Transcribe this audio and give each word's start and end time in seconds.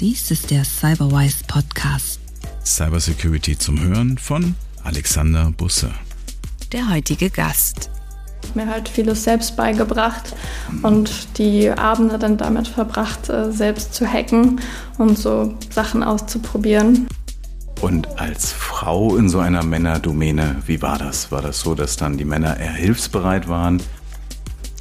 Dies 0.00 0.30
ist 0.30 0.52
der 0.52 0.64
Cyberwise 0.64 1.42
Podcast. 1.48 2.20
Cybersecurity 2.64 3.58
zum 3.58 3.80
Hören 3.80 4.16
von 4.16 4.54
Alexander 4.84 5.50
Busse. 5.50 5.90
Der 6.70 6.88
heutige 6.88 7.30
Gast. 7.30 7.90
Mir 8.54 8.68
halt 8.68 8.88
vieles 8.88 9.24
selbst 9.24 9.56
beigebracht 9.56 10.36
und 10.82 11.36
die 11.36 11.68
Abende 11.68 12.16
dann 12.16 12.36
damit 12.36 12.68
verbracht, 12.68 13.28
äh, 13.28 13.50
selbst 13.50 13.92
zu 13.92 14.06
hacken 14.06 14.60
und 14.98 15.18
so 15.18 15.56
Sachen 15.70 16.04
auszuprobieren. 16.04 17.08
Und 17.80 18.20
als 18.20 18.52
Frau 18.52 19.16
in 19.16 19.28
so 19.28 19.40
einer 19.40 19.64
Männerdomäne, 19.64 20.62
wie 20.66 20.80
war 20.80 20.98
das? 20.98 21.32
War 21.32 21.42
das 21.42 21.58
so, 21.58 21.74
dass 21.74 21.96
dann 21.96 22.16
die 22.16 22.24
Männer 22.24 22.56
eher 22.56 22.72
hilfsbereit 22.72 23.48
waren? 23.48 23.82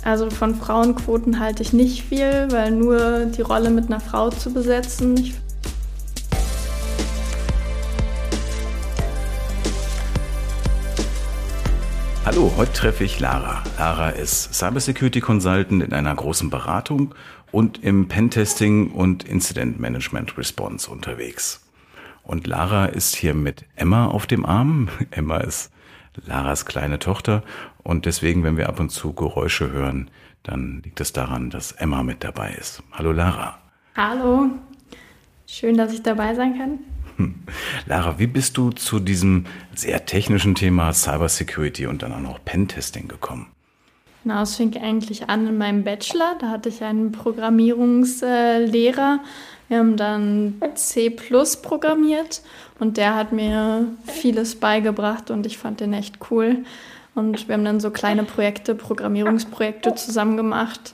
Also 0.07 0.29
von 0.29 0.55
Frauenquoten 0.55 1.37
halte 1.37 1.61
ich 1.61 1.73
nicht 1.73 2.01
viel, 2.01 2.47
weil 2.49 2.71
nur 2.71 3.25
die 3.25 3.41
Rolle 3.41 3.69
mit 3.69 3.87
einer 3.87 3.99
Frau 3.99 4.29
zu 4.29 4.53
besetzen. 4.53 5.17
Ich 5.17 5.35
Hallo, 12.23 12.53
heute 12.55 12.71
treffe 12.71 13.03
ich 13.03 13.19
Lara. 13.19 13.61
Lara 13.77 14.11
ist 14.11 14.53
Cybersecurity 14.53 15.19
Consultant 15.19 15.83
in 15.83 15.91
einer 15.91 16.15
großen 16.15 16.49
Beratung 16.49 17.13
und 17.51 17.83
im 17.83 18.07
Pentesting 18.07 18.91
und 18.91 19.25
Incident 19.25 19.77
Management 19.77 20.37
Response 20.37 20.89
unterwegs. 20.89 21.67
Und 22.23 22.47
Lara 22.47 22.85
ist 22.85 23.17
hier 23.17 23.33
mit 23.33 23.65
Emma 23.75 24.05
auf 24.05 24.25
dem 24.25 24.45
Arm. 24.45 24.87
Emma 25.11 25.39
ist 25.39 25.69
Laras 26.25 26.65
kleine 26.65 26.99
Tochter 26.99 27.43
und 27.87 28.05
deswegen, 28.05 28.43
wenn 28.43 28.57
wir 28.57 28.67
ab 28.67 28.81
und 28.81 28.89
zu 28.89 29.13
Geräusche 29.13 29.71
hören, 29.71 30.11
dann 30.43 30.81
liegt 30.83 30.99
es 30.99 31.13
daran, 31.13 31.49
dass 31.49 31.71
Emma 31.71 32.03
mit 32.03 32.21
dabei 32.21 32.51
ist. 32.51 32.83
Hallo 32.91 33.13
Lara. 33.13 33.59
Hallo, 33.95 34.49
schön, 35.47 35.77
dass 35.77 35.93
ich 35.93 36.03
dabei 36.03 36.35
sein 36.35 36.57
kann. 36.57 36.79
Lara, 37.85 38.19
wie 38.19 38.27
bist 38.27 38.57
du 38.57 38.71
zu 38.71 38.99
diesem 38.99 39.45
sehr 39.73 40.05
technischen 40.05 40.53
Thema 40.53 40.91
Cybersecurity 40.91 41.87
und 41.87 42.03
dann 42.03 42.11
auch 42.11 42.19
noch 42.19 42.43
Pentesting 42.43 43.07
gekommen? 43.07 43.47
Na, 44.25 44.41
es 44.41 44.57
fing 44.57 44.75
eigentlich 44.75 45.29
an 45.29 45.47
in 45.47 45.57
meinem 45.57 45.85
Bachelor. 45.85 46.35
Da 46.41 46.49
hatte 46.49 46.67
ich 46.67 46.83
einen 46.83 47.13
Programmierungslehrer. 47.13 49.21
Wir 49.69 49.77
haben 49.77 49.95
dann 49.95 50.55
C 50.75 51.09
programmiert 51.09 52.41
und 52.79 52.97
der 52.97 53.15
hat 53.15 53.31
mir 53.31 53.87
vieles 54.05 54.59
beigebracht 54.59 55.31
und 55.31 55.45
ich 55.45 55.57
fand 55.57 55.79
den 55.79 55.93
echt 55.93 56.17
cool. 56.29 56.65
Und 57.17 57.47
wir 57.47 57.55
haben 57.55 57.65
dann 57.65 57.79
so 57.79 57.89
kleine 57.89 58.23
Projekte, 58.23 58.75
Programmierungsprojekte 58.75 59.95
zusammen 59.95 60.37
gemacht. 60.37 60.93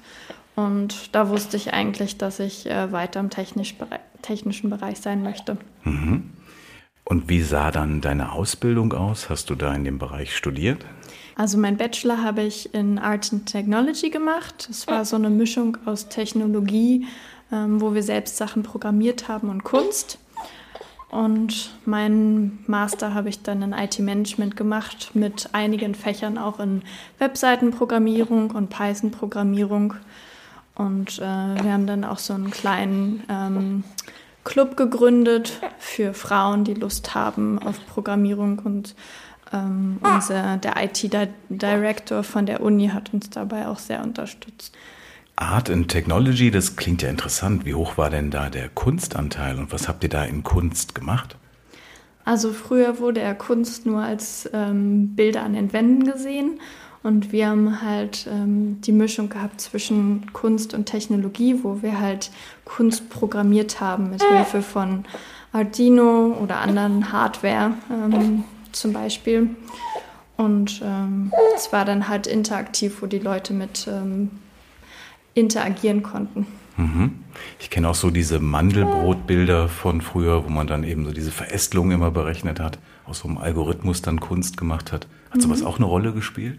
Und 0.55 1.13
da 1.13 1.27
wusste 1.27 1.57
ich 1.57 1.73
eigentlich, 1.73 2.17
dass 2.17 2.39
ich 2.39 2.65
äh, 2.65 2.93
weiter 2.93 3.19
im 3.19 3.29
technisch 3.29 3.75
technischen 4.21 4.69
Bereich 4.69 5.01
sein 5.01 5.21
möchte. 5.21 5.57
Mhm. 5.83 6.31
Und 7.03 7.27
wie 7.27 7.41
sah 7.41 7.71
dann 7.71 7.99
deine 7.99 8.31
Ausbildung 8.31 8.93
aus? 8.93 9.29
Hast 9.29 9.49
du 9.49 9.55
da 9.55 9.75
in 9.75 9.83
dem 9.83 9.99
Bereich 9.99 10.33
studiert? 10.33 10.85
Also 11.35 11.57
mein 11.57 11.75
Bachelor 11.75 12.23
habe 12.23 12.43
ich 12.43 12.73
in 12.73 12.99
Art 12.99 13.33
and 13.33 13.45
Technology 13.45 14.09
gemacht. 14.09 14.69
Es 14.71 14.87
war 14.87 15.03
so 15.03 15.17
eine 15.17 15.29
Mischung 15.29 15.77
aus 15.83 16.07
Technologie, 16.07 17.05
ähm, 17.51 17.81
wo 17.81 17.93
wir 17.93 18.03
selbst 18.03 18.37
Sachen 18.37 18.63
programmiert 18.63 19.27
haben 19.27 19.49
und 19.49 19.65
Kunst. 19.65 20.19
Und 21.13 21.69
meinen 21.85 22.63
Master 22.65 23.13
habe 23.13 23.29
ich 23.29 23.43
dann 23.43 23.61
in 23.61 23.71
IT-Management 23.71 24.57
gemacht 24.57 25.11
mit 25.13 25.47
einigen 25.51 25.93
Fächern 25.93 26.39
auch 26.39 26.59
in 26.59 26.81
Webseitenprogrammierung 27.19 28.49
und 28.49 28.71
Python-Programmierung. 28.71 29.93
Und 30.73 31.19
äh, 31.19 31.21
wir 31.21 31.71
haben 31.71 31.85
dann 31.85 32.03
auch 32.03 32.17
so 32.17 32.33
einen 32.33 32.49
kleinen 32.49 33.23
ähm, 33.29 33.83
Club 34.43 34.75
gegründet 34.75 35.59
für 35.77 36.15
Frauen, 36.15 36.63
die 36.63 36.73
Lust 36.73 37.13
haben 37.13 37.59
auf 37.59 37.85
Programmierung. 37.85 38.57
Und 38.65 38.95
ähm, 39.53 39.99
unser, 40.01 40.57
der 40.57 40.83
IT-Director 40.83 42.23
von 42.23 42.47
der 42.47 42.61
Uni 42.61 42.87
hat 42.87 43.13
uns 43.13 43.29
dabei 43.29 43.67
auch 43.67 43.77
sehr 43.77 44.01
unterstützt. 44.01 44.75
Art 45.35 45.69
and 45.69 45.89
Technology, 45.89 46.51
das 46.51 46.75
klingt 46.75 47.01
ja 47.01 47.09
interessant. 47.09 47.65
Wie 47.65 47.73
hoch 47.73 47.97
war 47.97 48.09
denn 48.09 48.31
da 48.31 48.49
der 48.49 48.69
Kunstanteil 48.69 49.57
und 49.57 49.71
was 49.71 49.87
habt 49.87 50.03
ihr 50.03 50.09
da 50.09 50.23
in 50.23 50.43
Kunst 50.43 50.95
gemacht? 50.95 51.35
Also 52.25 52.53
früher 52.53 52.99
wurde 52.99 53.19
er 53.19 53.35
Kunst 53.35 53.85
nur 53.85 54.01
als 54.01 54.49
ähm, 54.53 55.15
Bilder 55.15 55.43
an 55.43 55.53
den 55.53 55.73
Wänden 55.73 56.05
gesehen 56.05 56.59
und 57.03 57.33
wir 57.33 57.49
haben 57.49 57.81
halt 57.81 58.27
ähm, 58.31 58.79
die 58.79 58.93
Mischung 58.93 59.27
gehabt 59.27 59.59
zwischen 59.59 60.31
Kunst 60.31 60.73
und 60.73 60.85
Technologie, 60.85 61.59
wo 61.61 61.81
wir 61.81 61.99
halt 61.99 62.31
Kunst 62.63 63.09
programmiert 63.09 63.81
haben 63.81 64.09
mit 64.09 64.23
Hilfe 64.23 64.61
von 64.61 65.03
Arduino 65.51 66.37
oder 66.41 66.59
anderen 66.59 67.11
Hardware 67.11 67.73
ähm, 67.91 68.45
zum 68.71 68.93
Beispiel. 68.93 69.49
Und 70.37 70.81
ähm, 70.83 71.31
es 71.55 71.73
war 71.73 71.83
dann 71.83 72.07
halt 72.07 72.25
interaktiv, 72.25 73.01
wo 73.01 73.05
die 73.05 73.19
Leute 73.19 73.53
mit 73.53 73.85
ähm, 73.87 74.31
interagieren 75.33 76.03
konnten. 76.03 76.47
Mhm. 76.77 77.19
Ich 77.59 77.69
kenne 77.69 77.89
auch 77.89 77.95
so 77.95 78.09
diese 78.09 78.39
Mandelbrotbilder 78.39 79.67
von 79.67 80.01
früher, 80.01 80.45
wo 80.45 80.49
man 80.49 80.67
dann 80.67 80.83
eben 80.83 81.05
so 81.05 81.11
diese 81.11 81.31
Verästelung 81.31 81.91
immer 81.91 82.11
berechnet 82.11 82.59
hat, 82.59 82.79
aus 83.05 83.19
so 83.19 83.27
einem 83.27 83.37
Algorithmus 83.37 84.01
dann 84.01 84.19
Kunst 84.19 84.57
gemacht 84.57 84.91
hat. 84.91 85.07
Hat 85.31 85.41
sowas 85.41 85.61
mhm. 85.61 85.67
auch 85.67 85.77
eine 85.77 85.85
Rolle 85.85 86.13
gespielt? 86.13 86.57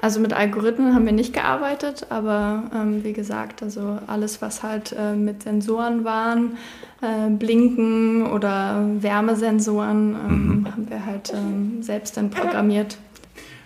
Also 0.00 0.20
mit 0.20 0.32
Algorithmen 0.32 0.94
haben 0.94 1.06
wir 1.06 1.12
nicht 1.12 1.32
gearbeitet, 1.32 2.06
aber 2.08 2.70
ähm, 2.72 3.02
wie 3.02 3.12
gesagt, 3.12 3.64
also 3.64 3.98
alles, 4.06 4.40
was 4.40 4.62
halt 4.62 4.94
äh, 4.96 5.14
mit 5.14 5.42
Sensoren 5.42 6.04
waren, 6.04 6.56
äh, 7.00 7.28
Blinken 7.30 8.24
oder 8.26 8.84
Wärmesensoren, 9.00 10.14
ähm, 10.14 10.46
mhm. 10.46 10.72
haben 10.72 10.88
wir 10.90 11.04
halt 11.04 11.32
ähm, 11.34 11.82
selbst 11.82 12.16
dann 12.16 12.30
programmiert. 12.30 12.96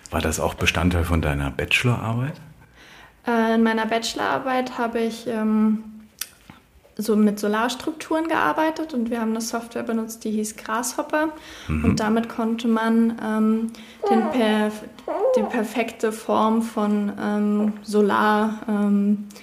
War 0.09 0.21
das 0.21 0.39
auch 0.39 0.55
Bestandteil 0.55 1.03
von 1.03 1.21
deiner 1.21 1.51
Bachelorarbeit? 1.51 2.33
Äh, 3.25 3.55
in 3.55 3.63
meiner 3.63 3.85
Bachelorarbeit 3.85 4.77
habe 4.77 4.99
ich 4.99 5.27
ähm, 5.27 5.83
so 6.95 7.15
mit 7.15 7.39
Solarstrukturen 7.39 8.27
gearbeitet 8.27 8.93
und 8.93 9.09
wir 9.09 9.19
haben 9.19 9.31
eine 9.31 9.41
Software 9.41 9.83
benutzt, 9.83 10.23
die 10.23 10.31
hieß 10.31 10.57
Grasshopper. 10.57 11.29
Mhm. 11.67 11.85
Und 11.85 11.99
damit 11.99 12.29
konnte 12.29 12.67
man 12.67 13.17
ähm, 13.23 13.71
den 14.09 14.29
Perf 14.29 14.83
die 15.35 15.43
perfekte 15.43 16.11
Form 16.11 16.61
von 16.61 17.11
ähm, 17.19 17.73
Solarobjekten 17.81 19.33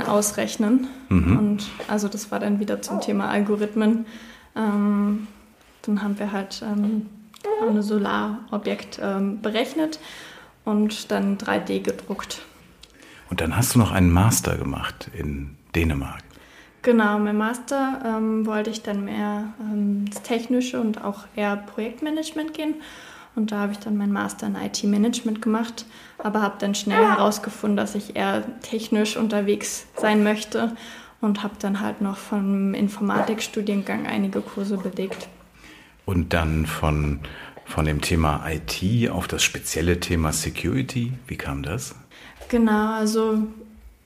ähm, 0.00 0.06
ja, 0.06 0.12
ausrechnen. 0.12 0.86
Mhm. 1.08 1.38
Und 1.38 1.66
also 1.88 2.08
das 2.08 2.30
war 2.30 2.38
dann 2.38 2.60
wieder 2.60 2.80
zum 2.80 3.00
Thema 3.00 3.28
Algorithmen. 3.28 4.06
Ähm, 4.54 5.26
dann 5.82 6.02
haben 6.02 6.18
wir 6.18 6.32
halt 6.32 6.62
ähm, 6.62 7.06
ein 7.60 7.82
Solarobjekt 7.82 9.00
ähm, 9.02 9.40
berechnet 9.42 9.98
und 10.68 11.10
dann 11.10 11.38
3D 11.38 11.80
gedruckt. 11.80 12.42
Und 13.30 13.40
dann 13.40 13.56
hast 13.56 13.74
du 13.74 13.78
noch 13.78 13.90
einen 13.90 14.10
Master 14.10 14.56
gemacht 14.56 15.10
in 15.16 15.56
Dänemark. 15.74 16.22
Genau, 16.82 17.18
mein 17.18 17.36
Master 17.36 18.00
ähm, 18.04 18.46
wollte 18.46 18.70
ich 18.70 18.82
dann 18.82 19.04
mehr 19.04 19.52
ähm, 19.60 20.04
das 20.08 20.22
Technische 20.22 20.80
und 20.80 21.02
auch 21.04 21.24
eher 21.34 21.56
Projektmanagement 21.56 22.54
gehen. 22.54 22.74
Und 23.34 23.52
da 23.52 23.60
habe 23.60 23.72
ich 23.72 23.78
dann 23.78 23.96
meinen 23.96 24.12
Master 24.12 24.46
in 24.46 24.56
IT-Management 24.56 25.42
gemacht, 25.42 25.86
aber 26.18 26.42
habe 26.42 26.56
dann 26.58 26.74
schnell 26.74 27.04
herausgefunden, 27.04 27.76
dass 27.76 27.94
ich 27.94 28.16
eher 28.16 28.42
technisch 28.62 29.16
unterwegs 29.16 29.86
sein 29.96 30.22
möchte 30.22 30.72
und 31.20 31.42
habe 31.42 31.54
dann 31.58 31.80
halt 31.80 32.00
noch 32.00 32.16
vom 32.16 32.74
Informatikstudiengang 32.74 34.06
einige 34.06 34.40
Kurse 34.40 34.76
belegt. 34.76 35.28
Und 36.04 36.32
dann 36.32 36.66
von 36.66 37.20
von 37.68 37.84
dem 37.84 38.00
Thema 38.00 38.44
IT 38.48 39.10
auf 39.10 39.28
das 39.28 39.42
spezielle 39.42 40.00
Thema 40.00 40.32
Security. 40.32 41.12
Wie 41.26 41.36
kam 41.36 41.62
das? 41.62 41.94
Genau, 42.48 42.94
also 42.94 43.42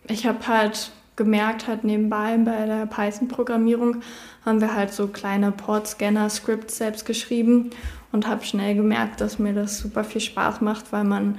ich 0.08 0.26
habe 0.26 0.46
halt 0.48 0.90
gemerkt, 1.14 1.68
halt 1.68 1.84
nebenbei 1.84 2.36
bei 2.38 2.66
der 2.66 2.86
Python-Programmierung 2.86 4.02
haben 4.44 4.60
wir 4.60 4.74
halt 4.74 4.92
so 4.92 5.06
kleine 5.06 5.52
Port-Scanner-Scripts 5.52 6.76
selbst 6.76 7.06
geschrieben 7.06 7.70
und 8.10 8.26
habe 8.26 8.44
schnell 8.44 8.74
gemerkt, 8.74 9.20
dass 9.20 9.38
mir 9.38 9.54
das 9.54 9.78
super 9.78 10.02
viel 10.02 10.20
Spaß 10.20 10.60
macht, 10.60 10.92
weil 10.92 11.04
man 11.04 11.38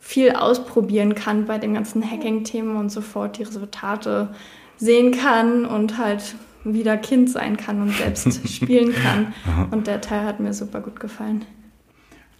viel 0.00 0.30
ausprobieren 0.32 1.14
kann 1.14 1.44
bei 1.44 1.58
dem 1.58 1.74
ganzen 1.74 2.02
Hacking-Thema 2.02 2.80
und 2.80 2.90
sofort 2.90 3.36
die 3.36 3.42
Resultate 3.42 4.34
sehen 4.78 5.12
kann 5.12 5.66
und 5.66 5.98
halt 5.98 6.34
wieder 6.64 6.96
Kind 6.96 7.30
sein 7.30 7.56
kann 7.56 7.80
und 7.82 7.92
selbst 7.92 8.48
spielen 8.54 8.94
kann. 8.94 9.34
Und 9.70 9.86
der 9.86 10.00
Teil 10.00 10.24
hat 10.24 10.40
mir 10.40 10.52
super 10.52 10.80
gut 10.80 11.00
gefallen. 11.00 11.44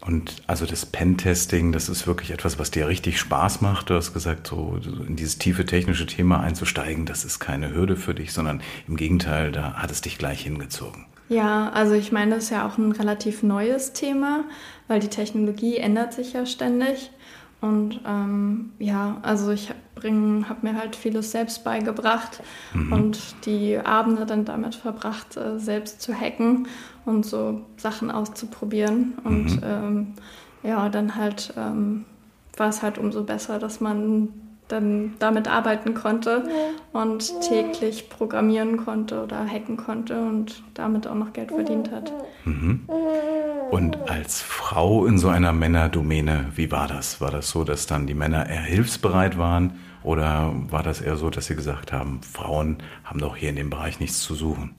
Und 0.01 0.37
also 0.47 0.65
das 0.65 0.87
Pentesting, 0.87 1.73
das 1.73 1.91
ist 1.91 2.07
wirklich 2.07 2.31
etwas, 2.31 2.59
was 2.59 2.71
dir 2.71 2.89
richtig 2.89 3.21
Spaß 3.21 3.61
macht. 3.61 3.91
Du 3.91 3.95
hast 3.95 4.15
gesagt, 4.15 4.47
so 4.47 4.79
in 5.07 5.17
dieses 5.17 5.37
tiefe 5.37 5.67
technische 5.67 6.07
Thema 6.07 6.41
einzusteigen, 6.41 7.05
das 7.05 7.25
ist 7.25 7.39
keine 7.39 7.75
Hürde 7.75 7.97
für 7.97 8.15
dich, 8.15 8.33
sondern 8.33 8.63
im 8.89 8.97
Gegenteil, 8.97 9.53
da 9.53 9.75
hat 9.75 9.91
es 9.91 10.01
dich 10.01 10.17
gleich 10.17 10.43
hingezogen. 10.43 11.05
Ja, 11.29 11.71
also 11.71 11.95
ich 11.95 12.13
meine, 12.13 12.35
das 12.35 12.45
ist 12.45 12.51
ja 12.51 12.67
auch 12.67 12.79
ein 12.79 12.93
relativ 12.93 13.43
neues 13.43 13.93
Thema, 13.93 14.45
weil 14.89 15.01
die 15.01 15.09
Technologie 15.09 15.77
ändert 15.77 16.15
sich 16.15 16.33
ja 16.33 16.47
ständig. 16.47 17.11
Und 17.61 18.01
ähm, 18.07 18.73
ja, 18.79 19.19
also 19.23 19.51
ich 19.51 19.71
habe 19.71 20.59
mir 20.63 20.79
halt 20.79 20.97
vieles 20.97 21.31
selbst 21.31 21.63
beigebracht 21.63 22.43
mhm. 22.73 22.93
und 22.93 23.47
die 23.47 23.79
Abende 23.79 24.25
dann 24.25 24.47
damit 24.47 24.75
verbracht, 24.75 25.37
äh, 25.37 25.59
selbst 25.59 26.01
zu 26.01 26.15
hacken 26.15 26.69
und 27.05 27.27
so 27.27 27.61
Sachen 27.77 28.11
auszuprobieren. 28.11 29.15
Und 29.25 29.57
mhm. 29.57 29.63
ähm, 29.63 30.07
ja, 30.63 30.89
dann 30.89 31.17
halt 31.17 31.53
ähm, 31.57 32.07
war 32.57 32.69
es 32.69 32.83
halt 32.83 32.99
umso 32.99 33.25
besser, 33.25 33.59
dass 33.59 33.81
man 33.81 34.29
dann 34.69 35.15
damit 35.19 35.49
arbeiten 35.49 35.95
konnte 35.95 36.45
und 36.93 37.41
täglich 37.41 38.09
programmieren 38.09 38.77
konnte 38.77 39.23
oder 39.23 39.45
hacken 39.47 39.77
konnte 39.77 40.21
und 40.21 40.63
damit 40.75 41.07
auch 41.07 41.15
noch 41.15 41.33
Geld 41.33 41.51
verdient 41.51 41.91
hat. 41.91 42.13
Mhm. 42.45 42.83
Und 43.71 44.11
als 44.11 44.43
Frau 44.43 45.07
in 45.07 45.19
so 45.19 45.29
einer 45.29 45.53
Männerdomäne, 45.53 46.47
wie 46.55 46.71
war 46.73 46.89
das? 46.89 47.21
War 47.21 47.31
das 47.31 47.51
so, 47.51 47.65
dass 47.65 47.87
dann 47.87 48.07
die 48.07 48.15
Männer 48.15 48.49
eher 48.49 48.63
hilfsbereit 48.63 49.39
waren 49.39 49.79
oder 50.03 50.53
war 50.71 50.83
das 50.83 51.01
eher 51.01 51.17
so, 51.17 51.31
dass 51.31 51.47
sie 51.47 51.55
gesagt 51.55 51.93
haben, 51.93 52.21
Frauen 52.23 52.79
haben 53.05 53.21
doch 53.21 53.37
hier 53.37 53.51
in 53.51 53.57
dem 53.57 53.71
Bereich 53.71 54.01
nichts 54.01 54.21
zu 54.23 54.35
suchen? 54.35 54.75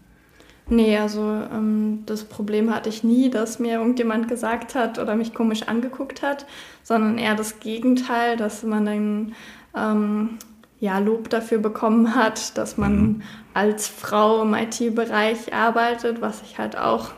Nee, 0.67 0.97
also 0.97 1.21
ähm, 1.21 2.03
das 2.05 2.23
Problem 2.23 2.73
hatte 2.73 2.89
ich 2.89 3.03
nie, 3.03 3.29
dass 3.29 3.59
mir 3.59 3.73
irgendjemand 3.79 4.27
gesagt 4.27 4.75
hat 4.75 4.99
oder 4.99 5.15
mich 5.15 5.33
komisch 5.33 5.63
angeguckt 5.63 6.21
hat, 6.21 6.45
sondern 6.83 7.17
eher 7.17 7.35
das 7.35 7.59
Gegenteil, 7.59 8.37
dass 8.37 8.63
man 8.63 8.85
dann 8.85 9.35
ähm, 9.75 10.37
ja, 10.79 10.99
Lob 10.99 11.29
dafür 11.29 11.59
bekommen 11.59 12.15
hat, 12.15 12.57
dass 12.57 12.77
man 12.77 12.95
mhm. 12.95 13.21
als 13.53 13.87
Frau 13.87 14.41
im 14.43 14.53
IT-Bereich 14.53 15.53
arbeitet, 15.53 16.21
was 16.21 16.41
ich 16.41 16.57
halt 16.57 16.77
auch 16.77 17.11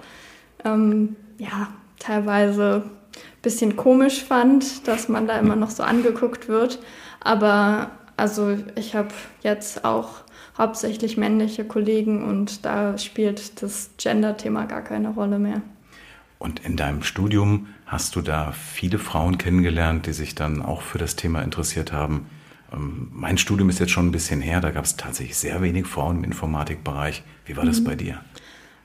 ähm, 0.66 1.16
ja, 1.38 1.70
teilweise 2.00 2.84
ein 2.86 3.42
bisschen 3.42 3.76
komisch 3.76 4.24
fand, 4.24 4.88
dass 4.88 5.10
man 5.10 5.28
da 5.28 5.38
immer 5.40 5.56
noch 5.56 5.70
so 5.70 5.84
angeguckt 5.84 6.48
wird. 6.48 6.80
Aber 7.20 7.92
also 8.18 8.58
ich 8.76 8.96
habe 8.96 9.10
jetzt 9.42 9.86
auch 9.86 10.24
hauptsächlich 10.58 11.18
männliche 11.18 11.66
Kollegen 11.66 12.24
und 12.24 12.66
da 12.66 12.98
spielt 12.98 13.62
das 13.62 13.92
Gender-Thema 13.98 14.66
gar 14.66 14.82
keine 14.82 15.10
Rolle 15.10 15.40
mehr. 15.40 15.62
Und 16.38 16.60
in 16.66 16.76
deinem 16.76 17.04
Studium 17.04 17.68
hast 17.86 18.16
du 18.16 18.22
da 18.22 18.52
viele 18.52 19.00
Frauen 19.00 19.38
kennengelernt, 19.38 20.06
die 20.08 20.14
sich 20.14 20.36
dann 20.36 20.62
auch 20.62 20.82
für 20.82 20.98
das 20.98 21.16
Thema 21.16 21.42
interessiert 21.42 21.94
haben. 21.94 22.28
Ähm, 22.74 23.10
mein 23.14 23.38
Studium 23.38 23.70
ist 23.70 23.80
jetzt 23.80 23.92
schon 23.92 24.08
ein 24.08 24.12
bisschen 24.12 24.42
her, 24.42 24.60
da 24.60 24.72
gab 24.72 24.84
es 24.84 24.98
tatsächlich 24.98 25.38
sehr 25.38 25.62
wenig 25.62 25.88
Frauen 25.88 26.18
im 26.18 26.24
Informatikbereich. 26.26 27.24
Wie 27.46 27.56
war 27.56 27.66
das 27.66 27.80
mhm. 27.80 27.86
bei 27.86 27.96
dir? 27.96 28.22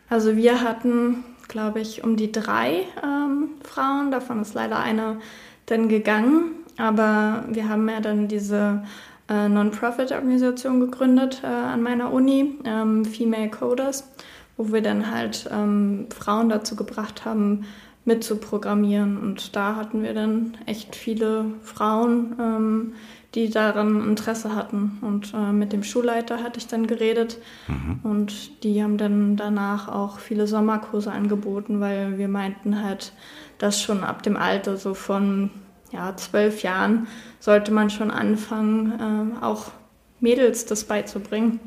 Also 0.09 0.37
wir 0.37 0.61
hatten, 0.61 1.25
glaube 1.49 1.81
ich, 1.81 2.05
um 2.05 2.17
die 2.17 2.31
drei 2.31 2.85
ähm, 3.03 3.51
Frauen, 3.65 4.11
davon 4.11 4.43
ist 4.43 4.55
leider 4.55 4.79
eine 4.79 5.19
dann 5.67 5.89
gegangen, 5.89 6.53
aber 6.77 7.45
wir 7.49 7.69
haben 7.69 7.89
ja 7.89 8.01
dann 8.01 8.29
diese 8.29 8.83
äh, 9.29 9.49
Non-Profit-Organisation 9.49 10.81
gegründet 10.81 11.43
äh, 11.43 11.47
an 11.47 11.83
meiner 11.83 12.13
Uni, 12.13 12.59
ähm, 12.65 13.05
Female 13.05 13.51
Coders, 13.51 14.11
wo 14.57 14.73
wir 14.73 14.83
dann 14.83 15.11
halt 15.11 15.49
ähm, 15.53 16.07
Frauen 16.17 16.49
dazu 16.49 16.77
gebracht 16.77 17.25
haben, 17.25 17.65
mitzuprogrammieren. 18.05 19.19
Und 19.19 19.55
da 19.55 19.77
hatten 19.77 20.03
wir 20.03 20.15
dann 20.15 20.57
echt 20.67 20.97
viele 20.97 21.45
Frauen, 21.63 22.37
ähm, 22.41 22.93
die 23.35 23.51
daran 23.51 24.09
Interesse 24.09 24.55
hatten. 24.55 24.99
Und 25.03 25.33
äh, 25.35 25.53
mit 25.53 25.73
dem 25.73 25.83
Schulleiter 25.83 26.43
hatte 26.43 26.59
ich 26.59 26.67
dann 26.67 26.87
geredet 26.87 27.39
mhm. 27.67 28.01
und 28.03 28.65
die 28.65 28.83
haben 28.83 28.97
dann 28.97 29.37
danach 29.37 29.89
auch 29.89 30.19
viele 30.19 30.47
Sommerkurse 30.47 31.13
angeboten, 31.13 31.81
weil 31.81 32.19
wir 32.19 32.29
meinten 32.29 32.83
halt, 32.83 33.13
dass 33.59 33.81
schon 33.81 34.05
ab 34.05 34.23
dem 34.23 34.37
Alter 34.37 34.77
so 34.77 34.95
von 34.95 35.51
ja, 35.91 36.17
zwölf 36.17 36.63
Jahren 36.63 37.07
sollte 37.41 37.73
man 37.73 37.91
schon 37.91 38.11
anfangen, 38.11 39.37
äh, 39.41 39.45
auch 39.45 39.73
Mädels 40.21 40.67
das 40.67 40.85
beizubringen. 40.85 41.61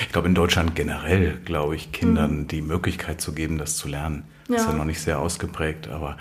Ich 0.00 0.12
glaube, 0.12 0.28
in 0.28 0.34
Deutschland 0.34 0.74
generell, 0.74 1.38
glaube 1.44 1.76
ich, 1.76 1.92
Kindern 1.92 2.40
mhm. 2.40 2.48
die 2.48 2.62
Möglichkeit 2.62 3.20
zu 3.20 3.32
geben, 3.32 3.58
das 3.58 3.76
zu 3.76 3.88
lernen. 3.88 4.24
Ja. 4.48 4.56
Ist 4.56 4.66
ja 4.66 4.72
noch 4.72 4.84
nicht 4.84 5.00
sehr 5.00 5.18
ausgeprägt, 5.18 5.88
aber 5.88 6.16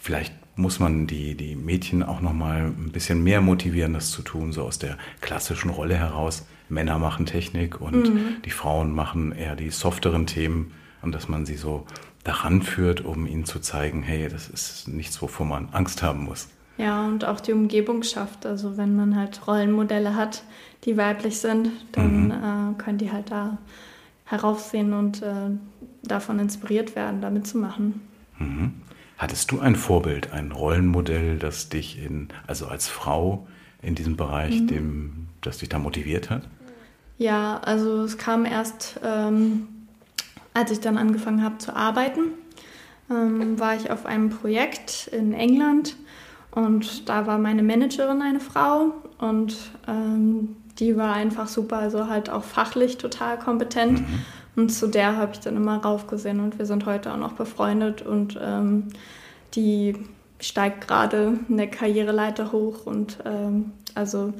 vielleicht 0.00 0.32
muss 0.56 0.80
man 0.80 1.06
die, 1.06 1.34
die 1.34 1.54
Mädchen 1.54 2.02
auch 2.02 2.20
noch 2.20 2.32
mal 2.32 2.64
ein 2.64 2.90
bisschen 2.90 3.22
mehr 3.22 3.40
motivieren, 3.40 3.92
das 3.92 4.10
zu 4.10 4.22
tun, 4.22 4.52
so 4.52 4.64
aus 4.64 4.78
der 4.78 4.96
klassischen 5.20 5.70
Rolle 5.70 5.96
heraus. 5.96 6.46
Männer 6.68 6.98
machen 6.98 7.26
Technik 7.26 7.80
und 7.80 8.12
mhm. 8.12 8.42
die 8.44 8.50
Frauen 8.50 8.92
machen 8.92 9.32
eher 9.32 9.54
die 9.54 9.70
softeren 9.70 10.26
Themen 10.26 10.72
und 11.02 11.14
dass 11.14 11.28
man 11.28 11.46
sie 11.46 11.56
so 11.56 11.86
daran 12.24 12.62
führt, 12.62 13.04
um 13.04 13.26
ihnen 13.26 13.44
zu 13.44 13.60
zeigen, 13.60 14.02
hey, 14.02 14.28
das 14.28 14.48
ist 14.48 14.88
nichts, 14.88 15.22
wovor 15.22 15.46
man 15.46 15.68
Angst 15.70 16.02
haben 16.02 16.24
muss. 16.24 16.48
Ja, 16.78 17.06
und 17.06 17.24
auch 17.24 17.40
die 17.40 17.52
Umgebung 17.52 18.02
schafft. 18.02 18.44
Also 18.44 18.76
wenn 18.76 18.96
man 18.96 19.16
halt 19.16 19.46
Rollenmodelle 19.46 20.16
hat, 20.16 20.42
die 20.84 20.96
weiblich 20.96 21.38
sind, 21.38 21.70
dann 21.92 22.24
mhm. 22.24 22.30
äh, 22.30 22.82
können 22.82 22.98
die 22.98 23.12
halt 23.12 23.30
da 23.30 23.58
heraufsehen 24.24 24.92
und 24.92 25.22
äh, 25.22 25.50
davon 26.02 26.38
inspiriert 26.38 26.96
werden, 26.96 27.20
damit 27.20 27.46
zu 27.46 27.58
machen. 27.58 28.00
Mhm. 28.38 28.74
Hattest 29.18 29.50
du 29.50 29.60
ein 29.60 29.76
Vorbild, 29.76 30.32
ein 30.32 30.52
Rollenmodell, 30.52 31.38
das 31.38 31.68
dich 31.68 32.02
in, 32.02 32.28
also 32.46 32.66
als 32.66 32.88
Frau 32.88 33.46
in 33.82 33.94
diesem 33.94 34.16
Bereich, 34.16 34.60
mhm. 34.60 34.66
dem, 34.66 35.28
das 35.40 35.58
dich 35.58 35.68
da 35.68 35.78
motiviert 35.78 36.30
hat? 36.30 36.42
Ja, 37.18 37.58
also 37.58 38.02
es 38.02 38.18
kam 38.18 38.44
erst 38.44 39.00
ähm, 39.02 39.68
als 40.56 40.70
ich 40.70 40.80
dann 40.80 40.96
angefangen 40.96 41.42
habe 41.42 41.58
zu 41.58 41.76
arbeiten, 41.76 42.30
ähm, 43.10 43.60
war 43.60 43.76
ich 43.76 43.90
auf 43.90 44.06
einem 44.06 44.30
Projekt 44.30 45.06
in 45.12 45.34
England 45.34 45.96
und 46.50 47.10
da 47.10 47.26
war 47.26 47.36
meine 47.36 47.62
Managerin 47.62 48.22
eine 48.22 48.40
Frau 48.40 48.94
und 49.18 49.54
ähm, 49.86 50.56
die 50.78 50.96
war 50.96 51.12
einfach 51.12 51.46
super, 51.46 51.76
also 51.76 52.08
halt 52.08 52.30
auch 52.30 52.42
fachlich 52.42 52.96
total 52.96 53.38
kompetent. 53.38 54.00
Mhm. 54.00 54.22
Und 54.56 54.70
zu 54.70 54.88
der 54.88 55.16
habe 55.16 55.32
ich 55.34 55.40
dann 55.40 55.56
immer 55.56 55.76
raufgesehen 55.76 56.40
und 56.40 56.58
wir 56.58 56.66
sind 56.66 56.86
heute 56.86 57.12
auch 57.12 57.18
noch 57.18 57.34
befreundet 57.34 58.02
und 58.02 58.38
ähm, 58.42 58.84
die 59.54 59.94
steigt 60.40 60.86
gerade 60.88 61.38
eine 61.50 61.68
Karriereleiter 61.68 62.52
hoch 62.52 62.86
und 62.86 63.18
ähm, 63.24 63.72
also 63.94 64.32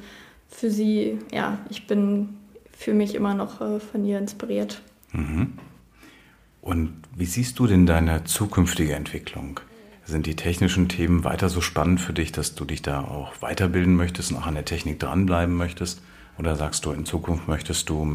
für 0.49 0.71
sie, 0.71 1.19
ja, 1.31 1.59
ich 1.69 1.87
bin 1.87 2.29
für 2.71 2.93
mich 2.93 3.15
immer 3.15 3.35
noch 3.35 3.61
äh, 3.61 3.79
von 3.79 4.05
ihr 4.05 4.17
inspiriert. 4.17 4.81
Mhm. 5.11 5.53
Und 6.61 6.93
wie 7.15 7.25
siehst 7.25 7.59
du 7.59 7.67
denn 7.67 7.85
deine 7.85 8.23
zukünftige 8.23 8.93
Entwicklung? 8.93 9.59
Sind 10.03 10.25
die 10.25 10.35
technischen 10.35 10.89
Themen 10.89 11.23
weiter 11.23 11.49
so 11.49 11.61
spannend 11.61 12.01
für 12.01 12.13
dich, 12.13 12.31
dass 12.31 12.55
du 12.55 12.65
dich 12.65 12.81
da 12.81 13.01
auch 13.01 13.41
weiterbilden 13.41 13.95
möchtest 13.95 14.31
und 14.31 14.37
auch 14.37 14.47
an 14.47 14.55
der 14.55 14.65
Technik 14.65 14.99
dranbleiben 14.99 15.55
möchtest? 15.55 16.01
Oder 16.37 16.55
sagst 16.55 16.85
du, 16.85 16.91
in 16.91 17.05
Zukunft 17.05 17.47
möchtest 17.47 17.89
du 17.89 18.05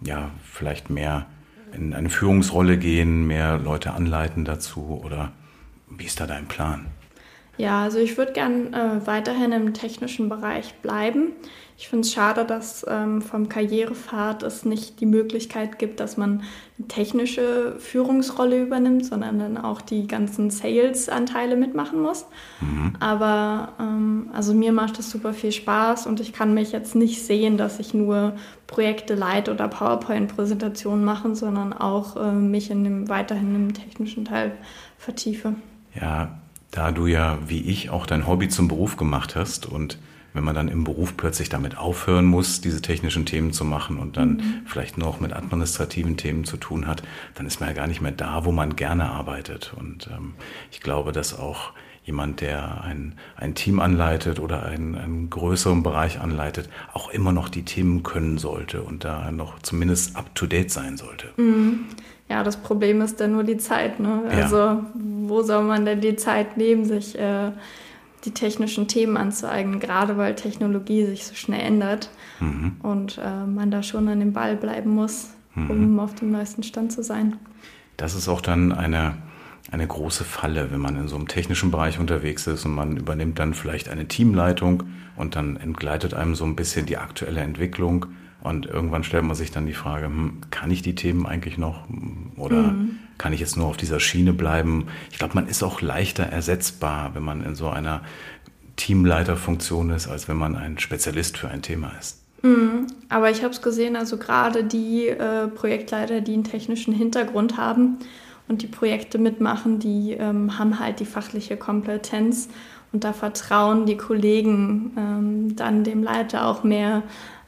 ja 0.00 0.30
vielleicht 0.44 0.90
mehr 0.90 1.26
in 1.72 1.94
eine 1.94 2.10
Führungsrolle 2.10 2.78
gehen, 2.78 3.26
mehr 3.26 3.58
Leute 3.58 3.92
anleiten 3.92 4.44
dazu? 4.44 5.00
Oder 5.04 5.32
wie 5.88 6.04
ist 6.04 6.20
da 6.20 6.26
dein 6.26 6.46
Plan? 6.46 6.86
Ja, 7.56 7.82
also 7.82 7.98
ich 7.98 8.16
würde 8.16 8.32
gern 8.32 8.72
äh, 8.72 9.06
weiterhin 9.06 9.52
im 9.52 9.74
technischen 9.74 10.28
Bereich 10.28 10.74
bleiben. 10.76 11.32
Ich 11.80 11.88
finde 11.88 12.06
es 12.06 12.12
schade, 12.12 12.44
dass 12.44 12.84
ähm, 12.86 13.22
vom 13.22 13.48
Karrierepfad 13.48 14.42
es 14.42 14.66
nicht 14.66 15.00
die 15.00 15.06
Möglichkeit 15.06 15.78
gibt, 15.78 15.98
dass 15.98 16.18
man 16.18 16.42
eine 16.78 16.88
technische 16.88 17.76
Führungsrolle 17.78 18.60
übernimmt, 18.60 19.06
sondern 19.06 19.38
dann 19.38 19.56
auch 19.56 19.80
die 19.80 20.06
ganzen 20.06 20.50
Sales-Anteile 20.50 21.56
mitmachen 21.56 22.02
muss. 22.02 22.26
Mhm. 22.60 22.92
Aber 23.00 23.72
ähm, 23.80 24.28
also 24.34 24.52
mir 24.52 24.72
macht 24.72 24.98
es 24.98 25.10
super 25.10 25.32
viel 25.32 25.52
Spaß 25.52 26.06
und 26.06 26.20
ich 26.20 26.34
kann 26.34 26.52
mich 26.52 26.70
jetzt 26.70 26.96
nicht 26.96 27.24
sehen, 27.24 27.56
dass 27.56 27.78
ich 27.78 27.94
nur 27.94 28.34
Projekte 28.66 29.14
leite 29.14 29.50
oder 29.50 29.66
PowerPoint-Präsentationen 29.66 31.02
mache, 31.02 31.34
sondern 31.34 31.72
auch 31.72 32.14
äh, 32.16 32.32
mich 32.32 32.70
in 32.70 32.84
dem, 32.84 33.08
weiterhin 33.08 33.54
im 33.54 33.72
technischen 33.72 34.26
Teil 34.26 34.52
vertiefe. 34.98 35.54
Ja, 35.98 36.40
da 36.72 36.92
du 36.92 37.06
ja 37.06 37.38
wie 37.46 37.62
ich 37.62 37.88
auch 37.88 38.04
dein 38.04 38.26
Hobby 38.26 38.50
zum 38.50 38.68
Beruf 38.68 38.98
gemacht 38.98 39.34
hast 39.34 39.64
und 39.64 39.96
wenn 40.32 40.44
man 40.44 40.54
dann 40.54 40.68
im 40.68 40.84
Beruf 40.84 41.16
plötzlich 41.16 41.48
damit 41.48 41.76
aufhören 41.76 42.24
muss, 42.24 42.60
diese 42.60 42.82
technischen 42.82 43.26
Themen 43.26 43.52
zu 43.52 43.64
machen 43.64 43.98
und 43.98 44.16
dann 44.16 44.28
mhm. 44.28 44.62
vielleicht 44.66 44.98
noch 44.98 45.20
mit 45.20 45.32
administrativen 45.32 46.16
Themen 46.16 46.44
zu 46.44 46.56
tun 46.56 46.86
hat, 46.86 47.02
dann 47.34 47.46
ist 47.46 47.60
man 47.60 47.68
ja 47.68 47.74
gar 47.74 47.86
nicht 47.86 48.00
mehr 48.00 48.12
da, 48.12 48.44
wo 48.44 48.52
man 48.52 48.76
gerne 48.76 49.10
arbeitet. 49.10 49.74
Und 49.78 50.08
ähm, 50.12 50.34
ich 50.70 50.80
glaube, 50.80 51.12
dass 51.12 51.38
auch 51.38 51.72
jemand, 52.04 52.40
der 52.40 52.82
ein, 52.82 53.14
ein 53.36 53.54
Team 53.54 53.78
anleitet 53.78 54.40
oder 54.40 54.64
einen, 54.64 54.94
einen 54.94 55.30
größeren 55.30 55.82
Bereich 55.82 56.20
anleitet, 56.20 56.68
auch 56.92 57.10
immer 57.10 57.32
noch 57.32 57.48
die 57.48 57.64
Themen 57.64 58.02
können 58.02 58.38
sollte 58.38 58.82
und 58.82 59.04
da 59.04 59.30
noch 59.30 59.60
zumindest 59.60 60.16
up-to-date 60.16 60.70
sein 60.70 60.96
sollte. 60.96 61.28
Mhm. 61.36 61.86
Ja, 62.28 62.44
das 62.44 62.56
Problem 62.56 63.00
ist 63.00 63.20
dann 63.20 63.32
nur 63.32 63.42
die 63.42 63.56
Zeit. 63.56 63.98
Ne? 63.98 64.22
Also 64.30 64.56
ja. 64.56 64.86
wo 64.94 65.42
soll 65.42 65.64
man 65.64 65.84
denn 65.84 66.00
die 66.00 66.14
Zeit 66.14 66.56
nehmen, 66.56 66.84
sich 66.84 67.18
äh, 67.18 67.50
die 68.24 68.32
technischen 68.32 68.88
Themen 68.88 69.16
anzueignen, 69.16 69.80
gerade 69.80 70.16
weil 70.16 70.34
Technologie 70.34 71.06
sich 71.06 71.24
so 71.26 71.34
schnell 71.34 71.60
ändert 71.60 72.10
mhm. 72.40 72.76
und 72.82 73.18
äh, 73.18 73.46
man 73.46 73.70
da 73.70 73.82
schon 73.82 74.08
an 74.08 74.20
dem 74.20 74.32
Ball 74.32 74.56
bleiben 74.56 74.90
muss, 74.90 75.30
um 75.56 75.92
mhm. 75.92 76.00
auf 76.00 76.14
dem 76.14 76.30
neuesten 76.30 76.62
Stand 76.62 76.92
zu 76.92 77.02
sein. 77.02 77.36
Das 77.96 78.14
ist 78.14 78.28
auch 78.28 78.40
dann 78.40 78.72
eine, 78.72 79.14
eine 79.70 79.86
große 79.86 80.24
Falle, 80.24 80.70
wenn 80.70 80.80
man 80.80 80.96
in 80.96 81.08
so 81.08 81.16
einem 81.16 81.28
technischen 81.28 81.70
Bereich 81.70 81.98
unterwegs 81.98 82.46
ist 82.46 82.64
und 82.64 82.74
man 82.74 82.96
übernimmt 82.96 83.38
dann 83.38 83.54
vielleicht 83.54 83.88
eine 83.88 84.06
Teamleitung 84.06 84.84
und 85.16 85.36
dann 85.36 85.56
entgleitet 85.56 86.14
einem 86.14 86.34
so 86.34 86.44
ein 86.44 86.56
bisschen 86.56 86.86
die 86.86 86.98
aktuelle 86.98 87.40
Entwicklung 87.40 88.06
und 88.42 88.66
irgendwann 88.66 89.04
stellt 89.04 89.24
man 89.24 89.36
sich 89.36 89.50
dann 89.50 89.66
die 89.66 89.74
Frage, 89.74 90.06
hm, 90.06 90.38
kann 90.50 90.70
ich 90.70 90.82
die 90.82 90.94
Themen 90.94 91.26
eigentlich 91.26 91.58
noch 91.58 91.86
oder 92.36 92.72
mhm. 92.72 92.98
Kann 93.20 93.34
ich 93.34 93.40
jetzt 93.40 93.58
nur 93.58 93.66
auf 93.66 93.76
dieser 93.76 94.00
Schiene 94.00 94.32
bleiben? 94.32 94.86
Ich 95.10 95.18
glaube, 95.18 95.34
man 95.34 95.46
ist 95.46 95.62
auch 95.62 95.82
leichter 95.82 96.24
ersetzbar, 96.24 97.14
wenn 97.14 97.22
man 97.22 97.44
in 97.44 97.54
so 97.54 97.68
einer 97.68 98.00
Teamleiterfunktion 98.76 99.90
ist, 99.90 100.08
als 100.08 100.26
wenn 100.26 100.38
man 100.38 100.56
ein 100.56 100.78
Spezialist 100.78 101.36
für 101.36 101.48
ein 101.48 101.60
Thema 101.60 101.92
ist. 102.00 102.22
Mhm. 102.40 102.86
Aber 103.10 103.30
ich 103.30 103.42
habe 103.42 103.52
es 103.52 103.60
gesehen, 103.60 103.94
also 103.94 104.16
gerade 104.16 104.64
die 104.64 105.08
äh, 105.08 105.48
Projektleiter, 105.48 106.22
die 106.22 106.32
einen 106.32 106.44
technischen 106.44 106.94
Hintergrund 106.94 107.58
haben 107.58 107.98
und 108.48 108.62
die 108.62 108.68
Projekte 108.68 109.18
mitmachen, 109.18 109.80
die 109.80 110.12
ähm, 110.12 110.58
haben 110.58 110.80
halt 110.80 110.98
die 110.98 111.04
fachliche 111.04 111.58
Kompetenz 111.58 112.48
und 112.90 113.04
da 113.04 113.12
vertrauen 113.12 113.84
die 113.84 113.98
Kollegen 113.98 114.92
ähm, 114.96 115.56
dann 115.56 115.84
dem 115.84 116.02
Leiter 116.02 116.46
auch 116.46 116.64
mehr 116.64 117.02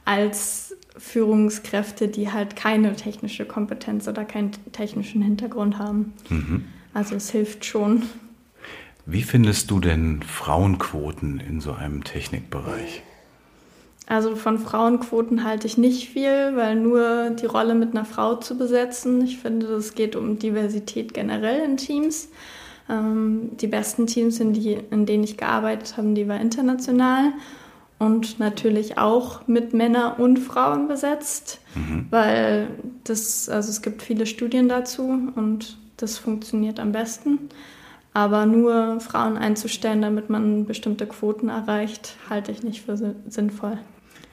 als 0.04 0.71
Führungskräfte, 0.96 2.08
die 2.08 2.32
halt 2.32 2.56
keine 2.56 2.94
technische 2.96 3.44
Kompetenz 3.44 4.08
oder 4.08 4.24
keinen 4.24 4.52
technischen 4.72 5.22
Hintergrund 5.22 5.78
haben. 5.78 6.12
Mhm. 6.28 6.64
Also 6.94 7.14
es 7.14 7.30
hilft 7.30 7.64
schon. 7.64 8.02
Wie 9.06 9.22
findest 9.22 9.70
du 9.70 9.80
denn 9.80 10.22
Frauenquoten 10.22 11.40
in 11.40 11.60
so 11.60 11.72
einem 11.72 12.04
Technikbereich? 12.04 13.02
Also 14.06 14.36
von 14.36 14.58
Frauenquoten 14.58 15.44
halte 15.44 15.66
ich 15.66 15.78
nicht 15.78 16.10
viel, 16.10 16.54
weil 16.54 16.76
nur 16.76 17.30
die 17.30 17.46
Rolle 17.46 17.74
mit 17.74 17.92
einer 17.92 18.04
Frau 18.04 18.36
zu 18.36 18.58
besetzen. 18.58 19.22
Ich 19.24 19.38
finde, 19.38 19.66
es 19.74 19.94
geht 19.94 20.16
um 20.16 20.38
Diversität 20.38 21.14
generell 21.14 21.64
in 21.64 21.76
Teams. 21.76 22.28
Ähm, 22.90 23.50
die 23.60 23.68
besten 23.68 24.06
Teams, 24.06 24.40
in, 24.40 24.52
die, 24.52 24.78
in 24.90 25.06
denen 25.06 25.24
ich 25.24 25.36
gearbeitet 25.36 25.96
habe, 25.96 26.12
die 26.12 26.28
war 26.28 26.40
international 26.40 27.32
und 28.02 28.40
natürlich 28.40 28.98
auch 28.98 29.46
mit 29.46 29.74
Männern 29.74 30.14
und 30.14 30.38
Frauen 30.38 30.88
besetzt, 30.88 31.60
mhm. 31.76 32.06
weil 32.10 32.68
das, 33.04 33.48
also 33.48 33.70
es 33.70 33.80
gibt 33.80 34.02
viele 34.02 34.26
Studien 34.26 34.68
dazu 34.68 35.30
und 35.36 35.78
das 35.98 36.18
funktioniert 36.18 36.80
am 36.80 36.90
besten. 36.90 37.48
Aber 38.12 38.44
nur 38.44 39.00
Frauen 39.00 39.38
einzustellen, 39.38 40.02
damit 40.02 40.28
man 40.30 40.66
bestimmte 40.66 41.06
Quoten 41.06 41.48
erreicht, 41.48 42.16
halte 42.28 42.50
ich 42.50 42.64
nicht 42.64 42.84
für 42.84 43.14
sinnvoll. 43.28 43.78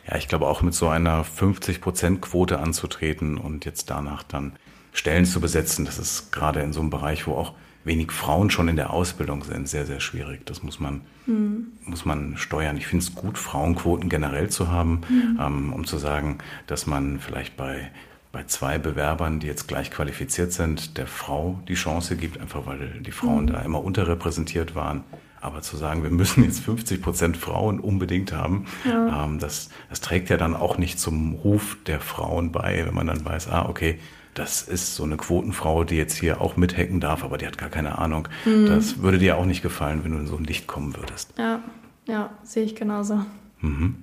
Ja, 0.10 0.18
ich 0.18 0.28
glaube 0.28 0.48
auch 0.48 0.64
mit 0.64 0.74
so 0.74 0.90
einer 0.90 1.24
50-Prozent-Quote 1.24 2.60
anzutreten 2.60 3.38
und 3.38 3.66
jetzt 3.66 3.92
danach 3.92 4.24
dann 4.24 4.54
Stellen 4.94 5.26
zu 5.26 5.40
besetzen, 5.40 5.86
das 5.86 6.00
ist 6.00 6.32
gerade 6.32 6.62
in 6.62 6.74
so 6.74 6.80
einem 6.82 6.90
Bereich, 6.90 7.28
wo 7.28 7.34
auch 7.34 7.54
wenig 7.84 8.12
Frauen 8.12 8.50
schon 8.50 8.68
in 8.68 8.76
der 8.76 8.92
Ausbildung 8.92 9.44
sind, 9.44 9.68
sehr, 9.68 9.86
sehr 9.86 10.00
schwierig. 10.00 10.46
Das 10.46 10.64
muss 10.64 10.80
man, 10.80 11.02
mhm. 11.26 11.68
muss 11.86 12.06
man 12.06 12.38
steuern. 12.38 12.78
Ich 12.78 12.88
finde 12.88 13.04
es 13.04 13.16
gut, 13.16 13.38
Frauenquoten 13.38 14.10
generell 14.10 14.50
zu 14.50 14.70
haben, 14.70 15.02
mhm. 15.10 15.40
ähm, 15.40 15.74
um 15.74 15.86
zu 15.86 15.98
sagen, 15.98 16.40
dass 16.68 16.86
man 16.86 17.20
vielleicht 17.20 17.58
bei 17.58 17.90
bei 18.32 18.44
zwei 18.44 18.78
Bewerbern, 18.78 19.40
die 19.40 19.48
jetzt 19.48 19.68
gleich 19.68 19.90
qualifiziert 19.90 20.52
sind, 20.54 20.98
der 20.98 21.08
Frau 21.08 21.60
die 21.68 21.74
Chance 21.74 22.16
gibt, 22.16 22.40
einfach 22.40 22.66
weil 22.68 23.00
die 23.02 23.12
Frauen 23.12 23.46
mhm. 23.46 23.54
da 23.54 23.62
immer 23.62 23.84
unterrepräsentiert 23.84 24.76
waren. 24.76 25.04
Aber 25.42 25.62
zu 25.62 25.78
sagen, 25.78 26.04
wir 26.04 26.12
müssen 26.12 26.44
jetzt 26.44 26.60
50 26.60 27.02
Prozent 27.02 27.38
Frauen 27.38 27.80
unbedingt 27.80 28.34
haben, 28.34 28.66
ja. 28.86 29.26
ähm, 29.26 29.40
das, 29.40 29.70
das 29.90 30.02
trägt 30.02 30.30
ja 30.30 30.38
dann 30.38 30.56
auch 30.56 30.78
nicht 30.78 31.00
zum 31.00 31.34
Ruf 31.34 31.78
der 31.88 32.02
Frauen 32.02 32.52
bei, 32.52 32.86
wenn 32.86 32.94
man 32.94 33.08
dann 33.08 33.24
weiß, 33.24 33.48
ah, 33.48 33.68
okay, 33.68 34.00
das 34.34 34.62
ist 34.62 34.96
so 34.96 35.04
eine 35.04 35.18
Quotenfrau, 35.18 35.84
die 35.84 35.96
jetzt 35.96 36.18
hier 36.18 36.42
auch 36.42 36.56
mithacken 36.56 37.00
darf, 37.00 37.24
aber 37.24 37.38
die 37.38 37.48
hat 37.48 37.58
gar 37.58 37.70
keine 37.70 37.98
Ahnung. 37.98 38.28
Mhm. 38.46 38.68
Das 38.68 39.02
würde 39.02 39.18
dir 39.18 39.38
auch 39.38 39.46
nicht 39.46 39.62
gefallen, 39.62 40.04
wenn 40.04 40.12
du 40.12 40.18
in 40.20 40.28
so 40.28 40.38
ein 40.38 40.44
Licht 40.44 40.68
kommen 40.68 40.96
würdest. 40.96 41.34
Ja, 41.38 41.62
ja, 42.08 42.30
sehe 42.44 42.64
ich 42.64 42.76
genauso. 42.76 43.26
Mhm. 43.62 43.96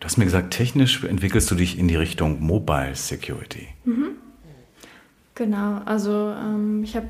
Du 0.00 0.04
hast 0.04 0.16
mir 0.16 0.24
gesagt, 0.24 0.52
technisch 0.54 1.02
entwickelst 1.04 1.50
du 1.50 1.54
dich 1.54 1.78
in 1.78 1.88
die 1.88 1.96
Richtung 1.96 2.40
Mobile 2.40 2.94
Security. 2.94 3.68
Mhm. 3.84 4.10
Genau, 5.34 5.80
also 5.84 6.34
ähm, 6.36 6.82
ich 6.82 6.96
habe, 6.96 7.08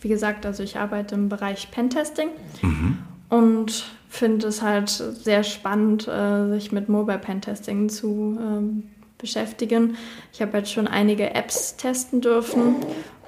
wie 0.00 0.08
gesagt, 0.08 0.44
also 0.44 0.62
ich 0.62 0.78
arbeite 0.78 1.14
im 1.14 1.28
Bereich 1.28 1.70
Pentesting 1.70 2.28
mhm. 2.60 2.98
und 3.28 3.86
finde 4.08 4.48
es 4.48 4.60
halt 4.60 4.90
sehr 4.90 5.42
spannend, 5.42 6.06
äh, 6.06 6.50
sich 6.50 6.70
mit 6.70 6.88
Mobile 6.90 7.18
Pentesting 7.18 7.88
zu 7.88 8.38
ähm, 8.38 8.82
beschäftigen. 9.22 9.96
Ich 10.34 10.42
habe 10.42 10.58
jetzt 10.58 10.70
schon 10.70 10.86
einige 10.86 11.34
Apps 11.34 11.76
testen 11.76 12.20
dürfen 12.20 12.76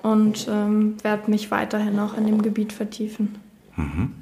und 0.02 0.46
ähm, 0.50 1.02
werde 1.02 1.30
mich 1.30 1.50
weiterhin 1.50 1.98
auch 1.98 2.14
in 2.18 2.26
dem 2.26 2.42
Gebiet 2.42 2.74
vertiefen. 2.74 3.36
Mhm. 3.76 4.12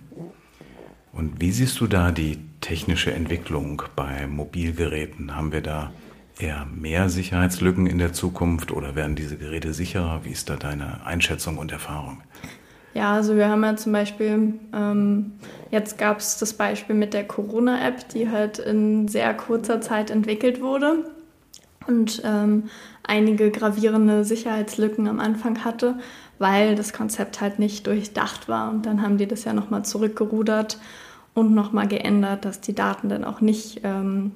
Und 1.12 1.40
wie 1.40 1.50
siehst 1.50 1.80
du 1.80 1.88
da 1.88 2.12
die 2.12 2.38
technische 2.60 3.12
Entwicklung 3.12 3.82
bei 3.96 4.26
Mobilgeräten? 4.28 5.34
Haben 5.34 5.52
wir 5.52 5.60
da 5.60 5.92
eher 6.38 6.66
mehr 6.66 7.08
Sicherheitslücken 7.08 7.86
in 7.86 7.98
der 7.98 8.12
Zukunft 8.12 8.70
oder 8.70 8.94
werden 8.94 9.16
diese 9.16 9.36
Geräte 9.36 9.74
sicherer? 9.74 10.24
Wie 10.24 10.30
ist 10.30 10.48
da 10.48 10.56
deine 10.56 11.04
Einschätzung 11.04 11.58
und 11.58 11.72
Erfahrung? 11.72 12.22
Ja, 12.94 13.14
also 13.14 13.36
wir 13.36 13.48
haben 13.48 13.64
ja 13.64 13.74
zum 13.76 13.92
Beispiel, 13.92 14.54
ähm, 14.74 15.32
jetzt 15.70 15.98
gab 15.98 16.18
es 16.18 16.38
das 16.38 16.52
Beispiel 16.52 16.94
mit 16.94 17.14
der 17.14 17.24
Corona-App, 17.24 18.08
die 18.10 18.30
halt 18.30 18.58
in 18.58 19.08
sehr 19.08 19.34
kurzer 19.34 19.80
Zeit 19.80 20.10
entwickelt 20.10 20.60
wurde 20.60 21.04
und 21.86 22.22
ähm, 22.24 22.64
einige 23.02 23.50
gravierende 23.50 24.24
Sicherheitslücken 24.24 25.08
am 25.08 25.20
Anfang 25.20 25.64
hatte, 25.64 25.98
weil 26.38 26.74
das 26.74 26.92
Konzept 26.92 27.40
halt 27.40 27.58
nicht 27.58 27.86
durchdacht 27.86 28.48
war. 28.48 28.70
Und 28.70 28.86
dann 28.86 29.02
haben 29.02 29.18
die 29.18 29.26
das 29.26 29.44
ja 29.44 29.52
nochmal 29.52 29.84
zurückgerudert 29.84 30.78
und 31.34 31.54
nochmal 31.54 31.88
geändert, 31.88 32.44
dass 32.44 32.60
die 32.60 32.74
Daten 32.74 33.08
dann 33.08 33.24
auch 33.24 33.40
nicht 33.40 33.80
ähm, 33.84 34.32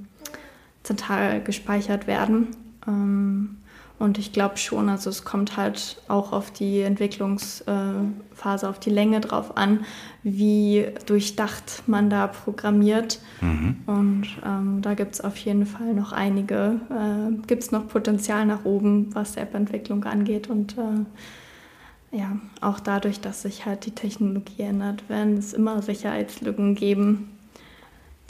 zentral 0.82 1.42
gespeichert 1.42 2.06
werden. 2.06 2.48
Ähm, 2.86 3.56
und 3.98 4.18
ich 4.18 4.32
glaube 4.32 4.58
schon, 4.58 4.90
also 4.90 5.08
es 5.08 5.24
kommt 5.24 5.56
halt 5.56 5.96
auch 6.06 6.32
auf 6.32 6.50
die 6.50 6.82
Entwicklungsphase, 6.82 8.68
auf 8.68 8.78
die 8.78 8.90
Länge 8.90 9.20
drauf 9.20 9.56
an, 9.56 9.86
wie 10.22 10.86
durchdacht 11.06 11.84
man 11.86 12.10
da 12.10 12.26
programmiert. 12.26 13.20
Mhm. 13.40 13.76
Und 13.86 14.26
ähm, 14.44 14.82
da 14.82 14.92
gibt 14.92 15.14
es 15.14 15.22
auf 15.22 15.36
jeden 15.38 15.64
Fall 15.64 15.94
noch 15.94 16.12
einige, 16.12 16.78
äh, 16.90 17.46
gibt 17.46 17.62
es 17.62 17.72
noch 17.72 17.88
Potenzial 17.88 18.44
nach 18.44 18.66
oben, 18.66 19.14
was 19.14 19.36
App-Entwicklung 19.36 20.04
angeht. 20.04 20.50
Und 20.50 20.76
äh, 20.76 22.18
ja, 22.18 22.38
auch 22.60 22.80
dadurch, 22.80 23.20
dass 23.20 23.42
sich 23.42 23.64
halt 23.64 23.86
die 23.86 23.92
Technologie 23.92 24.62
ändert, 24.62 25.08
werden 25.08 25.38
es 25.38 25.54
immer 25.54 25.80
Sicherheitslücken 25.80 26.74
geben, 26.74 27.30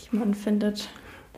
die 0.00 0.16
man 0.16 0.34
findet. 0.34 0.90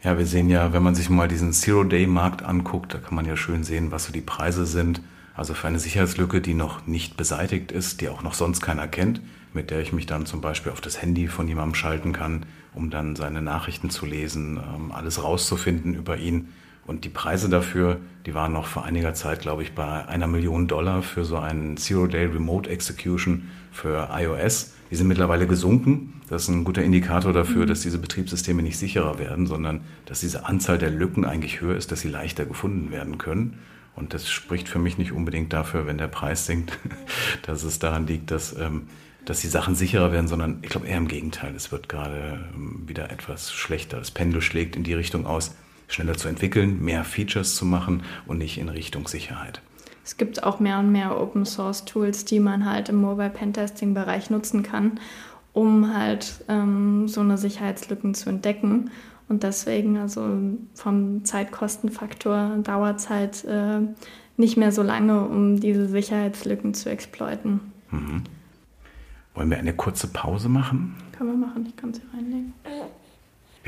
Ja, 0.05 0.17
wir 0.17 0.27
sehen 0.27 0.49
ja, 0.49 0.73
wenn 0.73 0.83
man 0.85 0.95
sich 0.95 1.11
mal 1.11 1.27
diesen 1.27 1.53
Zero-Day-Markt 1.53 2.45
anguckt, 2.45 2.95
da 2.95 2.99
kann 2.99 3.17
man 3.17 3.27
ja 3.27 3.37
schön 3.37 3.65
sehen, 3.65 3.91
was 3.91 4.05
so 4.05 4.13
die 4.13 4.21
Preise 4.21 4.65
sind. 4.65 5.01
Also 5.35 5.55
für 5.55 5.67
eine 5.67 5.81
Sicherheitslücke, 5.81 6.41
die 6.41 6.55
noch 6.55 6.87
nicht 6.87 7.17
beseitigt 7.17 7.73
ist, 7.73 8.01
die 8.01 8.09
auch 8.09 8.23
noch 8.23 8.35
sonst 8.35 8.61
keiner 8.61 8.87
kennt, 8.87 9.21
mit 9.53 9.71
der 9.71 9.81
ich 9.81 9.93
mich 9.93 10.07
dann 10.07 10.25
zum 10.25 10.41
Beispiel 10.41 10.71
auf 10.71 10.81
das 10.81 11.03
Handy 11.03 11.27
von 11.27 11.49
jemandem 11.49 11.75
schalten 11.75 12.13
kann, 12.13 12.47
um 12.75 12.91
dann 12.91 13.17
seine 13.17 13.43
Nachrichten 13.43 13.91
zu 13.91 14.07
lesen, 14.07 14.59
ähm, 14.59 14.93
alles 14.93 15.23
rauszufinden 15.23 15.95
über 15.95 16.17
ihn. 16.17 16.53
Und 16.89 17.05
die 17.05 17.11
Preise 17.11 17.51
dafür, 17.51 18.01
die 18.25 18.33
waren 18.33 18.55
noch 18.55 18.65
vor 18.65 18.87
einiger 18.87 19.13
Zeit, 19.13 19.43
glaube 19.43 19.63
ich, 19.63 19.75
bei 19.75 20.09
einer 20.09 20.27
Million 20.27 20.69
Dollar 20.69 21.03
für 21.03 21.23
so 21.27 21.37
einen 21.37 21.77
Zero-Day 21.77 22.25
Remote 22.25 22.71
Execution 22.71 23.51
für 23.71 24.09
iOS. 24.11 24.73
Die 24.91 24.97
sind 24.97 25.07
mittlerweile 25.07 25.47
gesunken. 25.47 26.23
Das 26.31 26.45
ist 26.45 26.49
ein 26.49 26.65
guter 26.65 26.83
Indikator 26.83 27.35
dafür, 27.35 27.67
dass 27.67 27.83
diese 27.83 27.99
Betriebssysteme 27.99 28.63
nicht 28.63 28.79
sicherer 28.79 29.19
werden, 29.19 29.47
sondern 29.47 29.83
dass 30.07 30.21
diese 30.21 30.47
Anzahl 30.47 30.79
der 30.79 30.89
Lücken 30.89 31.27
eigentlich 31.27 31.61
höher 31.61 31.77
ist, 31.77 31.93
dass 31.93 32.01
sie 32.01 32.09
leichter 32.09 32.47
gefunden 32.47 32.91
werden 32.91 33.19
können. 33.19 33.59
Und 33.95 34.15
das 34.15 34.31
spricht 34.31 34.67
für 34.67 34.79
mich 34.79 34.97
nicht 34.97 35.13
unbedingt 35.13 35.53
dafür, 35.53 35.87
wenn 35.87 35.99
der 35.99 36.09
Preis 36.09 36.47
sinkt, 36.47 36.79
dass 37.43 37.65
es 37.65 37.79
daran 37.79 38.07
liegt, 38.07 38.31
dass, 38.31 38.59
ähm, 38.59 38.89
dass 39.27 39.43
die 39.43 39.49
Sachen 39.49 39.75
sicherer 39.75 40.11
werden, 40.11 40.27
sondern 40.27 40.61
ich 40.63 40.71
glaube 40.71 40.87
eher 40.87 40.97
im 40.97 41.09
Gegenteil. 41.09 41.55
Es 41.55 41.71
wird 41.71 41.91
gerade 41.91 42.49
ähm, 42.55 42.85
wieder 42.87 43.11
etwas 43.11 43.53
schlechter. 43.53 43.99
Das 43.99 44.11
Pendel 44.11 44.41
schlägt 44.41 44.75
in 44.75 44.85
die 44.85 44.95
Richtung 44.95 45.27
aus, 45.27 45.55
schneller 45.89 46.17
zu 46.17 46.29
entwickeln, 46.29 46.83
mehr 46.83 47.03
Features 47.05 47.57
zu 47.57 47.67
machen 47.67 48.03
und 48.27 48.39
nicht 48.39 48.59
in 48.59 48.69
Richtung 48.69 49.09
Sicherheit 49.09 49.61
es 50.09 50.17
gibt 50.17 50.43
auch 50.43 50.59
mehr 50.59 50.79
und 50.79 50.91
mehr 50.91 51.21
Open 51.21 51.45
Source 51.45 51.85
Tools, 51.85 52.25
die 52.25 52.41
man 52.41 52.65
halt 52.65 52.89
im 52.89 52.97
Mobile 52.97 53.29
Pentesting 53.29 53.93
Bereich 53.93 54.31
nutzen 54.31 54.63
kann, 54.63 54.99
um 55.53 55.95
halt 55.95 56.47
ähm, 56.49 57.09
so 57.09 57.21
eine 57.21 57.37
Sicherheitslücken 57.37 58.15
zu 58.15 58.31
entdecken. 58.31 58.91
Und 59.29 59.43
deswegen, 59.43 59.99
also 59.99 60.27
vom 60.73 61.27
Zeitkostenfaktor, 61.27 62.57
Dauerzeit 62.63 63.45
äh, 63.45 63.81
nicht 64.39 64.57
mehr 64.57 64.73
so 64.73 64.83
lange, 64.83 65.29
um 65.29 65.61
diese 65.61 65.87
Sicherheitslücken 65.87 66.73
zu 66.73 66.89
exploiten. 66.89 67.61
Mhm. 67.91 68.25
Wollen 69.35 69.51
wir 69.51 69.59
eine 69.59 69.75
kurze 69.75 70.07
Pause 70.07 70.49
machen? 70.49 70.97
Können 71.13 71.39
wir 71.39 71.47
machen, 71.49 71.67
ich 71.69 71.77
kann 71.77 71.93
sie 71.93 72.01
reinlegen. 72.15 72.55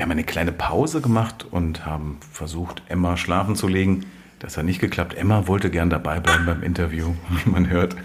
Wir 0.01 0.05
haben 0.05 0.13
eine 0.13 0.23
kleine 0.23 0.51
Pause 0.51 0.99
gemacht 0.99 1.45
und 1.51 1.85
haben 1.85 2.17
versucht, 2.31 2.81
Emma 2.89 3.17
schlafen 3.17 3.55
zu 3.55 3.67
legen. 3.67 4.07
Das 4.39 4.57
hat 4.57 4.65
nicht 4.65 4.81
geklappt. 4.81 5.13
Emma 5.13 5.45
wollte 5.45 5.69
gern 5.69 5.91
dabei 5.91 6.19
bleiben 6.19 6.47
beim 6.47 6.63
Interview, 6.63 7.13
wie 7.29 7.51
man 7.51 7.69
hört. 7.69 7.95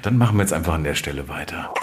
Dann 0.00 0.16
machen 0.16 0.38
wir 0.38 0.44
jetzt 0.44 0.54
einfach 0.54 0.72
an 0.72 0.82
der 0.82 0.94
Stelle 0.94 1.28
weiter. 1.28 1.74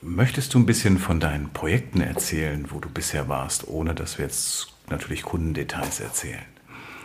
Möchtest 0.00 0.54
du 0.54 0.58
ein 0.58 0.64
bisschen 0.64 0.96
von 0.96 1.20
deinen 1.20 1.50
Projekten 1.50 2.00
erzählen, 2.00 2.64
wo 2.70 2.78
du 2.78 2.88
bisher 2.88 3.28
warst, 3.28 3.68
ohne 3.68 3.94
dass 3.94 4.16
wir 4.16 4.24
jetzt 4.24 4.68
natürlich 4.88 5.22
Kundendetails 5.22 6.00
erzählen? 6.00 6.40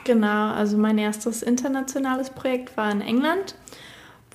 Genau, 0.05 0.53
also 0.53 0.77
mein 0.77 0.97
erstes 0.97 1.43
internationales 1.43 2.29
Projekt 2.29 2.77
war 2.77 2.89
in 2.89 3.01
England, 3.01 3.55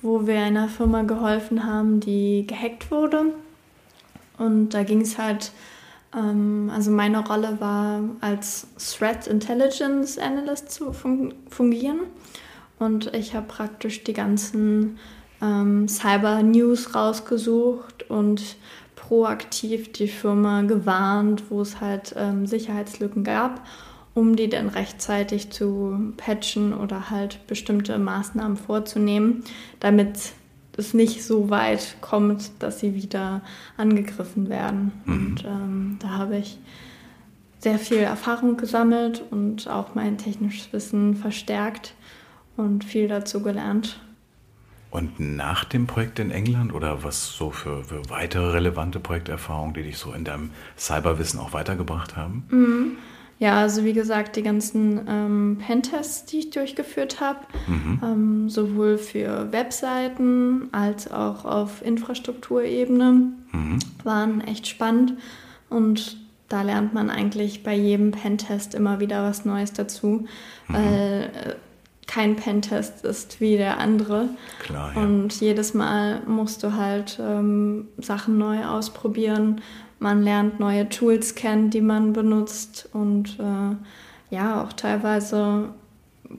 wo 0.03 0.27
wir 0.27 0.39
einer 0.39 0.67
Firma 0.67 1.01
geholfen 1.01 1.65
haben, 1.65 1.99
die 1.99 2.45
gehackt 2.45 2.91
wurde. 2.91 3.23
Und 4.37 4.69
da 4.75 4.83
ging 4.83 5.01
es 5.01 5.17
halt, 5.17 5.51
also 6.13 6.91
meine 6.91 7.25
Rolle 7.25 7.59
war 7.61 8.01
als 8.19 8.67
Threat 8.77 9.27
Intelligence 9.27 10.17
Analyst 10.17 10.71
zu 10.71 10.91
fungieren. 10.93 12.01
Und 12.79 13.15
ich 13.15 13.35
habe 13.35 13.47
praktisch 13.47 14.03
die 14.03 14.13
ganzen 14.13 14.97
ähm, 15.41 15.87
Cyber 15.87 16.43
News 16.43 16.95
rausgesucht 16.95 18.09
und 18.09 18.57
proaktiv 18.95 19.91
die 19.91 20.07
Firma 20.07 20.63
gewarnt, 20.63 21.43
wo 21.49 21.61
es 21.61 21.79
halt 21.79 22.13
ähm, 22.17 22.45
Sicherheitslücken 22.45 23.23
gab, 23.23 23.65
um 24.13 24.35
die 24.35 24.49
dann 24.49 24.67
rechtzeitig 24.67 25.51
zu 25.51 26.13
patchen 26.17 26.73
oder 26.73 27.09
halt 27.09 27.45
bestimmte 27.47 27.97
Maßnahmen 27.97 28.57
vorzunehmen, 28.57 29.43
damit 29.79 30.33
es 30.81 30.93
nicht 30.93 31.23
so 31.23 31.49
weit 31.49 31.95
kommt, 32.01 32.51
dass 32.59 32.79
sie 32.79 32.93
wieder 32.93 33.41
angegriffen 33.77 34.49
werden. 34.49 34.91
Mhm. 35.05 35.13
Und 35.13 35.45
ähm, 35.45 35.97
da 36.01 36.09
habe 36.09 36.37
ich 36.37 36.57
sehr 37.59 37.79
viel 37.79 37.99
Erfahrung 37.99 38.57
gesammelt 38.57 39.23
und 39.29 39.69
auch 39.69 39.95
mein 39.95 40.17
technisches 40.17 40.73
Wissen 40.73 41.15
verstärkt 41.15 41.93
und 42.57 42.83
viel 42.83 43.07
dazu 43.07 43.41
gelernt. 43.41 43.99
Und 44.89 45.21
nach 45.21 45.63
dem 45.63 45.87
Projekt 45.87 46.19
in 46.19 46.31
England 46.31 46.73
oder 46.73 47.03
was 47.03 47.31
so 47.31 47.51
für, 47.51 47.85
für 47.85 48.09
weitere 48.09 48.51
relevante 48.51 48.99
Projekterfahrungen, 48.99 49.73
die 49.73 49.83
dich 49.83 49.97
so 49.97 50.11
in 50.11 50.25
deinem 50.25 50.51
Cyberwissen 50.77 51.39
auch 51.39 51.53
weitergebracht 51.53 52.17
haben? 52.17 52.43
Mhm. 52.49 52.97
Ja, 53.41 53.57
also 53.57 53.83
wie 53.83 53.93
gesagt, 53.93 54.35
die 54.35 54.43
ganzen 54.43 55.01
ähm, 55.07 55.57
Pentests, 55.65 56.25
die 56.25 56.37
ich 56.37 56.49
durchgeführt 56.51 57.19
habe, 57.21 57.39
mhm. 57.65 57.99
ähm, 58.03 58.49
sowohl 58.49 58.99
für 58.99 59.51
Webseiten 59.51 60.69
als 60.71 61.11
auch 61.11 61.43
auf 61.43 61.83
Infrastrukturebene, 61.83 63.31
mhm. 63.51 63.79
waren 64.03 64.41
echt 64.41 64.67
spannend. 64.67 65.13
Und 65.71 66.17
da 66.49 66.61
lernt 66.61 66.93
man 66.93 67.09
eigentlich 67.09 67.63
bei 67.63 67.73
jedem 67.73 68.11
Pentest 68.11 68.75
immer 68.75 68.99
wieder 68.99 69.23
was 69.23 69.43
Neues 69.43 69.73
dazu. 69.73 70.27
Mhm. 70.67 70.73
Weil 70.73 71.31
äh, 71.33 71.55
kein 72.05 72.35
Pentest 72.35 73.03
ist 73.03 73.41
wie 73.41 73.57
der 73.57 73.79
andere. 73.79 74.29
Klar, 74.59 74.91
ja. 74.93 75.01
Und 75.01 75.41
jedes 75.41 75.73
Mal 75.73 76.21
musst 76.27 76.61
du 76.61 76.73
halt 76.73 77.19
ähm, 77.19 77.87
Sachen 77.97 78.37
neu 78.37 78.65
ausprobieren. 78.65 79.61
Man 80.01 80.23
lernt 80.23 80.59
neue 80.59 80.89
Tools 80.89 81.35
kennen, 81.35 81.69
die 81.69 81.79
man 81.79 82.11
benutzt. 82.11 82.89
Und 82.91 83.37
äh, 83.39 84.35
ja, 84.35 84.63
auch 84.63 84.73
teilweise 84.73 85.69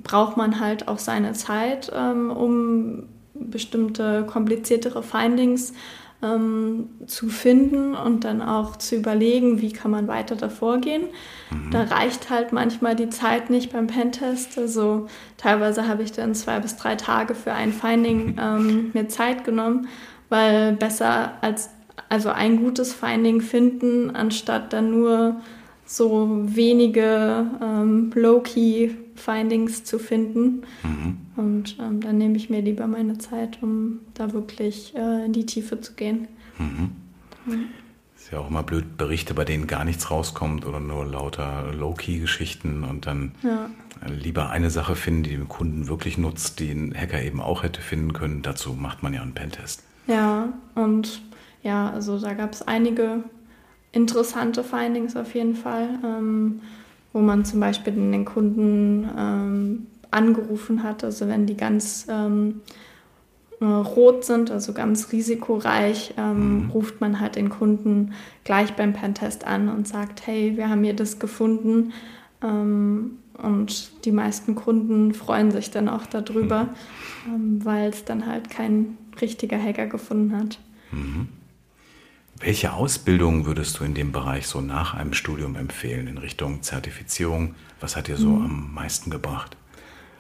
braucht 0.03 0.37
man 0.37 0.59
halt 0.59 0.89
auch 0.89 0.99
seine 0.99 1.33
Zeit, 1.35 1.93
ähm, 1.95 2.33
um 2.33 3.05
bestimmte 3.35 4.25
kompliziertere 4.27 5.05
Findings 5.05 5.75
ähm, 6.25 6.89
zu 7.07 7.29
finden 7.29 7.95
und 7.95 8.25
dann 8.25 8.43
auch 8.43 8.75
zu 8.75 8.97
überlegen, 8.97 9.61
wie 9.61 9.73
kann 9.73 9.93
man 9.93 10.09
weiter 10.09 10.35
davor 10.35 10.79
gehen. 10.79 11.05
Mhm. 11.51 11.71
Da 11.71 11.85
reicht 11.85 12.31
halt 12.31 12.53
manchmal 12.53 12.97
die 12.97 13.11
Zeit 13.11 13.49
nicht 13.49 13.73
beim 13.73 13.87
Pentest. 13.87 14.59
Also 14.59 15.07
teilweise 15.37 15.87
habe 15.87 16.03
ich 16.03 16.11
dann 16.11 16.35
zwei 16.35 16.59
bis 16.59 16.77
drei 16.77 16.97
Tage 16.97 17.37
für 17.37 17.53
ein 17.53 17.73
Finding 17.73 18.37
ähm, 18.41 18.91
mir 18.93 19.07
Zeit 19.07 19.45
genommen, 19.45 19.87
weil 20.31 20.73
besser 20.73 21.35
als 21.43 21.71
also 22.13 22.29
ein 22.29 22.59
gutes 22.59 22.93
Finding 22.93 23.41
finden, 23.41 24.11
anstatt 24.11 24.75
dann 24.75 24.91
nur 24.91 25.41
so 25.87 26.43
wenige 26.45 27.47
ähm, 27.63 28.13
Low-Key-Findings 28.15 29.85
zu 29.85 29.99
finden. 29.99 30.63
Mhm. 30.83 31.17
Und 31.37 31.79
ähm, 31.81 32.03
dann 32.03 32.19
nehme 32.19 32.37
ich 32.37 32.51
mir 32.51 32.61
lieber 32.61 32.87
meine 32.87 33.17
Zeit, 33.17 33.63
um 33.63 34.01
da 34.13 34.35
wirklich 34.35 34.95
äh, 34.95 35.25
in 35.25 35.33
die 35.33 35.47
Tiefe 35.47 35.81
zu 35.81 35.95
gehen. 35.95 36.29
Mhm. 36.59 36.91
Mhm. 37.47 37.65
Ist 38.15 38.31
ja 38.31 38.41
auch 38.41 38.51
immer 38.51 38.63
blöd, 38.63 38.99
Berichte, 38.99 39.33
bei 39.33 39.47
denen 39.47 39.67
gar 39.67 39.87
nichts 39.87 40.11
rauskommt 40.11 40.67
oder 40.67 40.81
nur 40.81 41.07
lauter 41.07 41.73
Low-Key-Geschichten 41.73 42.85
und 42.85 43.07
dann 43.07 43.33
ja. 43.43 43.71
lieber 44.07 44.51
eine 44.51 44.69
Sache 44.69 44.97
finden, 44.97 45.23
die 45.23 45.31
den 45.31 45.49
Kunden 45.49 45.89
wirklich 45.89 46.19
nutzt, 46.19 46.61
die 46.61 46.73
ein 46.73 46.95
Hacker 46.95 47.23
eben 47.23 47.41
auch 47.41 47.63
hätte 47.63 47.81
finden 47.81 48.13
können. 48.13 48.43
Dazu 48.43 48.75
macht 48.75 49.03
man 49.03 49.15
ja 49.15 49.23
einen 49.23 49.33
Pentest. 49.33 49.83
Ja, 50.07 50.53
und 50.75 51.23
ja, 51.63 51.91
also 51.91 52.19
da 52.19 52.35
gab 52.35 52.53
es 52.53 52.67
einige 52.67 53.25
interessante 53.93 54.65
Findings 54.65 55.17
auf 55.17 55.35
jeden 55.35 55.55
Fall, 55.55 55.89
ähm, 56.05 56.61
wo 57.13 57.21
man 57.21 57.45
zum 57.45 57.61
Beispiel 57.61 57.93
den 57.93 58.25
Kunden 58.25 59.09
ähm, 59.17 59.87
angerufen 60.11 60.83
hat, 60.83 61.05
also 61.05 61.29
wenn 61.29 61.47
die 61.47 61.57
ganz 61.57 62.07
ähm, 62.09 62.63
äh, 63.61 63.65
rot 63.65 64.25
sind, 64.25 64.51
also 64.51 64.73
ganz 64.73 65.13
risikoreich, 65.13 66.15
ähm, 66.17 66.65
mhm. 66.65 66.71
ruft 66.71 67.01
man 67.01 67.21
halt 67.21 67.37
den 67.37 67.49
Kunden 67.49 68.13
gleich 68.45 68.75
beim 68.75 68.93
Pentest 68.93 69.47
an 69.47 69.69
und 69.69 69.87
sagt, 69.87 70.27
hey, 70.27 70.57
wir 70.57 70.69
haben 70.69 70.83
hier 70.83 70.97
das 70.97 71.19
gefunden. 71.19 71.93
Ähm, 72.43 73.19
und 73.41 74.05
die 74.05 74.13
meisten 74.13 74.55
Kunden 74.55 75.15
freuen 75.15 75.51
sich 75.51 75.71
dann 75.71 75.89
auch 75.89 76.07
darüber, 76.07 76.65
mhm. 76.65 76.71
Ähm, 77.25 77.65
weil 77.65 77.91
es 77.91 78.05
dann 78.05 78.27
halt 78.27 78.51
kein 78.51 78.99
richtiger 79.21 79.63
Hacker 79.63 79.87
gefunden 79.87 80.37
hat. 80.37 80.59
Mhm. 80.91 81.29
Welche 82.43 82.73
Ausbildung 82.73 83.47
würdest 83.47 83.79
du 83.79 83.85
in 83.85 83.95
dem 83.95 84.11
Bereich 84.11 84.49
so 84.49 84.61
nach 84.61 84.95
einem 84.95 85.15
Studium 85.15 85.55
empfehlen 85.55 86.09
in 86.09 86.19
Richtung 86.19 86.63
Zertifizierung? 86.63 87.55
Was 87.81 87.95
hat 87.95 88.09
dir 88.09 88.17
so 88.17 88.31
mhm. 88.31 88.45
am 88.45 88.75
meisten 88.75 89.11
gebracht? 89.11 89.57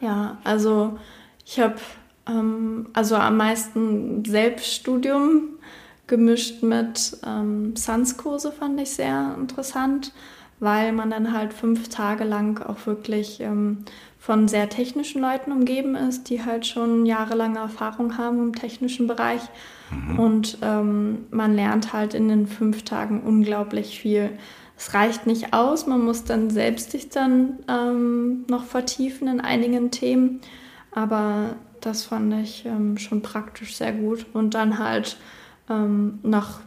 Ja, 0.00 0.38
also 0.44 1.00
ich 1.44 1.58
habe 1.58 1.74
ähm, 2.28 2.86
also 2.92 3.16
am 3.16 3.36
meisten 3.36 4.24
Selbststudium 4.24 5.48
gemischt 6.06 6.62
mit 6.62 7.16
ähm, 7.26 7.74
Sans-Kurse 7.74 8.52
fand 8.52 8.80
ich 8.80 8.90
sehr 8.90 9.34
interessant, 9.36 10.12
weil 10.62 10.92
man 10.92 11.10
dann 11.10 11.32
halt 11.32 11.52
fünf 11.52 11.88
Tage 11.88 12.22
lang 12.22 12.62
auch 12.64 12.86
wirklich 12.86 13.40
ähm, 13.40 13.78
von 14.16 14.46
sehr 14.46 14.68
technischen 14.68 15.20
Leuten 15.20 15.50
umgeben 15.50 15.96
ist, 15.96 16.30
die 16.30 16.44
halt 16.44 16.68
schon 16.68 17.04
jahrelange 17.04 17.58
Erfahrung 17.58 18.16
haben 18.16 18.40
im 18.40 18.54
technischen 18.54 19.08
Bereich. 19.08 19.40
Mhm. 19.90 20.18
Und 20.20 20.58
ähm, 20.62 21.24
man 21.32 21.56
lernt 21.56 21.92
halt 21.92 22.14
in 22.14 22.28
den 22.28 22.46
fünf 22.46 22.84
Tagen 22.84 23.22
unglaublich 23.22 23.98
viel. 23.98 24.30
Es 24.76 24.94
reicht 24.94 25.26
nicht 25.26 25.52
aus, 25.52 25.88
man 25.88 26.04
muss 26.04 26.22
dann 26.22 26.48
selbst 26.48 26.92
sich 26.92 27.08
dann 27.08 27.58
ähm, 27.66 28.44
noch 28.48 28.64
vertiefen 28.64 29.26
in 29.26 29.40
einigen 29.40 29.90
Themen. 29.90 30.42
Aber 30.92 31.56
das 31.80 32.04
fand 32.04 32.34
ich 32.34 32.66
ähm, 32.66 32.98
schon 32.98 33.20
praktisch 33.20 33.74
sehr 33.74 33.92
gut. 33.92 34.26
Und 34.32 34.54
dann 34.54 34.78
halt 34.78 35.16
ähm, 35.68 36.20
noch 36.22 36.60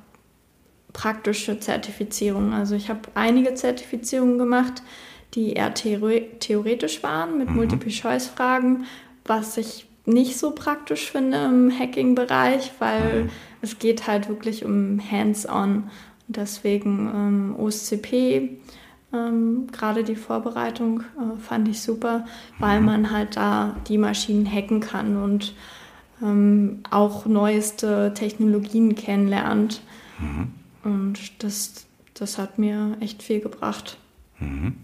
praktische 0.95 1.60
Zertifizierungen. 1.60 2.53
Also 2.53 2.73
ich 2.73 2.89
habe 2.89 3.01
einige 3.15 3.53
Zertifizierungen 3.53 4.38
gemacht, 4.38 4.81
die 5.34 5.51
eher 5.53 5.73
theoretisch 5.73 7.03
waren 7.03 7.38
mit 7.38 7.49
mhm. 7.49 7.58
Multiple-Choice-Fragen, 7.58 8.86
was 9.25 9.58
ich 9.58 9.88
nicht 10.05 10.38
so 10.38 10.51
praktisch 10.51 11.12
finde 11.12 11.43
im 11.43 11.69
Hacking-Bereich, 11.77 12.71
weil 12.79 13.23
mhm. 13.23 13.29
es 13.62 13.77
geht 13.77 14.08
halt 14.08 14.29
wirklich 14.29 14.63
um 14.63 15.01
Hands-on. 15.12 15.89
Und 16.27 16.38
deswegen 16.38 17.12
ähm, 17.13 17.55
OSCP, 17.60 18.58
ähm, 19.13 19.67
gerade 19.73 20.05
die 20.05 20.15
Vorbereitung 20.15 21.01
äh, 21.01 21.38
fand 21.41 21.67
ich 21.67 21.81
super, 21.81 22.25
weil 22.58 22.79
mhm. 22.79 22.86
man 22.86 23.12
halt 23.12 23.36
da 23.36 23.75
die 23.89 23.97
Maschinen 23.97 24.49
hacken 24.49 24.79
kann 24.79 25.21
und 25.21 25.53
ähm, 26.23 26.84
auch 26.89 27.25
neueste 27.25 28.13
Technologien 28.13 28.95
kennenlernt. 28.95 29.81
Mhm. 30.19 30.53
Und 30.86 31.43
das, 31.43 31.88
das 32.13 32.38
hat 32.38 32.58
mir 32.60 32.95
echt 33.02 33.24
viel 33.24 33.41
gebracht. 33.41 33.98
Mhm. 34.39 34.76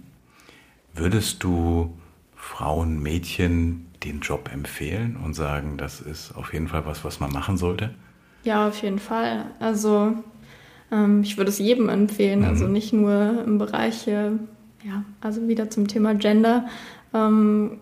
Würdest 0.94 1.44
du 1.44 1.94
Frauen, 2.36 3.02
Mädchen 3.02 3.86
den 4.04 4.20
Job 4.20 4.50
empfehlen 4.52 5.16
und 5.16 5.36
sagen, 5.36 5.78
das 5.78 6.02
ist 6.02 6.36
auf 6.36 6.54
jeden 6.54 6.68
Fall 6.68 6.86
was, 6.86 7.06
was 7.06 7.20
man 7.20 7.32
machen 7.32 7.56
sollte? 7.56 7.92
Ja, 8.44 8.68
auf 8.68 8.82
jeden 8.82 8.98
Fall. 8.98 9.46
Also 9.60 10.16
ähm, 10.92 11.22
ich 11.22 11.38
würde 11.38 11.50
es 11.50 11.60
jedem 11.60 11.88
empfehlen, 11.88 12.44
also 12.44 12.48
mhm. 12.48 12.62
also 12.62 12.68
nicht 12.68 12.94
nur 12.94 13.44
im 13.46 13.60
Bereich, 13.60 14.08
äh, 14.08 14.32
ja, 14.84 15.06
also 15.22 15.48
wieder 15.48 15.70
zum 15.70 15.88
Thema 15.88 16.16
Gender. 16.16 16.68
Ähm, 17.14 17.78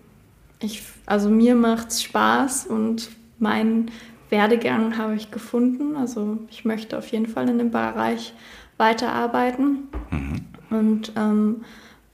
ich, 0.59 0.83
also 1.05 1.29
mir 1.29 1.55
macht 1.55 1.91
es 1.91 2.03
Spaß 2.03 2.67
und 2.67 3.09
meinen 3.39 3.91
Werdegang 4.29 4.97
habe 4.97 5.15
ich 5.15 5.31
gefunden. 5.31 5.95
Also 5.95 6.39
ich 6.49 6.65
möchte 6.65 6.97
auf 6.97 7.07
jeden 7.07 7.27
Fall 7.27 7.49
in 7.49 7.57
dem 7.57 7.71
Bereich 7.71 8.33
weiterarbeiten. 8.77 9.89
Mhm. 10.11 10.45
Und 10.69 11.11
ähm, 11.15 11.63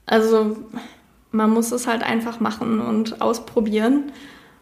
also 0.06 0.56
man 1.30 1.50
muss 1.50 1.72
es 1.72 1.86
halt 1.86 2.02
einfach 2.02 2.40
machen 2.40 2.80
und 2.80 3.20
ausprobieren. 3.20 4.12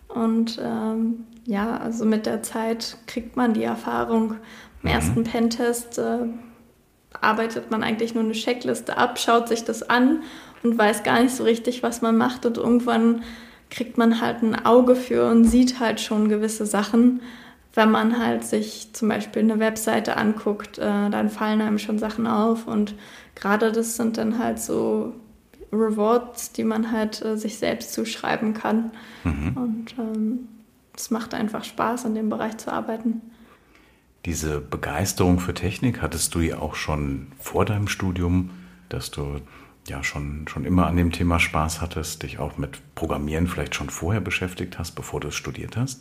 Und 0.09 0.61
ähm, 0.63 1.27
ja, 1.45 1.77
also 1.77 2.05
mit 2.05 2.27
der 2.27 2.43
Zeit 2.43 2.97
kriegt 3.07 3.37
man 3.37 3.55
die 3.55 3.65
Erfahrung. 3.65 4.33
Im 4.83 4.89
mhm. 4.89 4.89
ersten 4.89 5.25
Pentest 5.25 5.99
äh, 5.99 6.27
arbeitet 7.21 7.71
man 7.71 7.83
eigentlich 7.83 8.15
nur 8.15 8.25
eine 8.25 8.33
Checkliste 8.33 8.97
ab, 8.97 9.19
schaut 9.19 9.49
sich 9.49 9.65
das 9.65 9.83
an 9.83 10.23
und 10.63 10.77
weiß 10.77 11.03
gar 11.03 11.23
nicht 11.23 11.35
so 11.35 11.45
richtig, 11.45 11.83
was 11.83 12.03
man 12.03 12.17
macht. 12.17 12.47
Und 12.47 12.59
irgendwann 12.59 13.23
kriegt 13.71 13.99
man 13.99 14.21
halt 14.21 14.43
ein 14.43 14.67
Auge 14.67 14.97
für 14.97 15.31
und 15.31 15.45
sieht 15.45 15.81
halt 15.81 16.01
schon 16.01 16.29
gewisse 16.29 16.67
Sachen. 16.67 17.21
Wenn 17.75 17.91
man 17.91 18.19
halt 18.19 18.45
sich 18.45 18.93
zum 18.93 19.09
Beispiel 19.09 19.43
eine 19.43 19.59
Webseite 19.59 20.17
anguckt, 20.17 20.79
äh, 20.79 21.11
dann 21.11 21.29
fallen 21.29 21.61
einem 21.61 21.79
schon 21.79 21.99
Sachen 21.99 22.27
auf. 22.27 22.67
Und 22.69 22.95
gerade 23.35 23.73
das 23.73 23.97
sind 23.97 24.17
dann 24.17 24.39
halt 24.39 24.61
so 24.61 25.15
Rewards, 25.73 26.53
die 26.53 26.65
man 26.65 26.93
halt 26.93 27.23
äh, 27.25 27.37
sich 27.37 27.59
selbst 27.59 27.93
zuschreiben 27.93 28.55
kann. 28.55 28.93
Mhm. 29.25 29.57
Und 29.57 29.95
ähm, 29.99 30.49
es 30.97 31.11
macht 31.11 31.35
einfach 31.35 31.65
Spaß, 31.65 32.05
in 32.05 32.15
dem 32.15 32.29
Bereich 32.29 32.57
zu 32.59 32.73
arbeiten. 32.73 33.21
Diese 34.25 34.61
Begeisterung 34.61 35.39
für 35.39 35.53
Technik 35.53 36.01
hattest 36.01 36.35
du 36.35 36.41
ja 36.41 36.59
auch 36.59 36.77
schon 36.77 37.27
vor 37.39 37.65
deinem 37.65 37.89
Studium, 37.89 38.51
dass 38.89 39.11
du 39.11 39.41
ja 39.87 40.03
schon, 40.03 40.47
schon 40.49 40.65
immer 40.65 40.87
an 40.87 40.97
dem 40.97 41.13
Thema 41.13 41.39
Spaß 41.39 41.81
hattest, 41.81 42.23
dich 42.23 42.39
auch 42.39 42.57
mit 42.57 42.79
Programmieren 42.95 43.47
vielleicht 43.49 43.75
schon 43.75 43.91
vorher 43.91 44.21
beschäftigt 44.21 44.79
hast, 44.79 44.93
bevor 44.93 45.21
du 45.21 45.29
es 45.29 45.35
studiert 45.35 45.77
hast? 45.77 46.01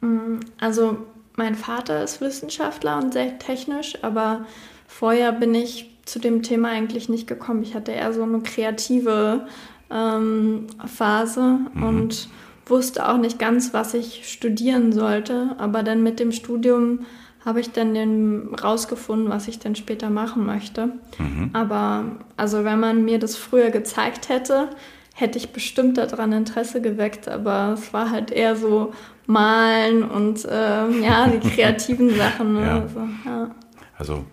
Mm, 0.00 0.40
also 0.58 0.98
mein 1.36 1.54
Vater 1.54 2.02
ist 2.02 2.20
Wissenschaftler 2.20 2.98
und 2.98 3.12
sehr 3.12 3.38
technisch, 3.38 3.98
aber 4.02 4.46
vorher 4.86 5.32
bin 5.32 5.54
ich 5.54 5.90
zu 6.06 6.18
dem 6.18 6.42
Thema 6.42 6.70
eigentlich 6.70 7.08
nicht 7.08 7.26
gekommen. 7.26 7.62
Ich 7.62 7.74
hatte 7.74 7.92
eher 7.92 8.12
so 8.12 8.22
eine 8.22 8.40
kreative 8.40 9.46
ähm, 9.90 10.66
Phase 10.86 11.58
mhm. 11.74 11.82
und 11.82 12.28
wusste 12.66 13.08
auch 13.08 13.18
nicht 13.18 13.38
ganz, 13.38 13.74
was 13.74 13.94
ich 13.94 14.28
studieren 14.30 14.92
sollte. 14.92 15.54
Aber 15.58 15.82
dann 15.82 16.02
mit 16.02 16.18
dem 16.18 16.32
Studium 16.32 17.00
habe 17.44 17.60
ich 17.60 17.70
dann 17.70 17.94
den 17.94 18.54
rausgefunden, 18.54 19.28
was 19.28 19.46
ich 19.46 19.58
dann 19.58 19.76
später 19.76 20.10
machen 20.10 20.46
möchte. 20.46 20.92
Mhm. 21.18 21.50
Aber 21.52 22.04
also 22.36 22.64
wenn 22.64 22.80
man 22.80 23.04
mir 23.04 23.18
das 23.18 23.36
früher 23.36 23.70
gezeigt 23.70 24.28
hätte, 24.28 24.70
hätte 25.14 25.38
ich 25.38 25.52
bestimmt 25.52 25.96
daran 25.96 26.32
Interesse 26.32 26.80
geweckt. 26.80 27.28
Aber 27.28 27.74
es 27.74 27.92
war 27.92 28.10
halt 28.10 28.30
eher 28.32 28.56
so 28.56 28.92
Malen 29.26 30.02
und 30.02 30.44
äh, 30.44 30.90
ja, 31.00 31.28
die 31.28 31.48
kreativen 31.50 32.14
Sachen. 32.14 32.54
Ne? 32.54 32.60
Ja. 32.60 32.80
Also, 32.80 33.00
ja. 33.24 33.50
also 33.98 34.24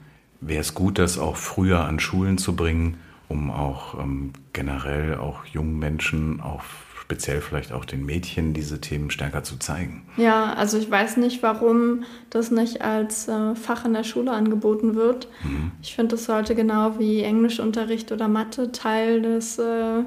wäre 0.42 0.62
es 0.62 0.74
gut, 0.74 1.00
das 1.00 1.18
auch 1.18 1.38
früher 1.38 1.84
an 1.86 2.00
Schulen 2.00 2.38
zu 2.38 2.56
bringen, 2.56 2.98
um 3.30 3.52
auch 3.52 4.00
ähm, 4.00 4.34
generell 4.54 5.16
auch 5.16 5.46
jungen 5.46 5.80
Menschen, 5.80 6.42
auch 6.42 6.64
speziell 7.02 7.42
vielleicht 7.42 7.74
auch 7.74 7.84
den 7.84 8.06
Mädchen 8.06 8.54
diese 8.54 8.80
Themen 8.80 9.12
stärker 9.12 9.44
zu 9.44 9.58
zeigen. 9.58 10.04
Ja, 10.16 10.54
also 10.54 10.78
ich 10.78 10.90
weiß 10.90 11.18
nicht, 11.18 11.44
warum 11.44 12.06
das 12.30 12.50
nicht 12.50 12.82
als 12.82 13.28
äh, 13.28 13.56
Fach 13.56 13.84
in 13.86 13.94
der 13.94 14.06
Schule 14.06 14.32
angeboten 14.32 14.96
wird. 14.96 15.28
Mhm. 15.44 15.72
Ich 15.82 15.96
finde, 15.96 16.16
das 16.16 16.26
sollte 16.26 16.56
genau 16.56 16.98
wie 17.00 17.22
Englischunterricht 17.22 18.12
oder 18.12 18.28
Mathe 18.28 18.72
Teil 18.72 19.22
des 19.22 19.60
äh, 19.60 20.04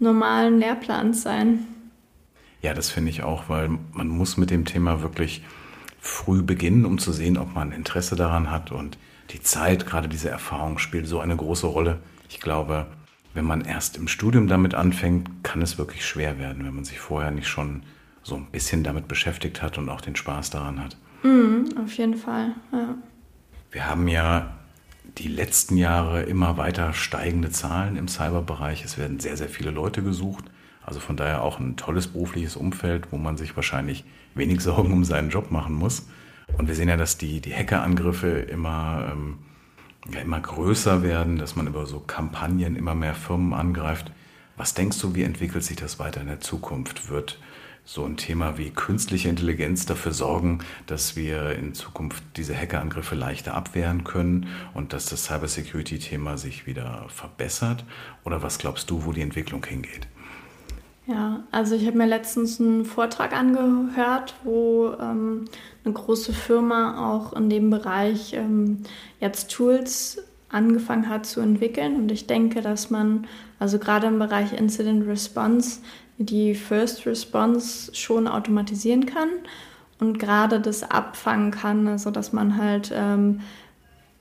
normalen 0.00 0.58
Lehrplans 0.58 1.22
sein. 1.22 1.66
Ja, 2.64 2.72
das 2.72 2.88
finde 2.88 3.10
ich 3.10 3.22
auch, 3.22 3.50
weil 3.50 3.78
man 3.92 4.08
muss 4.08 4.38
mit 4.38 4.48
dem 4.48 4.64
Thema 4.64 5.02
wirklich 5.02 5.42
früh 6.00 6.40
beginnen, 6.40 6.86
um 6.86 6.96
zu 6.96 7.12
sehen, 7.12 7.36
ob 7.36 7.54
man 7.54 7.72
Interesse 7.72 8.16
daran 8.16 8.50
hat. 8.50 8.72
Und 8.72 8.96
die 9.32 9.42
Zeit, 9.42 9.84
gerade 9.84 10.08
diese 10.08 10.30
Erfahrung 10.30 10.78
spielt 10.78 11.06
so 11.06 11.20
eine 11.20 11.36
große 11.36 11.66
Rolle. 11.66 11.98
Ich 12.30 12.40
glaube, 12.40 12.86
wenn 13.34 13.44
man 13.44 13.66
erst 13.66 13.98
im 13.98 14.08
Studium 14.08 14.48
damit 14.48 14.74
anfängt, 14.74 15.28
kann 15.42 15.60
es 15.60 15.76
wirklich 15.76 16.06
schwer 16.06 16.38
werden, 16.38 16.64
wenn 16.64 16.74
man 16.74 16.86
sich 16.86 17.00
vorher 17.00 17.30
nicht 17.30 17.48
schon 17.48 17.82
so 18.22 18.34
ein 18.36 18.46
bisschen 18.46 18.82
damit 18.82 19.08
beschäftigt 19.08 19.60
hat 19.60 19.76
und 19.76 19.90
auch 19.90 20.00
den 20.00 20.16
Spaß 20.16 20.48
daran 20.48 20.82
hat. 20.82 20.96
Mhm, 21.22 21.68
auf 21.84 21.92
jeden 21.98 22.16
Fall, 22.16 22.54
ja. 22.72 22.94
Wir 23.72 23.86
haben 23.90 24.08
ja 24.08 24.54
die 25.18 25.28
letzten 25.28 25.76
Jahre 25.76 26.22
immer 26.22 26.56
weiter 26.56 26.94
steigende 26.94 27.50
Zahlen 27.50 27.98
im 27.98 28.08
Cyberbereich. 28.08 28.86
Es 28.86 28.96
werden 28.96 29.20
sehr, 29.20 29.36
sehr 29.36 29.50
viele 29.50 29.70
Leute 29.70 30.02
gesucht. 30.02 30.46
Also 30.84 31.00
von 31.00 31.16
daher 31.16 31.42
auch 31.42 31.58
ein 31.58 31.76
tolles 31.76 32.08
berufliches 32.08 32.56
Umfeld, 32.56 33.10
wo 33.10 33.16
man 33.16 33.36
sich 33.36 33.56
wahrscheinlich 33.56 34.04
wenig 34.34 34.60
Sorgen 34.60 34.92
um 34.92 35.04
seinen 35.04 35.30
Job 35.30 35.50
machen 35.50 35.74
muss. 35.74 36.06
Und 36.58 36.68
wir 36.68 36.74
sehen 36.74 36.88
ja, 36.88 36.96
dass 36.96 37.16
die, 37.16 37.40
die 37.40 37.54
Hackerangriffe 37.54 38.28
immer 38.28 39.08
ähm, 39.12 39.38
ja 40.12 40.20
immer 40.20 40.40
größer 40.40 41.02
werden, 41.02 41.38
dass 41.38 41.56
man 41.56 41.66
über 41.66 41.86
so 41.86 42.00
Kampagnen 42.00 42.76
immer 42.76 42.94
mehr 42.94 43.14
Firmen 43.14 43.54
angreift. 43.54 44.12
Was 44.56 44.74
denkst 44.74 45.00
du, 45.00 45.14
wie 45.14 45.22
entwickelt 45.22 45.64
sich 45.64 45.76
das 45.76 45.98
weiter 45.98 46.20
in 46.20 46.28
der 46.28 46.40
Zukunft? 46.40 47.08
Wird 47.08 47.38
so 47.86 48.04
ein 48.04 48.16
Thema 48.16 48.56
wie 48.56 48.70
künstliche 48.70 49.28
Intelligenz 49.28 49.84
dafür 49.84 50.12
sorgen, 50.12 50.60
dass 50.86 51.16
wir 51.16 51.50
in 51.56 51.74
Zukunft 51.74 52.22
diese 52.36 52.56
Hackerangriffe 52.56 53.14
leichter 53.14 53.54
abwehren 53.54 54.04
können 54.04 54.48
und 54.72 54.92
dass 54.92 55.06
das 55.06 55.24
Cybersecurity-Thema 55.24 56.38
sich 56.38 56.66
wieder 56.66 57.06
verbessert? 57.08 57.84
Oder 58.24 58.42
was 58.42 58.58
glaubst 58.58 58.88
du, 58.90 59.04
wo 59.04 59.12
die 59.12 59.22
Entwicklung 59.22 59.64
hingeht? 59.64 60.06
Ja, 61.06 61.44
also 61.50 61.74
ich 61.74 61.86
habe 61.86 61.98
mir 61.98 62.06
letztens 62.06 62.60
einen 62.60 62.86
Vortrag 62.86 63.36
angehört, 63.36 64.34
wo 64.42 64.92
ähm, 64.98 65.44
eine 65.84 65.92
große 65.92 66.32
Firma 66.32 67.12
auch 67.12 67.34
in 67.34 67.50
dem 67.50 67.68
Bereich 67.68 68.32
ähm, 68.32 68.82
jetzt 69.20 69.50
Tools 69.50 70.22
angefangen 70.48 71.08
hat 71.08 71.26
zu 71.26 71.40
entwickeln. 71.40 71.96
Und 71.96 72.10
ich 72.10 72.26
denke, 72.26 72.62
dass 72.62 72.88
man 72.88 73.26
also 73.58 73.78
gerade 73.78 74.06
im 74.06 74.18
Bereich 74.18 74.54
Incident 74.54 75.06
Response 75.06 75.80
die 76.16 76.54
First 76.54 77.06
Response 77.06 77.94
schon 77.94 78.26
automatisieren 78.26 79.04
kann 79.04 79.28
und 79.98 80.18
gerade 80.18 80.60
das 80.60 80.88
abfangen 80.90 81.50
kann, 81.50 81.86
also 81.86 82.10
dass 82.10 82.32
man 82.32 82.56
halt 82.56 82.92
ähm, 82.94 83.40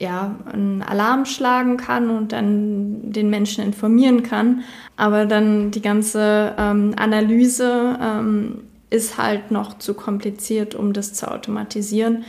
ja, 0.04 0.36
einen 0.52 0.84
Alarm 0.84 1.26
schlagen 1.26 1.78
kann 1.78 2.10
und 2.10 2.34
dann 2.34 3.14
den 3.14 3.30
Menschen 3.30 3.64
informieren 3.64 4.22
kann. 4.22 4.64
Aber 4.98 5.26
dann 5.26 5.72
die 5.72 5.82
ganze 5.82 6.54
ähm, 6.58 6.94
Analyse 6.98 7.98
ähm, 8.02 8.60
ist 8.90 9.18
halt 9.18 9.50
noch 9.50 9.80
zu 9.80 9.94
kompliziert, 9.94 10.76
um 10.76 10.92
das 10.92 11.14
zu 11.14 11.32
automatisieren. 11.32 12.26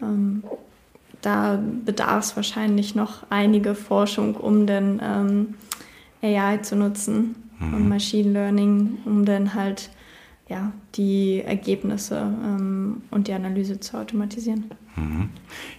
Ähm, 0.00 0.44
da 1.20 1.60
bedarf 1.84 2.26
es 2.26 2.36
wahrscheinlich 2.36 2.94
noch 2.94 3.24
einige 3.28 3.74
Forschung, 3.74 4.36
um 4.36 4.66
dann 4.68 5.00
ähm, 5.02 5.54
AI 6.22 6.58
zu 6.58 6.76
nutzen 6.76 7.34
mhm. 7.58 7.74
und 7.74 7.88
Machine 7.88 8.30
Learning, 8.30 8.98
um 9.04 9.24
dann 9.24 9.54
halt 9.54 9.90
ja, 10.48 10.72
die 10.94 11.42
Ergebnisse 11.42 12.18
ähm, 12.18 13.02
und 13.10 13.26
die 13.26 13.32
Analyse 13.32 13.80
zu 13.80 13.98
automatisieren. 13.98 14.70
Mhm. 14.94 15.30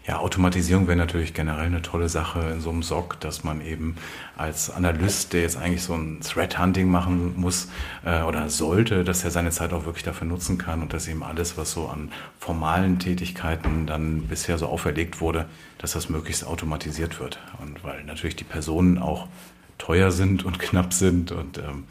Ja, 0.06 0.20
Automatisierung 0.20 0.88
wäre 0.88 0.98
natürlich 0.98 1.34
generell 1.34 1.68
eine 1.68 1.82
tolle 1.82 2.10
Sache 2.10 2.42
in 2.52 2.60
so 2.60 2.70
einem 2.70 2.84
SOC, 2.84 3.18
dass 3.22 3.46
man 3.46 3.62
eben 3.62 3.96
als 4.36 4.70
Analyst, 4.70 5.32
der 5.32 5.44
jetzt 5.44 5.56
eigentlich 5.56 5.84
so 5.84 5.94
ein 5.94 6.20
Threat 6.20 6.60
Hunting 6.60 6.92
machen 6.92 7.34
muss 7.38 7.70
äh, 8.06 8.24
oder 8.24 8.50
sollte, 8.50 9.06
dass 9.06 9.24
er 9.24 9.32
seine 9.32 9.52
Zeit 9.52 9.72
auch 9.72 9.86
wirklich 9.86 10.04
dafür 10.04 10.28
nutzen 10.28 10.58
kann 10.58 10.82
und 10.82 10.92
dass 10.92 11.08
eben 11.08 11.24
alles, 11.24 11.58
was 11.58 11.72
so 11.72 11.88
an 11.88 12.12
formalen 12.38 13.00
Tätigkeiten 13.00 13.86
dann 13.88 14.24
bisher 14.24 14.58
so 14.58 14.68
auferlegt 14.68 15.22
wurde, 15.22 15.46
dass 15.78 15.94
das 15.94 16.10
möglichst 16.10 16.46
automatisiert 16.46 17.22
wird. 17.22 17.40
Und 17.62 17.86
weil 17.86 18.04
natürlich 18.04 18.36
die 18.36 18.44
Personen 18.44 18.98
auch 18.98 19.30
teuer 19.78 20.12
sind 20.12 20.44
und 20.44 20.60
knapp 20.60 20.92
sind 20.92 21.32
und 21.32 21.58
ähm, 21.58 21.86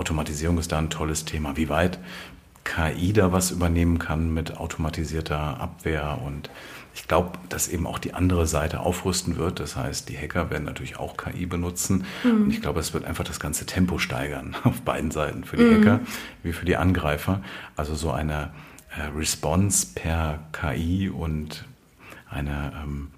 Automatisierung 0.00 0.56
ist 0.56 0.72
da 0.72 0.78
ein 0.78 0.88
tolles 0.88 1.26
Thema. 1.26 1.58
Wie 1.58 1.68
weit 1.68 1.98
KI 2.64 3.12
da 3.12 3.32
was 3.32 3.50
übernehmen 3.50 3.98
kann 3.98 4.32
mit 4.32 4.56
automatisierter 4.56 5.60
Abwehr 5.60 6.20
und 6.24 6.48
ich 6.94 7.06
glaube, 7.06 7.38
dass 7.48 7.68
eben 7.68 7.86
auch 7.86 7.98
die 7.98 8.14
andere 8.14 8.46
Seite 8.46 8.80
aufrüsten 8.80 9.36
wird. 9.36 9.60
Das 9.60 9.76
heißt, 9.76 10.08
die 10.08 10.16
Hacker 10.16 10.50
werden 10.50 10.64
natürlich 10.64 10.98
auch 10.98 11.16
KI 11.16 11.46
benutzen. 11.46 12.04
Mhm. 12.24 12.44
Und 12.44 12.50
ich 12.50 12.60
glaube, 12.60 12.80
es 12.80 12.92
wird 12.92 13.04
einfach 13.04 13.24
das 13.24 13.38
ganze 13.38 13.66
Tempo 13.66 13.98
steigern 13.98 14.56
auf 14.64 14.80
beiden 14.80 15.10
Seiten, 15.10 15.44
für 15.44 15.56
die 15.56 15.64
mhm. 15.64 15.80
Hacker 15.80 16.00
wie 16.42 16.52
für 16.52 16.64
die 16.64 16.76
Angreifer. 16.76 17.42
Also 17.76 17.94
so 17.94 18.10
eine 18.10 18.50
äh, 18.96 19.02
Response 19.16 19.88
per 19.94 20.40
KI 20.52 21.10
und 21.10 21.64
eine 22.28 22.72
ähm, 22.82 23.08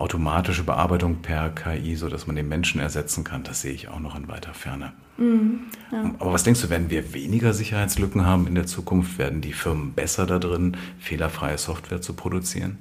automatische 0.00 0.64
Bearbeitung 0.64 1.16
per 1.16 1.50
KI, 1.50 1.94
sodass 1.94 2.26
man 2.26 2.36
den 2.36 2.48
Menschen 2.48 2.80
ersetzen 2.80 3.22
kann, 3.22 3.42
das 3.42 3.60
sehe 3.60 3.72
ich 3.72 3.88
auch 3.88 4.00
noch 4.00 4.16
in 4.16 4.28
weiter 4.28 4.54
Ferne. 4.54 4.92
Mhm, 5.18 5.60
ja. 5.92 6.10
Aber 6.18 6.32
was 6.32 6.42
denkst 6.42 6.62
du, 6.62 6.70
werden 6.70 6.88
wir 6.88 7.12
weniger 7.12 7.52
Sicherheitslücken 7.52 8.24
haben 8.24 8.46
in 8.46 8.54
der 8.54 8.66
Zukunft? 8.66 9.18
Werden 9.18 9.42
die 9.42 9.52
Firmen 9.52 9.92
besser 9.92 10.26
da 10.26 10.38
drin, 10.38 10.76
fehlerfreie 10.98 11.58
Software 11.58 12.00
zu 12.00 12.14
produzieren? 12.14 12.78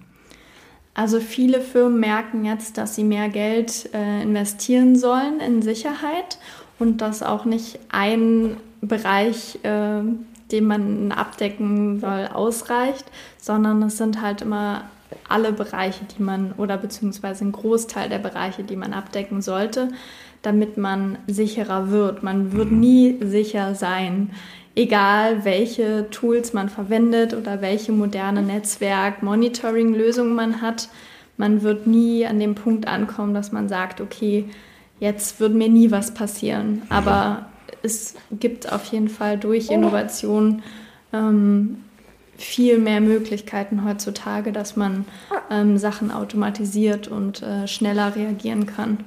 Also 0.94 1.20
viele 1.20 1.62
Firmen 1.62 2.00
merken 2.00 2.46
jetzt, 2.46 2.78
dass 2.78 2.96
sie 2.96 3.04
mehr 3.04 3.30
Geld 3.30 3.90
äh, 3.94 4.22
investieren 4.22 4.96
sollen 4.96 5.40
in 5.40 5.62
Sicherheit 5.62 6.40
und 6.80 7.02
dass 7.02 7.22
auch 7.22 7.46
nicht 7.46 7.80
ein 7.90 8.58
Bereich, 8.82 9.60
äh, 9.64 10.02
den 10.52 10.66
man 10.66 11.12
abdecken 11.12 12.00
soll, 12.00 12.28
ausreicht, 12.28 13.06
sondern 13.38 13.84
es 13.84 13.98
sind 13.98 14.22
halt 14.22 14.42
immer 14.42 14.84
alle 15.28 15.52
Bereiche, 15.52 16.06
die 16.06 16.24
man 16.24 16.54
oder 16.54 16.78
beziehungsweise 16.78 17.45
ein 17.45 17.52
Großteil 17.52 18.10
der 18.10 18.19
Bereiche, 18.19 18.63
die 18.63 18.76
man 18.76 18.93
abdecken 18.93 19.41
sollte, 19.41 19.89
damit 20.41 20.78
man 20.78 21.17
sicherer 21.28 21.91
wird. 21.91 22.24
Man 22.24 22.54
wird 22.54 22.72
mhm. 22.72 22.80
nie 22.80 23.17
sicher 23.22 23.76
sein, 23.76 24.32
egal 24.76 25.43
welche 25.45 26.10
Tools 26.10 26.54
man 26.54 26.69
verwendet 26.69 27.34
oder 27.34 27.62
welche 27.62 27.91
moderne 27.91 28.41
Netzwerk-Monitoring-Lösungen 28.41 30.36
man 30.36 30.62
hat. 30.62 30.89
Man 31.38 31.62
wird 31.63 31.88
nie 31.88 32.26
an 32.26 32.39
dem 32.39 32.56
Punkt 32.56 32.88
ankommen, 32.88 33.34
dass 33.34 33.52
man 33.52 33.69
sagt, 33.69 34.02
okay, 34.02 34.45
jetzt 35.00 35.39
wird 35.39 35.54
mir 35.54 35.69
nie 35.69 35.91
was 35.91 36.13
passieren. 36.13 36.84
Aber 36.89 37.48
es 37.82 38.15
gibt 38.32 38.72
auf 38.72 38.86
jeden 38.86 39.10
Fall 39.10 39.38
durch 39.38 39.69
Innovation 39.69 40.62
ähm, 41.13 41.84
viel 42.39 42.78
mehr 42.78 43.02
Möglichkeiten 43.02 43.86
heutzutage, 43.86 44.52
dass 44.52 44.75
man 44.75 45.06
ähm, 45.52 45.78
Sachen 45.78 46.12
automatisiert 46.12 47.08
und 47.08 47.41
äh, 47.43 47.67
schneller 47.67 48.15
reagieren 48.15 48.65
kann. 48.65 48.99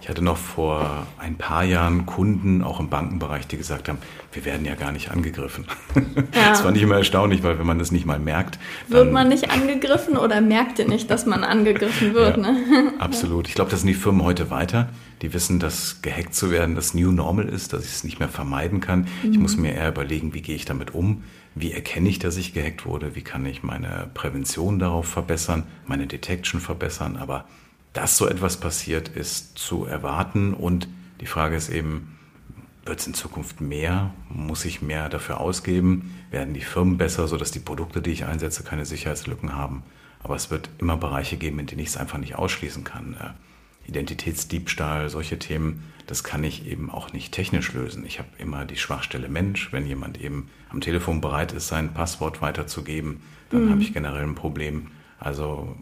Ich 0.00 0.08
hatte 0.08 0.22
noch 0.22 0.36
vor 0.36 1.06
ein 1.18 1.36
paar 1.36 1.62
Jahren 1.62 2.06
Kunden, 2.06 2.62
auch 2.62 2.80
im 2.80 2.88
Bankenbereich, 2.88 3.46
die 3.46 3.58
gesagt 3.58 3.88
haben, 3.88 3.98
wir 4.32 4.44
werden 4.44 4.64
ja 4.64 4.74
gar 4.74 4.92
nicht 4.92 5.10
angegriffen. 5.10 5.66
Ja. 6.34 6.50
Das 6.50 6.60
fand 6.60 6.76
ich 6.76 6.82
immer 6.82 6.96
erstaunlich, 6.96 7.42
weil 7.42 7.58
wenn 7.58 7.66
man 7.66 7.78
das 7.78 7.90
nicht 7.90 8.06
mal 8.06 8.18
merkt. 8.18 8.58
Wird 8.88 9.12
man 9.12 9.28
nicht 9.28 9.50
angegriffen 9.50 10.16
oder 10.16 10.40
merkt 10.40 10.78
ihr 10.78 10.88
nicht, 10.88 11.10
dass 11.10 11.26
man 11.26 11.42
angegriffen 11.44 12.14
wird? 12.14 12.36
Ja, 12.36 12.42
ne? 12.42 12.92
Absolut. 12.98 13.48
Ich 13.48 13.54
glaube, 13.54 13.70
das 13.70 13.80
sind 13.80 13.88
die 13.88 13.94
Firmen 13.94 14.22
heute 14.22 14.50
weiter. 14.50 14.88
Die 15.22 15.34
wissen, 15.34 15.58
dass 15.58 16.02
gehackt 16.02 16.34
zu 16.34 16.50
werden 16.50 16.76
das 16.76 16.94
New 16.94 17.10
Normal 17.10 17.48
ist, 17.48 17.72
dass 17.72 17.84
ich 17.84 17.90
es 17.90 18.04
nicht 18.04 18.20
mehr 18.20 18.28
vermeiden 18.28 18.80
kann. 18.80 19.08
Mhm. 19.22 19.32
Ich 19.32 19.38
muss 19.38 19.56
mir 19.56 19.74
eher 19.74 19.88
überlegen, 19.88 20.34
wie 20.34 20.42
gehe 20.42 20.54
ich 20.54 20.64
damit 20.64 20.94
um? 20.94 21.24
Wie 21.54 21.72
erkenne 21.72 22.08
ich, 22.08 22.18
dass 22.18 22.36
ich 22.36 22.54
gehackt 22.54 22.86
wurde? 22.86 23.14
Wie 23.16 23.22
kann 23.22 23.44
ich 23.44 23.62
meine 23.62 24.10
Prävention 24.14 24.78
darauf 24.78 25.06
verbessern, 25.06 25.64
meine 25.86 26.06
Detection 26.06 26.60
verbessern? 26.60 27.16
Aber 27.16 27.44
dass 27.92 28.16
so 28.16 28.28
etwas 28.28 28.58
passiert, 28.58 29.08
ist 29.08 29.58
zu 29.58 29.84
erwarten. 29.84 30.54
Und 30.54 30.88
die 31.20 31.26
Frage 31.26 31.56
ist 31.56 31.68
eben, 31.68 32.18
wird 32.84 33.00
es 33.00 33.06
in 33.06 33.14
Zukunft 33.14 33.60
mehr? 33.60 34.14
Muss 34.28 34.64
ich 34.64 34.80
mehr 34.80 35.08
dafür 35.08 35.40
ausgeben? 35.40 36.14
Werden 36.30 36.54
die 36.54 36.60
Firmen 36.60 36.98
besser, 36.98 37.26
sodass 37.26 37.50
die 37.50 37.58
Produkte, 37.58 38.00
die 38.00 38.10
ich 38.10 38.24
einsetze, 38.24 38.62
keine 38.62 38.86
Sicherheitslücken 38.86 39.54
haben? 39.54 39.82
Aber 40.22 40.36
es 40.36 40.50
wird 40.50 40.70
immer 40.78 40.96
Bereiche 40.96 41.36
geben, 41.36 41.58
in 41.58 41.66
denen 41.66 41.80
ich 41.80 41.88
es 41.88 41.96
einfach 41.96 42.18
nicht 42.18 42.36
ausschließen 42.36 42.84
kann. 42.84 43.16
Identitätsdiebstahl, 43.86 45.08
solche 45.08 45.38
Themen, 45.38 45.84
das 46.06 46.24
kann 46.24 46.42
ich 46.44 46.66
eben 46.66 46.90
auch 46.90 47.12
nicht 47.12 47.32
technisch 47.32 47.72
lösen. 47.72 48.04
Ich 48.04 48.18
habe 48.18 48.28
immer 48.38 48.64
die 48.64 48.76
Schwachstelle 48.76 49.28
Mensch. 49.28 49.72
Wenn 49.72 49.86
jemand 49.86 50.20
eben 50.20 50.48
am 50.68 50.80
Telefon 50.80 51.20
bereit 51.20 51.52
ist, 51.52 51.68
sein 51.68 51.94
Passwort 51.94 52.42
weiterzugeben, 52.42 53.20
dann 53.50 53.66
mhm. 53.66 53.70
habe 53.70 53.82
ich 53.82 53.92
generell 53.92 54.24
ein 54.24 54.34
Problem. 54.34 54.88
Also 55.18 55.76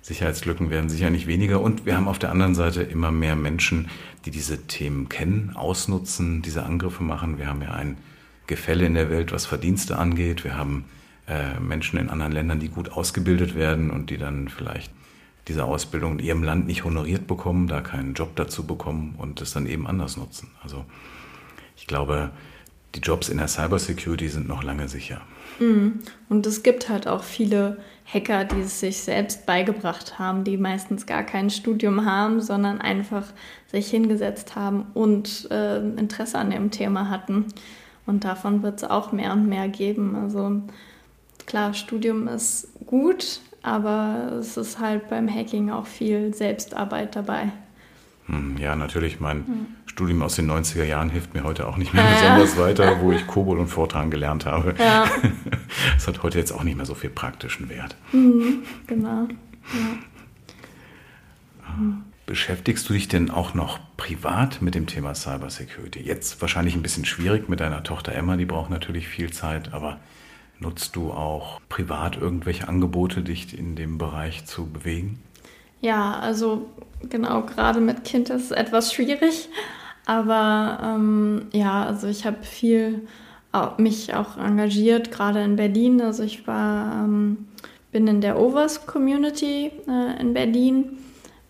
Sicherheitslücken 0.00 0.70
werden 0.70 0.90
sicher 0.90 1.10
nicht 1.10 1.26
weniger. 1.26 1.60
Und 1.60 1.86
wir 1.86 1.96
haben 1.96 2.08
auf 2.08 2.18
der 2.18 2.30
anderen 2.30 2.54
Seite 2.54 2.82
immer 2.82 3.10
mehr 3.10 3.36
Menschen, 3.36 3.88
die 4.24 4.30
diese 4.30 4.66
Themen 4.66 5.08
kennen, 5.08 5.52
ausnutzen, 5.54 6.42
diese 6.42 6.64
Angriffe 6.64 7.02
machen. 7.02 7.38
Wir 7.38 7.46
haben 7.46 7.62
ja 7.62 7.72
ein 7.72 7.98
Gefälle 8.46 8.84
in 8.86 8.94
der 8.94 9.10
Welt, 9.10 9.32
was 9.32 9.46
Verdienste 9.46 9.98
angeht. 9.98 10.44
Wir 10.44 10.56
haben 10.56 10.86
äh, 11.28 11.60
Menschen 11.60 11.98
in 11.98 12.10
anderen 12.10 12.32
Ländern, 12.32 12.58
die 12.58 12.68
gut 12.68 12.90
ausgebildet 12.90 13.54
werden 13.54 13.90
und 13.90 14.10
die 14.10 14.18
dann 14.18 14.48
vielleicht 14.48 14.90
diese 15.48 15.64
Ausbildung 15.64 16.18
in 16.18 16.24
ihrem 16.24 16.42
Land 16.42 16.66
nicht 16.66 16.84
honoriert 16.84 17.26
bekommen, 17.26 17.66
da 17.68 17.80
keinen 17.80 18.14
Job 18.14 18.36
dazu 18.36 18.66
bekommen 18.66 19.14
und 19.18 19.40
es 19.40 19.52
dann 19.52 19.66
eben 19.66 19.86
anders 19.86 20.16
nutzen. 20.16 20.50
Also 20.62 20.84
ich 21.76 21.86
glaube, 21.86 22.30
die 22.94 23.00
Jobs 23.00 23.28
in 23.28 23.38
der 23.38 23.48
Cybersecurity 23.48 24.28
sind 24.28 24.46
noch 24.46 24.62
lange 24.62 24.88
sicher. 24.88 25.22
Mhm. 25.58 26.00
Und 26.28 26.46
es 26.46 26.62
gibt 26.62 26.88
halt 26.88 27.08
auch 27.08 27.22
viele 27.22 27.78
Hacker, 28.04 28.44
die 28.44 28.60
es 28.60 28.80
sich 28.80 28.98
selbst 28.98 29.46
beigebracht 29.46 30.18
haben, 30.18 30.44
die 30.44 30.56
meistens 30.56 31.06
gar 31.06 31.22
kein 31.22 31.50
Studium 31.50 32.04
haben, 32.04 32.40
sondern 32.40 32.80
einfach 32.80 33.24
sich 33.70 33.88
hingesetzt 33.88 34.54
haben 34.54 34.86
und 34.94 35.50
äh, 35.50 35.78
Interesse 35.78 36.38
an 36.38 36.50
dem 36.50 36.70
Thema 36.70 37.08
hatten. 37.08 37.46
Und 38.04 38.24
davon 38.24 38.62
wird 38.62 38.82
es 38.82 38.84
auch 38.84 39.12
mehr 39.12 39.32
und 39.32 39.48
mehr 39.48 39.68
geben. 39.68 40.16
Also 40.16 40.62
klar, 41.46 41.72
Studium 41.72 42.28
ist 42.28 42.68
gut, 42.86 43.40
aber 43.62 44.32
es 44.38 44.56
ist 44.56 44.78
halt 44.78 45.08
beim 45.08 45.28
Hacking 45.28 45.70
auch 45.70 45.86
viel 45.86 46.34
Selbstarbeit 46.34 47.16
dabei. 47.16 47.52
Hm, 48.26 48.56
ja, 48.58 48.76
natürlich. 48.76 49.20
Mein 49.20 49.46
hm. 49.46 49.66
Studium 49.86 50.22
aus 50.22 50.36
den 50.36 50.50
90er 50.50 50.84
Jahren 50.84 51.10
hilft 51.10 51.34
mir 51.34 51.44
heute 51.44 51.66
auch 51.66 51.76
nicht 51.76 51.92
mehr 51.92 52.04
ja, 52.04 52.12
besonders 52.12 52.56
ja. 52.56 52.62
weiter, 52.62 53.00
wo 53.02 53.12
ich 53.12 53.26
Kobol 53.26 53.58
und 53.58 53.68
Fortran 53.68 54.10
gelernt 54.10 54.46
habe. 54.46 54.74
Ja. 54.78 55.06
Das 55.94 56.06
hat 56.06 56.22
heute 56.22 56.38
jetzt 56.38 56.52
auch 56.52 56.64
nicht 56.64 56.76
mehr 56.76 56.84
so 56.84 56.94
viel 56.94 57.08
praktischen 57.08 57.68
Wert. 57.70 57.96
Mhm, 58.12 58.62
genau. 58.86 59.26
Ja. 59.72 59.98
Beschäftigst 62.26 62.88
du 62.88 62.92
dich 62.92 63.08
denn 63.08 63.30
auch 63.30 63.54
noch 63.54 63.80
privat 63.96 64.60
mit 64.62 64.74
dem 64.74 64.86
Thema 64.86 65.14
Cybersecurity? 65.14 66.00
Jetzt 66.00 66.40
wahrscheinlich 66.40 66.74
ein 66.74 66.82
bisschen 66.82 67.04
schwierig 67.04 67.48
mit 67.48 67.60
deiner 67.60 67.82
Tochter 67.82 68.12
Emma, 68.12 68.36
die 68.36 68.44
braucht 68.44 68.70
natürlich 68.70 69.08
viel 69.08 69.32
Zeit, 69.32 69.72
aber 69.72 69.98
nutzt 70.62 70.96
du 70.96 71.10
auch 71.10 71.60
privat 71.68 72.16
irgendwelche 72.16 72.68
Angebote, 72.68 73.22
dich 73.22 73.56
in 73.56 73.76
dem 73.76 73.98
Bereich 73.98 74.46
zu 74.46 74.66
bewegen? 74.66 75.20
Ja, 75.80 76.18
also 76.20 76.70
genau, 77.08 77.42
gerade 77.42 77.80
mit 77.80 78.04
Kind 78.04 78.30
ist 78.30 78.44
es 78.44 78.50
etwas 78.52 78.94
schwierig. 78.94 79.48
Aber 80.06 80.78
ähm, 80.82 81.46
ja, 81.52 81.84
also 81.84 82.08
ich 82.08 82.24
habe 82.24 82.42
viel 82.42 83.06
mich 83.76 84.14
auch 84.14 84.38
engagiert, 84.38 85.10
gerade 85.10 85.42
in 85.42 85.56
Berlin. 85.56 86.00
Also 86.00 86.22
ich 86.22 86.46
war, 86.46 87.04
ähm, 87.04 87.48
bin 87.90 88.06
in 88.06 88.20
der 88.20 88.40
Overs 88.40 88.86
Community 88.86 89.70
äh, 89.86 90.20
in 90.20 90.32
Berlin 90.32 90.98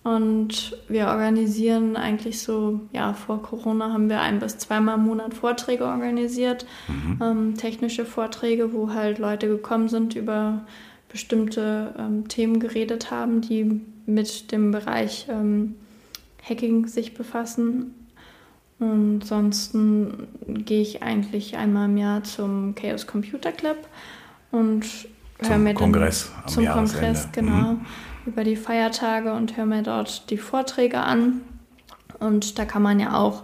und 0.04 0.76
wir 0.88 1.06
organisieren 1.06 1.96
eigentlich 1.96 2.40
so, 2.40 2.80
ja, 2.92 3.12
vor 3.14 3.40
Corona 3.42 3.92
haben 3.92 4.08
wir 4.08 4.20
ein 4.20 4.40
bis 4.40 4.58
zweimal 4.58 4.96
im 4.96 5.04
Monat 5.04 5.34
Vorträge 5.34 5.84
organisiert, 5.84 6.66
mhm. 6.88 7.18
ähm, 7.22 7.54
technische 7.56 8.04
Vorträge, 8.04 8.72
wo 8.72 8.92
halt 8.92 9.18
Leute 9.18 9.46
gekommen 9.46 9.88
sind, 9.88 10.16
über 10.16 10.62
bestimmte 11.08 11.94
ähm, 11.98 12.26
Themen 12.26 12.58
geredet 12.58 13.12
haben, 13.12 13.42
die 13.42 13.80
mit 14.06 14.50
dem 14.50 14.72
Bereich 14.72 15.26
ähm, 15.28 15.76
Hacking 16.42 16.88
sich 16.88 17.14
befassen. 17.14 17.94
Und 18.80 19.20
ansonsten 19.20 20.26
gehe 20.48 20.82
ich 20.82 21.04
eigentlich 21.04 21.56
einmal 21.56 21.88
im 21.88 21.96
Jahr 21.96 22.24
zum 22.24 22.74
Chaos 22.74 23.06
Computer 23.06 23.52
Club 23.52 23.76
und 24.50 24.84
höre 25.38 25.58
mir 25.58 25.74
Kongress 25.74 26.32
dann 26.34 26.48
zum 26.48 26.66
Kongress, 26.66 27.28
genau, 27.30 27.74
mhm. 27.74 27.86
Über 28.26 28.44
die 28.44 28.56
Feiertage 28.56 29.32
und 29.32 29.56
höre 29.56 29.66
mir 29.66 29.82
dort 29.82 30.30
die 30.30 30.38
Vorträge 30.38 30.98
an. 30.98 31.40
Und 32.18 32.58
da 32.58 32.64
kann 32.64 32.82
man 32.82 33.00
ja 33.00 33.16
auch 33.16 33.42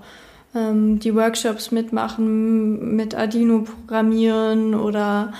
ähm, 0.54 0.98
die 0.98 1.14
Workshops 1.14 1.70
mitmachen, 1.70 2.96
mit 2.96 3.14
Arduino 3.14 3.62
programmieren 3.62 4.74
oder 4.74 5.32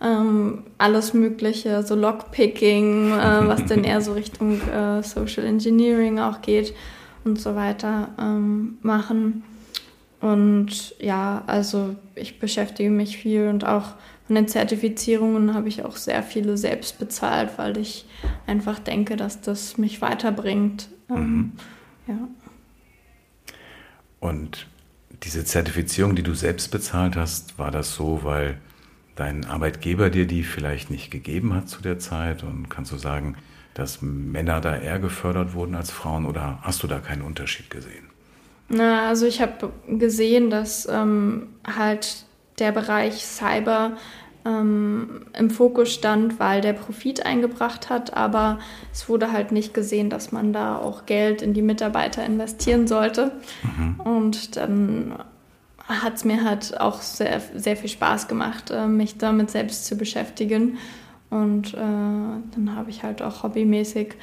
ähm, 0.00 0.64
alles 0.78 1.14
Mögliche, 1.14 1.82
so 1.82 1.94
Lockpicking, 1.94 3.12
äh, 3.12 3.48
was 3.48 3.64
dann 3.66 3.84
eher 3.84 4.00
so 4.00 4.12
Richtung 4.12 4.60
äh, 4.68 5.02
Social 5.02 5.44
Engineering 5.44 6.18
auch 6.18 6.42
geht 6.42 6.74
und 7.24 7.40
so 7.40 7.56
weiter 7.56 8.10
ähm, 8.20 8.78
machen. 8.82 9.42
Und 10.20 10.94
ja, 11.00 11.42
also 11.46 11.96
ich 12.14 12.38
beschäftige 12.38 12.90
mich 12.90 13.18
viel 13.18 13.48
und 13.48 13.66
auch 13.66 13.92
von 14.26 14.36
den 14.36 14.48
Zertifizierungen 14.48 15.54
habe 15.54 15.68
ich 15.68 15.84
auch 15.84 15.96
sehr 15.96 16.22
viele 16.22 16.56
selbst 16.56 16.98
bezahlt, 16.98 17.58
weil 17.58 17.76
ich 17.76 18.06
einfach 18.46 18.78
denke, 18.78 19.16
dass 19.16 19.42
das 19.42 19.76
mich 19.76 20.00
weiterbringt. 20.00 20.88
Ähm, 21.10 21.16
mhm. 21.16 21.52
Ja. 22.06 22.28
Und 24.20 24.66
diese 25.22 25.44
Zertifizierung, 25.44 26.16
die 26.16 26.22
du 26.22 26.34
selbst 26.34 26.70
bezahlt 26.70 27.16
hast, 27.16 27.58
war 27.58 27.70
das 27.70 27.94
so, 27.94 28.20
weil 28.24 28.58
dein 29.14 29.44
Arbeitgeber 29.44 30.08
dir 30.08 30.26
die 30.26 30.42
vielleicht 30.42 30.90
nicht 30.90 31.10
gegeben 31.10 31.54
hat 31.54 31.68
zu 31.68 31.82
der 31.82 31.98
Zeit? 31.98 32.42
Und 32.42 32.70
kannst 32.70 32.92
du 32.92 32.96
sagen, 32.96 33.36
dass 33.74 34.00
Männer 34.00 34.60
da 34.60 34.76
eher 34.76 34.98
gefördert 34.98 35.52
wurden 35.52 35.74
als 35.74 35.90
Frauen 35.90 36.24
oder 36.24 36.58
hast 36.62 36.82
du 36.82 36.86
da 36.86 36.98
keinen 37.00 37.22
Unterschied 37.22 37.70
gesehen? 37.70 38.06
Na, 38.68 39.08
also 39.08 39.26
ich 39.26 39.42
habe 39.42 39.72
gesehen, 39.86 40.48
dass 40.48 40.88
ähm, 40.90 41.48
halt 41.66 42.24
der 42.58 42.72
Bereich 42.72 43.24
Cyber 43.24 43.92
ähm, 44.44 45.26
im 45.36 45.50
Fokus 45.50 45.92
stand, 45.92 46.38
weil 46.38 46.60
der 46.60 46.74
Profit 46.74 47.24
eingebracht 47.24 47.88
hat, 47.88 48.14
aber 48.14 48.58
es 48.92 49.08
wurde 49.08 49.32
halt 49.32 49.52
nicht 49.52 49.72
gesehen, 49.74 50.10
dass 50.10 50.32
man 50.32 50.52
da 50.52 50.76
auch 50.76 51.06
Geld 51.06 51.42
in 51.42 51.54
die 51.54 51.62
Mitarbeiter 51.62 52.24
investieren 52.24 52.86
sollte. 52.86 53.32
Mhm. 53.62 54.00
Und 54.00 54.56
dann 54.56 55.14
hat 55.86 56.14
es 56.14 56.24
mir 56.24 56.44
halt 56.44 56.80
auch 56.80 57.00
sehr, 57.00 57.40
sehr 57.54 57.76
viel 57.76 57.90
Spaß 57.90 58.28
gemacht, 58.28 58.70
äh, 58.70 58.86
mich 58.86 59.18
damit 59.18 59.50
selbst 59.50 59.86
zu 59.86 59.96
beschäftigen. 59.96 60.78
Und 61.30 61.74
äh, 61.74 61.76
dann 61.76 62.72
habe 62.76 62.90
ich 62.90 63.02
halt 63.02 63.22
auch 63.22 63.42
hobbymäßig 63.42 64.14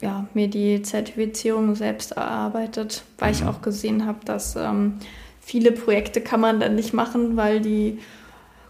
ja, 0.00 0.26
mir 0.34 0.48
die 0.48 0.82
Zertifizierung 0.82 1.74
selbst 1.74 2.12
erarbeitet, 2.12 3.04
weil 3.18 3.32
mhm. 3.32 3.38
ich 3.38 3.44
auch 3.44 3.62
gesehen 3.62 4.06
habe, 4.06 4.18
dass 4.24 4.54
ähm, 4.56 4.98
viele 5.44 5.72
Projekte 5.72 6.20
kann 6.20 6.40
man 6.40 6.60
dann 6.60 6.74
nicht 6.74 6.94
machen, 6.94 7.36
weil 7.36 7.60
die 7.60 7.98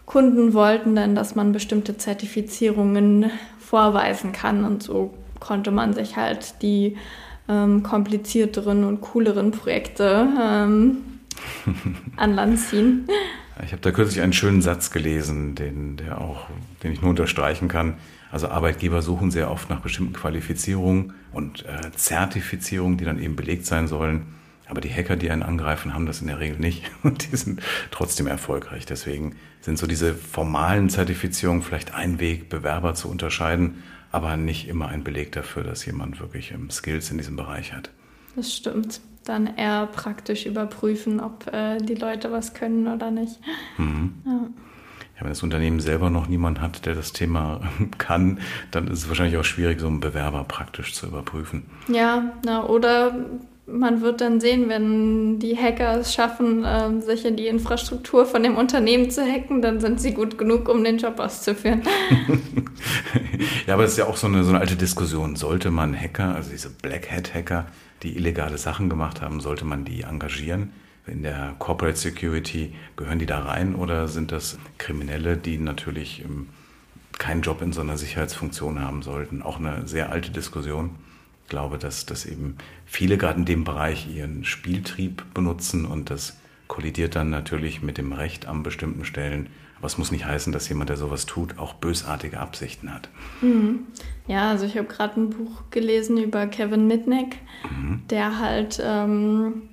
Kunden 0.05 0.53
wollten 0.53 0.95
dann, 0.95 1.15
dass 1.15 1.35
man 1.35 1.51
bestimmte 1.51 1.97
Zertifizierungen 1.97 3.31
vorweisen 3.59 4.31
kann. 4.31 4.63
Und 4.63 4.83
so 4.83 5.13
konnte 5.39 5.71
man 5.71 5.93
sich 5.93 6.15
halt 6.15 6.61
die 6.61 6.97
ähm, 7.47 7.81
komplizierteren 7.83 8.83
und 8.83 9.01
cooleren 9.01 9.51
Projekte 9.51 10.27
ähm, 10.39 10.97
an 12.17 12.35
Land 12.35 12.59
ziehen. 12.59 13.07
Ich 13.63 13.71
habe 13.71 13.81
da 13.81 13.91
kürzlich 13.91 14.21
einen 14.21 14.33
schönen 14.33 14.61
Satz 14.61 14.91
gelesen, 14.91 15.55
den, 15.55 15.97
der 15.97 16.19
auch, 16.19 16.47
den 16.83 16.91
ich 16.91 17.01
nur 17.01 17.09
unterstreichen 17.11 17.67
kann. 17.67 17.95
Also 18.31 18.49
Arbeitgeber 18.49 19.01
suchen 19.01 19.31
sehr 19.31 19.49
oft 19.49 19.69
nach 19.69 19.79
bestimmten 19.79 20.13
Qualifizierungen 20.13 21.13
und 21.31 21.65
äh, 21.65 21.91
Zertifizierungen, 21.95 22.97
die 22.97 23.05
dann 23.05 23.17
eben 23.17 23.37
belegt 23.37 23.65
sein 23.65 23.87
sollen. 23.87 24.25
Aber 24.67 24.81
die 24.81 24.93
Hacker, 24.93 25.15
die 25.15 25.29
einen 25.29 25.43
angreifen, 25.43 25.93
haben 25.93 26.05
das 26.05 26.21
in 26.21 26.27
der 26.27 26.39
Regel 26.39 26.57
nicht 26.59 26.83
und 27.03 27.31
die 27.31 27.35
sind 27.35 27.61
trotzdem 27.91 28.27
erfolgreich. 28.27 28.85
Deswegen 28.85 29.35
sind 29.61 29.77
so 29.77 29.87
diese 29.87 30.13
formalen 30.13 30.89
Zertifizierungen 30.89 31.61
vielleicht 31.61 31.93
ein 31.93 32.19
Weg, 32.19 32.49
Bewerber 32.49 32.93
zu 32.93 33.09
unterscheiden, 33.09 33.83
aber 34.11 34.37
nicht 34.37 34.67
immer 34.67 34.87
ein 34.87 35.03
Beleg 35.03 35.31
dafür, 35.31 35.63
dass 35.63 35.85
jemand 35.85 36.19
wirklich 36.19 36.51
ähm, 36.51 36.69
Skills 36.69 37.11
in 37.11 37.17
diesem 37.17 37.35
Bereich 37.35 37.73
hat. 37.73 37.89
Das 38.35 38.53
stimmt. 38.53 39.01
Dann 39.23 39.57
eher 39.57 39.87
praktisch 39.87 40.45
überprüfen, 40.45 41.19
ob 41.19 41.51
äh, 41.51 41.77
die 41.79 41.95
Leute 41.95 42.31
was 42.31 42.53
können 42.53 42.87
oder 42.87 43.09
nicht. 43.09 43.39
Mhm. 43.77 44.13
Ja. 44.25 44.47
Ja, 45.15 45.21
wenn 45.21 45.29
das 45.29 45.43
Unternehmen 45.43 45.79
selber 45.79 46.09
noch 46.09 46.27
niemand 46.27 46.59
hat, 46.59 46.85
der 46.85 46.93
das 46.93 47.13
Thema 47.13 47.61
kann, 47.97 48.39
dann 48.71 48.87
ist 48.87 48.99
es 48.99 49.07
wahrscheinlich 49.07 49.37
auch 49.37 49.45
schwierig, 49.45 49.79
so 49.79 49.87
einen 49.87 50.01
Bewerber 50.01 50.43
praktisch 50.43 50.93
zu 50.93 51.07
überprüfen. 51.07 51.63
Ja, 51.87 52.33
na, 52.43 52.65
oder 52.65 53.15
man 53.67 54.01
wird 54.01 54.21
dann 54.21 54.39
sehen, 54.39 54.69
wenn 54.69 55.39
die 55.39 55.57
Hacker 55.57 55.99
es 55.99 56.13
schaffen, 56.13 56.63
äh, 56.63 57.01
sich 57.01 57.25
in 57.25 57.35
die 57.35 57.47
Infrastruktur 57.47 58.25
von 58.25 58.43
dem 58.43 58.57
Unternehmen 58.57 59.09
zu 59.09 59.21
hacken, 59.23 59.61
dann 59.61 59.79
sind 59.79 59.99
sie 59.99 60.13
gut 60.13 60.37
genug, 60.37 60.69
um 60.69 60.83
den 60.83 60.97
Job 60.97 61.19
auszuführen. 61.19 61.81
ja, 63.67 63.73
aber 63.73 63.83
das 63.83 63.93
ist 63.93 63.97
ja 63.97 64.05
auch 64.05 64.17
so 64.17 64.27
eine, 64.27 64.43
so 64.43 64.49
eine 64.49 64.59
alte 64.59 64.75
Diskussion. 64.75 65.35
Sollte 65.35 65.71
man 65.71 65.99
Hacker, 65.99 66.35
also 66.35 66.51
diese 66.51 66.69
Black 66.69 67.11
Hat 67.11 67.33
Hacker, 67.33 67.65
die 68.03 68.15
illegale 68.15 68.57
Sachen 68.57 68.89
gemacht 68.89 69.21
haben, 69.21 69.39
sollte 69.39 69.65
man 69.65 69.83
die 69.83 70.01
engagieren? 70.01 70.71
In 71.07 71.23
der 71.23 71.55
Corporate 71.59 71.97
Security 71.97 72.73
gehören 72.95 73.19
die 73.19 73.27
da 73.27 73.39
rein 73.39 73.75
oder 73.75 74.07
sind 74.07 74.31
das 74.31 74.57
Kriminelle, 74.77 75.37
die 75.37 75.57
natürlich 75.57 76.23
ähm, 76.23 76.49
keinen 77.17 77.41
Job 77.41 77.61
in 77.61 77.73
so 77.73 77.81
einer 77.81 77.97
Sicherheitsfunktion 77.97 78.79
haben 78.79 79.01
sollten? 79.01 79.41
Auch 79.41 79.59
eine 79.59 79.87
sehr 79.87 80.11
alte 80.11 80.31
Diskussion 80.31 80.91
glaube, 81.47 81.77
dass, 81.77 82.05
dass 82.05 82.25
eben 82.25 82.57
viele 82.85 83.17
gerade 83.17 83.39
in 83.39 83.45
dem 83.45 83.63
Bereich 83.63 84.07
ihren 84.13 84.43
Spieltrieb 84.43 85.23
benutzen 85.33 85.85
und 85.85 86.09
das 86.09 86.37
kollidiert 86.67 87.15
dann 87.15 87.29
natürlich 87.29 87.81
mit 87.81 87.97
dem 87.97 88.11
Recht 88.11 88.47
an 88.47 88.63
bestimmten 88.63 89.05
Stellen. 89.05 89.49
Aber 89.77 89.87
es 89.87 89.97
muss 89.97 90.11
nicht 90.11 90.25
heißen, 90.25 90.51
dass 90.53 90.69
jemand, 90.69 90.89
der 90.89 90.97
sowas 90.97 91.25
tut, 91.25 91.59
auch 91.59 91.73
bösartige 91.73 92.39
Absichten 92.39 92.93
hat. 92.93 93.09
Mhm. 93.41 93.81
Ja, 94.27 94.49
also 94.49 94.65
ich 94.65 94.77
habe 94.77 94.87
gerade 94.87 95.19
ein 95.19 95.29
Buch 95.29 95.63
gelesen 95.69 96.17
über 96.17 96.47
Kevin 96.47 96.87
Mitnick, 96.87 97.37
mhm. 97.69 98.01
der 98.09 98.39
halt 98.39 98.81
ähm, 98.83 99.63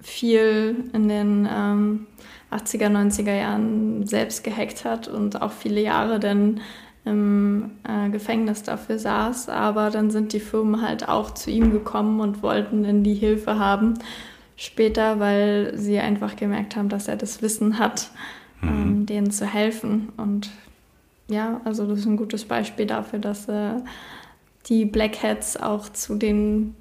viel 0.00 0.84
in 0.92 1.08
den 1.08 1.48
ähm, 1.50 2.06
80er, 2.50 2.88
90er 2.88 3.34
Jahren 3.34 4.06
selbst 4.06 4.44
gehackt 4.44 4.84
hat 4.84 5.08
und 5.08 5.42
auch 5.42 5.52
viele 5.52 5.82
Jahre 5.82 6.18
dann 6.18 6.60
im 7.04 7.70
äh, 7.88 8.10
Gefängnis 8.10 8.62
dafür 8.62 8.98
saß. 8.98 9.48
Aber 9.48 9.90
dann 9.90 10.10
sind 10.10 10.32
die 10.32 10.40
Firmen 10.40 10.82
halt 10.82 11.08
auch 11.08 11.32
zu 11.32 11.50
ihm 11.50 11.72
gekommen 11.72 12.20
und 12.20 12.42
wollten 12.42 12.82
dann 12.82 13.02
die 13.02 13.14
Hilfe 13.14 13.58
haben 13.58 13.94
später, 14.56 15.18
weil 15.18 15.72
sie 15.74 15.98
einfach 15.98 16.36
gemerkt 16.36 16.76
haben, 16.76 16.90
dass 16.90 17.08
er 17.08 17.16
das 17.16 17.40
Wissen 17.40 17.78
hat, 17.78 18.10
mhm. 18.60 18.68
ähm, 18.68 19.06
denen 19.06 19.30
zu 19.30 19.46
helfen. 19.46 20.10
Und 20.18 20.50
ja, 21.28 21.62
also 21.64 21.86
das 21.86 22.00
ist 22.00 22.06
ein 22.06 22.18
gutes 22.18 22.44
Beispiel 22.44 22.84
dafür, 22.84 23.20
dass 23.20 23.48
äh, 23.48 23.76
die 24.66 24.84
Black 24.84 25.22
Hats 25.22 25.56
auch 25.56 25.88
zu 25.88 26.16
den, 26.16 26.74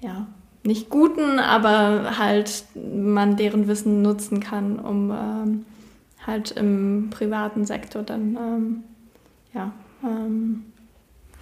ja, 0.00 0.26
nicht 0.62 0.88
guten, 0.88 1.38
aber 1.38 2.18
halt 2.18 2.64
man 2.74 3.36
deren 3.36 3.68
Wissen 3.68 4.00
nutzen 4.00 4.40
kann, 4.40 4.78
um 4.78 5.10
ähm, 5.10 5.64
halt 6.26 6.52
im 6.52 7.08
privaten 7.10 7.66
Sektor 7.66 8.02
dann 8.02 8.36
ähm, 8.36 8.84
ja, 9.56 9.72
ähm, 10.04 10.64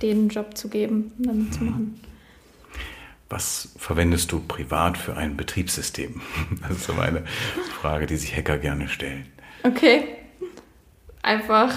den 0.00 0.28
Job 0.28 0.56
zu 0.56 0.68
geben 0.68 1.12
und 1.18 1.26
damit 1.26 1.54
zu 1.54 1.64
machen. 1.64 2.00
Was 3.28 3.74
verwendest 3.76 4.30
du 4.32 4.40
privat 4.40 4.96
für 4.96 5.16
ein 5.16 5.36
Betriebssystem? 5.36 6.20
Das 6.62 6.78
ist 6.78 6.84
so 6.84 6.92
eine 6.94 7.24
Frage, 7.80 8.06
die 8.06 8.16
sich 8.16 8.34
Hacker 8.34 8.58
gerne 8.58 8.88
stellen. 8.88 9.26
Okay. 9.64 10.04
Einfach 11.22 11.74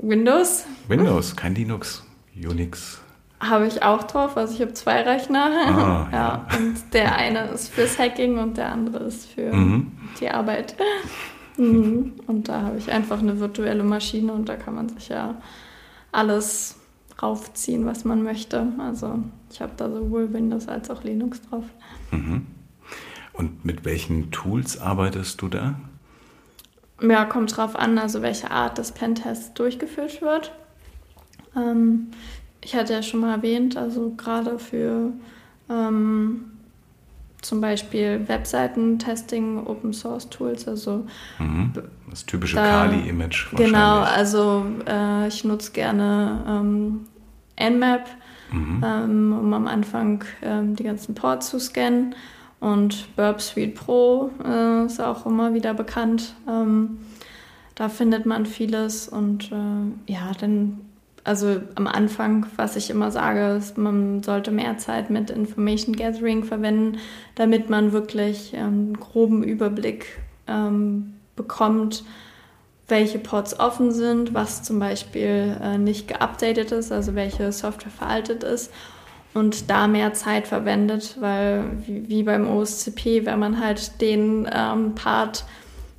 Windows. 0.00 0.64
Windows, 0.86 1.34
kein 1.34 1.54
Linux, 1.54 2.04
Unix. 2.36 3.00
Habe 3.40 3.66
ich 3.66 3.82
auch 3.82 4.04
drauf. 4.04 4.36
Also 4.36 4.54
ich 4.54 4.60
habe 4.60 4.74
zwei 4.74 5.02
Rechner. 5.02 5.50
Ah, 5.50 6.08
ja. 6.12 6.46
ja. 6.50 6.58
Und 6.58 6.76
der 6.92 7.16
eine 7.16 7.48
ist 7.48 7.68
fürs 7.72 7.98
Hacking 7.98 8.38
und 8.38 8.56
der 8.56 8.70
andere 8.70 9.04
ist 9.04 9.26
für 9.26 9.52
mhm. 9.52 9.92
die 10.20 10.30
Arbeit. 10.30 10.76
Mhm. 11.56 12.14
Und 12.26 12.48
da 12.48 12.62
habe 12.62 12.78
ich 12.78 12.90
einfach 12.90 13.20
eine 13.20 13.38
virtuelle 13.40 13.84
Maschine 13.84 14.32
und 14.32 14.48
da 14.48 14.56
kann 14.56 14.74
man 14.74 14.88
sich 14.88 15.08
ja 15.08 15.36
alles 16.12 16.76
raufziehen, 17.22 17.86
was 17.86 18.04
man 18.04 18.22
möchte. 18.22 18.66
Also 18.78 19.20
ich 19.50 19.60
habe 19.60 19.72
da 19.76 19.90
sowohl 19.90 20.32
Windows 20.32 20.68
als 20.68 20.90
auch 20.90 21.04
Linux 21.04 21.40
drauf. 21.42 21.64
Mhm. 22.10 22.46
Und 23.32 23.64
mit 23.64 23.84
welchen 23.84 24.30
Tools 24.30 24.80
arbeitest 24.80 25.42
du 25.42 25.48
da? 25.48 25.74
Ja, 27.00 27.24
kommt 27.24 27.56
drauf 27.56 27.76
an, 27.76 27.98
also 27.98 28.22
welche 28.22 28.50
Art 28.50 28.78
des 28.78 28.92
Pentests 28.92 29.52
durchgeführt 29.54 30.22
wird. 30.22 30.52
Ähm, 31.56 32.08
ich 32.60 32.74
hatte 32.74 32.92
ja 32.92 33.02
schon 33.02 33.20
mal 33.20 33.34
erwähnt, 33.34 33.76
also 33.76 34.14
gerade 34.16 34.58
für 34.58 35.12
ähm, 35.68 36.53
zum 37.44 37.60
Beispiel 37.60 38.26
Webseiten-Testing, 38.26 39.66
Open 39.66 39.92
Source 39.92 40.28
Tools, 40.30 40.66
also 40.66 41.06
mhm. 41.38 41.72
das 42.08 42.24
typische 42.24 42.56
Kali-Image. 42.56 43.54
Genau, 43.54 44.00
also 44.00 44.64
äh, 44.86 45.28
ich 45.28 45.44
nutze 45.44 45.72
gerne 45.72 46.42
ähm, 46.48 47.00
Nmap, 47.58 48.06
mhm. 48.50 48.82
ähm, 48.84 49.38
um 49.38 49.52
am 49.52 49.66
Anfang 49.66 50.24
ähm, 50.42 50.74
die 50.74 50.84
ganzen 50.84 51.14
Ports 51.14 51.50
zu 51.50 51.58
scannen. 51.58 52.14
Und 52.60 53.14
Burp 53.14 53.42
Suite 53.42 53.74
Pro 53.74 54.30
äh, 54.42 54.86
ist 54.86 54.98
auch 54.98 55.26
immer 55.26 55.52
wieder 55.52 55.74
bekannt. 55.74 56.34
Ähm, 56.48 56.98
da 57.74 57.90
findet 57.90 58.24
man 58.24 58.46
vieles 58.46 59.06
und 59.08 59.52
äh, 59.52 60.12
ja, 60.12 60.32
dann 60.40 60.80
also 61.24 61.60
am 61.74 61.86
Anfang, 61.86 62.46
was 62.56 62.76
ich 62.76 62.90
immer 62.90 63.10
sage, 63.10 63.56
ist, 63.56 63.78
man 63.78 64.22
sollte 64.22 64.50
mehr 64.50 64.76
Zeit 64.78 65.08
mit 65.10 65.30
Information 65.30 65.96
Gathering 65.96 66.44
verwenden, 66.44 66.98
damit 67.34 67.70
man 67.70 67.92
wirklich 67.92 68.54
einen 68.54 68.98
groben 69.00 69.42
Überblick 69.42 70.20
ähm, 70.46 71.14
bekommt, 71.34 72.04
welche 72.86 73.18
Ports 73.18 73.58
offen 73.58 73.90
sind, 73.90 74.34
was 74.34 74.62
zum 74.62 74.78
Beispiel 74.78 75.56
äh, 75.62 75.78
nicht 75.78 76.08
geupdatet 76.08 76.70
ist, 76.72 76.92
also 76.92 77.14
welche 77.14 77.50
Software 77.50 77.90
veraltet 77.90 78.44
ist 78.44 78.70
und 79.32 79.68
da 79.68 79.88
mehr 79.88 80.12
Zeit 80.14 80.46
verwendet, 80.46 81.16
weil 81.20 81.64
wie, 81.86 82.08
wie 82.08 82.22
beim 82.22 82.46
OSCP, 82.46 83.26
wenn 83.26 83.38
man 83.38 83.60
halt 83.60 84.00
den 84.00 84.48
ähm, 84.52 84.94
Part 84.94 85.44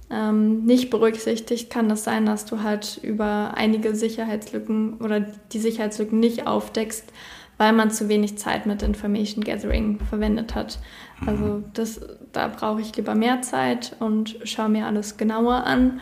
ähm, 0.10 0.66
nicht 0.66 0.90
berücksichtigt, 0.90 1.70
kann 1.70 1.86
es 1.86 2.04
das 2.04 2.04
sein, 2.04 2.26
dass 2.26 2.46
du 2.46 2.62
halt 2.62 3.00
über 3.02 3.54
einige 3.56 3.96
Sicherheitslücken 3.96 4.96
oder 4.96 5.20
die 5.20 5.60
Sicherheitslücken 5.60 6.20
nicht 6.20 6.48
aufdeckst, 6.48 7.12
weil 7.58 7.74
man 7.74 7.90
zu 7.90 8.10
wenig 8.10 8.38
Zeit 8.38 8.66
mit 8.66 8.82
Information 8.82 9.44
Gathering 9.44 10.00
verwendet 10.00 10.56
hat. 10.56 10.80
Mhm. 11.22 11.30
Also 11.30 11.64
das, 11.74 12.02
da 12.34 12.48
brauche 12.50 12.82
ich 12.82 12.96
lieber 12.96 13.16
mehr 13.16 13.42
Zeit 13.42 13.96
und 14.00 14.38
schaue 14.44 14.70
mir 14.70 14.86
alles 14.86 15.18
genauer 15.18 15.64
an 15.64 16.00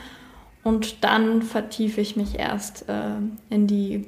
und 0.64 1.04
dann 1.04 1.42
vertiefe 1.42 2.02
ich 2.02 2.16
mich 2.16 2.40
erst 2.40 2.90
äh, 2.90 3.16
in 3.50 3.68
die 3.68 4.06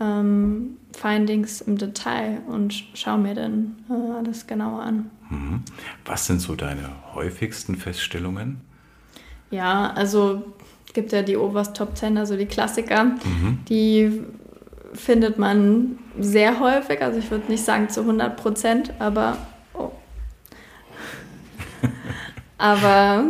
ähm, 0.00 0.78
Findings 0.92 1.60
im 1.60 1.76
Detail 1.78 2.40
und 2.46 2.72
schaue 2.94 3.18
mir 3.18 3.34
dann 3.34 3.76
äh, 3.88 4.12
alles 4.18 4.46
genauer 4.46 4.82
an. 4.82 5.10
Mhm. 5.30 5.62
Was 6.04 6.26
sind 6.26 6.40
so 6.40 6.56
deine 6.56 6.90
häufigsten 7.14 7.76
Feststellungen? 7.76 8.67
Ja, 9.50 9.92
also 9.94 10.42
es 10.86 10.92
gibt 10.92 11.12
ja 11.12 11.22
die 11.22 11.36
Overs 11.36 11.72
Top 11.72 11.96
10, 11.96 12.18
also 12.18 12.36
die 12.36 12.46
Klassiker, 12.46 13.04
mhm. 13.04 13.60
die 13.68 14.22
findet 14.94 15.38
man 15.38 15.98
sehr 16.18 16.60
häufig. 16.60 17.02
Also 17.02 17.18
ich 17.18 17.30
würde 17.30 17.50
nicht 17.50 17.64
sagen 17.64 17.88
zu 17.88 18.00
100 18.00 18.36
Prozent, 18.36 18.92
aber 18.98 19.38
oh. 19.74 19.90
aber 22.58 23.24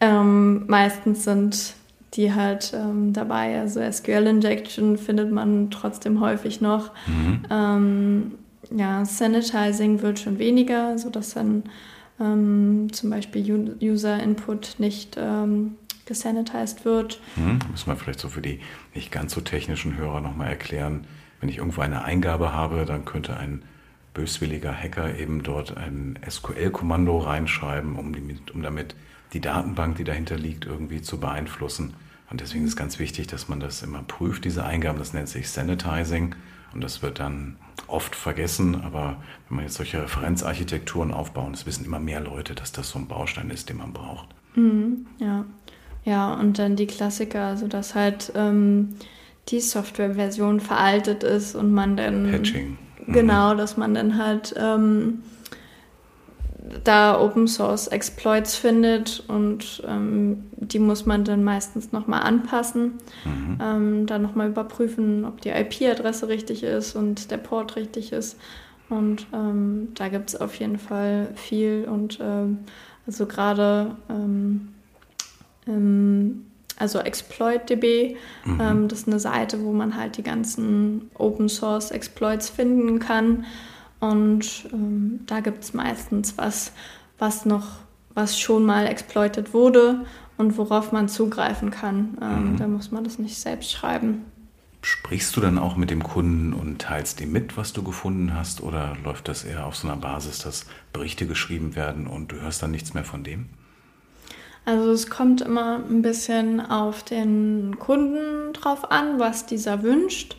ähm, 0.00 0.66
meistens 0.66 1.24
sind 1.24 1.74
die 2.14 2.32
halt 2.32 2.72
ähm, 2.74 3.12
dabei. 3.12 3.60
Also 3.60 3.80
SQL 3.80 4.26
Injection 4.26 4.96
findet 4.98 5.30
man 5.30 5.70
trotzdem 5.70 6.20
häufig 6.20 6.60
noch. 6.60 6.90
Mhm. 7.06 7.42
Ähm, 7.50 8.32
ja, 8.74 9.04
Sanitizing 9.04 10.02
wird 10.02 10.18
schon 10.18 10.38
weniger, 10.38 10.98
sodass 10.98 11.34
dann 11.34 11.64
ähm, 12.20 12.88
zum 12.92 13.10
Beispiel 13.10 13.76
User-Input 13.80 14.76
nicht 14.78 15.16
ähm, 15.18 15.76
gesanitized 16.06 16.84
wird. 16.84 17.20
Hm, 17.36 17.58
müssen 17.70 17.86
wir 17.86 17.96
vielleicht 17.96 18.20
so 18.20 18.28
für 18.28 18.42
die 18.42 18.60
nicht 18.94 19.10
ganz 19.10 19.32
so 19.32 19.40
technischen 19.40 19.96
Hörer 19.96 20.20
nochmal 20.20 20.48
erklären. 20.48 21.06
Wenn 21.40 21.48
ich 21.48 21.58
irgendwo 21.58 21.80
eine 21.80 22.04
Eingabe 22.04 22.52
habe, 22.52 22.84
dann 22.84 23.04
könnte 23.04 23.36
ein 23.36 23.62
böswilliger 24.12 24.74
Hacker 24.74 25.16
eben 25.16 25.42
dort 25.42 25.76
ein 25.76 26.18
SQL-Kommando 26.28 27.18
reinschreiben, 27.18 27.96
um, 27.96 28.12
die, 28.12 28.38
um 28.52 28.62
damit 28.62 28.94
die 29.32 29.40
Datenbank, 29.40 29.96
die 29.96 30.04
dahinter 30.04 30.36
liegt, 30.36 30.66
irgendwie 30.66 31.00
zu 31.00 31.18
beeinflussen. 31.18 31.94
Und 32.30 32.40
deswegen 32.40 32.64
ist 32.64 32.76
ganz 32.76 32.98
wichtig, 32.98 33.26
dass 33.28 33.48
man 33.48 33.60
das 33.60 33.82
immer 33.82 34.02
prüft, 34.02 34.44
diese 34.44 34.64
Eingaben. 34.64 34.98
Das 34.98 35.12
nennt 35.12 35.28
sich 35.28 35.48
Sanitizing. 35.50 36.34
Und 36.72 36.82
das 36.82 37.02
wird 37.02 37.18
dann 37.18 37.56
oft 37.86 38.14
vergessen. 38.16 38.80
Aber 38.82 39.16
wenn 39.48 39.56
man 39.56 39.64
jetzt 39.64 39.76
solche 39.76 40.02
Referenzarchitekturen 40.02 41.12
aufbaut, 41.12 41.54
es 41.54 41.66
wissen 41.66 41.84
immer 41.84 42.00
mehr 42.00 42.20
Leute, 42.20 42.54
dass 42.54 42.72
das 42.72 42.90
so 42.90 42.98
ein 42.98 43.06
Baustein 43.06 43.50
ist, 43.50 43.68
den 43.68 43.78
man 43.78 43.92
braucht. 43.92 44.28
Mhm, 44.54 45.06
ja. 45.18 45.44
Ja, 46.04 46.32
und 46.34 46.58
dann 46.58 46.76
die 46.76 46.86
Klassiker, 46.86 47.44
also 47.44 47.68
dass 47.68 47.94
halt 47.94 48.32
ähm, 48.34 48.96
die 49.48 49.60
Softwareversion 49.60 50.60
veraltet 50.60 51.22
ist 51.22 51.54
und 51.54 51.72
man 51.72 51.96
dann. 51.96 52.30
Patching. 52.30 52.78
Mhm. 53.06 53.12
Genau, 53.12 53.54
dass 53.54 53.76
man 53.76 53.94
dann 53.94 54.22
halt 54.22 54.54
ähm, 54.56 55.22
da 56.84 57.20
Open 57.20 57.48
Source 57.48 57.88
Exploits 57.88 58.56
findet 58.56 59.24
und 59.28 59.82
ähm, 59.86 60.44
die 60.56 60.78
muss 60.78 61.06
man 61.06 61.24
dann 61.24 61.44
meistens 61.44 61.92
nochmal 61.92 62.22
anpassen, 62.22 62.94
mhm. 63.24 63.58
ähm, 63.62 64.06
dann 64.06 64.22
nochmal 64.22 64.48
überprüfen, 64.48 65.24
ob 65.24 65.40
die 65.40 65.50
IP-Adresse 65.50 66.28
richtig 66.28 66.62
ist 66.62 66.96
und 66.96 67.30
der 67.30 67.38
Port 67.38 67.76
richtig 67.76 68.12
ist. 68.12 68.38
Und 68.88 69.26
ähm, 69.32 69.88
da 69.94 70.08
gibt 70.08 70.30
es 70.30 70.40
auf 70.40 70.54
jeden 70.56 70.78
Fall 70.78 71.28
viel 71.36 71.86
und 71.88 72.18
ähm, 72.20 72.58
also 73.06 73.26
gerade 73.26 73.96
ähm, 74.08 74.68
also 76.80 76.98
ExploitDB, 76.98 78.16
mhm. 78.44 78.60
Ähm, 78.60 78.88
das 78.88 79.00
ist 79.00 79.08
eine 79.08 79.20
Seite, 79.20 79.62
wo 79.62 79.72
man 79.72 79.96
halt 79.96 80.16
die 80.16 80.22
ganzen 80.22 81.10
Open 81.14 81.48
Source 81.48 81.90
Exploits 81.90 82.48
finden 82.48 82.98
kann. 82.98 83.44
Und 84.00 84.68
ähm, 84.72 85.20
da 85.26 85.40
gibt 85.40 85.62
es 85.62 85.74
meistens 85.74 86.36
was, 86.38 86.72
was 87.18 87.44
noch, 87.44 87.66
was 88.14 88.40
schon 88.40 88.64
mal 88.64 88.86
exploitet 88.86 89.52
wurde 89.54 90.06
und 90.38 90.56
worauf 90.56 90.90
man 90.90 91.08
zugreifen 91.08 91.70
kann. 91.70 92.18
Ähm, 92.20 92.52
mhm. 92.52 92.56
Da 92.56 92.66
muss 92.66 92.90
man 92.90 93.04
das 93.04 93.18
nicht 93.18 93.36
selbst 93.36 93.70
schreiben. 93.70 94.24
Sprichst 94.82 95.36
du 95.36 95.42
dann 95.42 95.58
auch 95.58 95.76
mit 95.76 95.90
dem 95.90 96.02
Kunden 96.02 96.54
und 96.54 96.80
teilst 96.80 97.20
ihm 97.20 97.32
mit, 97.32 97.58
was 97.58 97.74
du 97.74 97.82
gefunden 97.82 98.34
hast, 98.34 98.62
oder 98.62 98.96
läuft 99.04 99.28
das 99.28 99.44
eher 99.44 99.66
auf 99.66 99.76
so 99.76 99.86
einer 99.86 99.98
Basis, 99.98 100.38
dass 100.38 100.64
Berichte 100.94 101.26
geschrieben 101.26 101.76
werden 101.76 102.06
und 102.06 102.32
du 102.32 102.40
hörst 102.40 102.62
dann 102.62 102.70
nichts 102.70 102.94
mehr 102.94 103.04
von 103.04 103.22
dem? 103.22 103.50
Also 104.64 104.90
es 104.90 105.10
kommt 105.10 105.42
immer 105.42 105.76
ein 105.76 106.00
bisschen 106.00 106.60
auf 106.60 107.02
den 107.02 107.78
Kunden 107.78 108.54
drauf 108.54 108.90
an, 108.90 109.18
was 109.18 109.44
dieser 109.44 109.82
wünscht. 109.82 110.36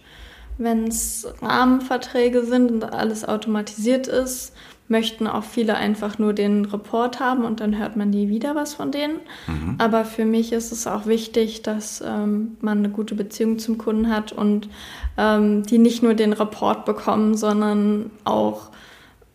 Wenn 0.62 0.88
es 0.88 1.28
Rahmenverträge 1.42 2.46
sind 2.46 2.72
und 2.72 2.84
alles 2.84 3.28
automatisiert 3.28 4.08
ist, 4.08 4.54
möchten 4.88 5.26
auch 5.26 5.44
viele 5.44 5.76
einfach 5.76 6.20
nur 6.20 6.34
den 6.34 6.66
Report 6.66 7.20
haben 7.20 7.46
und 7.46 7.62
dann 7.62 7.80
hört 7.80 7.96
man 7.96 8.12
nie 8.12 8.28
wieder 8.28 8.54
was 8.56 8.76
von 8.76 8.92
denen. 8.92 9.16
Mhm. 9.48 9.76
Aber 9.80 10.06
für 10.06 10.26
mich 10.26 10.52
ist 10.52 10.72
es 10.72 10.86
auch 10.86 11.08
wichtig, 11.08 11.64
dass 11.64 12.04
ähm, 12.06 12.58
man 12.62 12.80
eine 12.80 12.90
gute 12.90 13.16
Beziehung 13.16 13.58
zum 13.58 13.80
Kunden 13.80 14.10
hat 14.10 14.34
und 14.34 14.70
ähm, 15.18 15.64
die 15.64 15.80
nicht 15.80 16.04
nur 16.04 16.14
den 16.14 16.34
Report 16.34 16.86
bekommen, 16.86 17.36
sondern 17.36 18.12
auch 18.24 18.70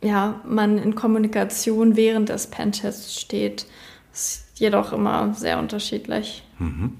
ja, 0.02 0.40
man 0.46 0.78
in 0.78 0.94
Kommunikation 0.94 1.96
während 1.96 2.28
des 2.28 2.46
Pentests 2.46 3.18
steht. 3.18 3.66
Das 4.12 4.28
ist 4.28 4.60
jedoch 4.60 4.92
immer 4.92 5.34
sehr 5.34 5.58
unterschiedlich. 5.58 6.44
Mhm. 6.58 6.92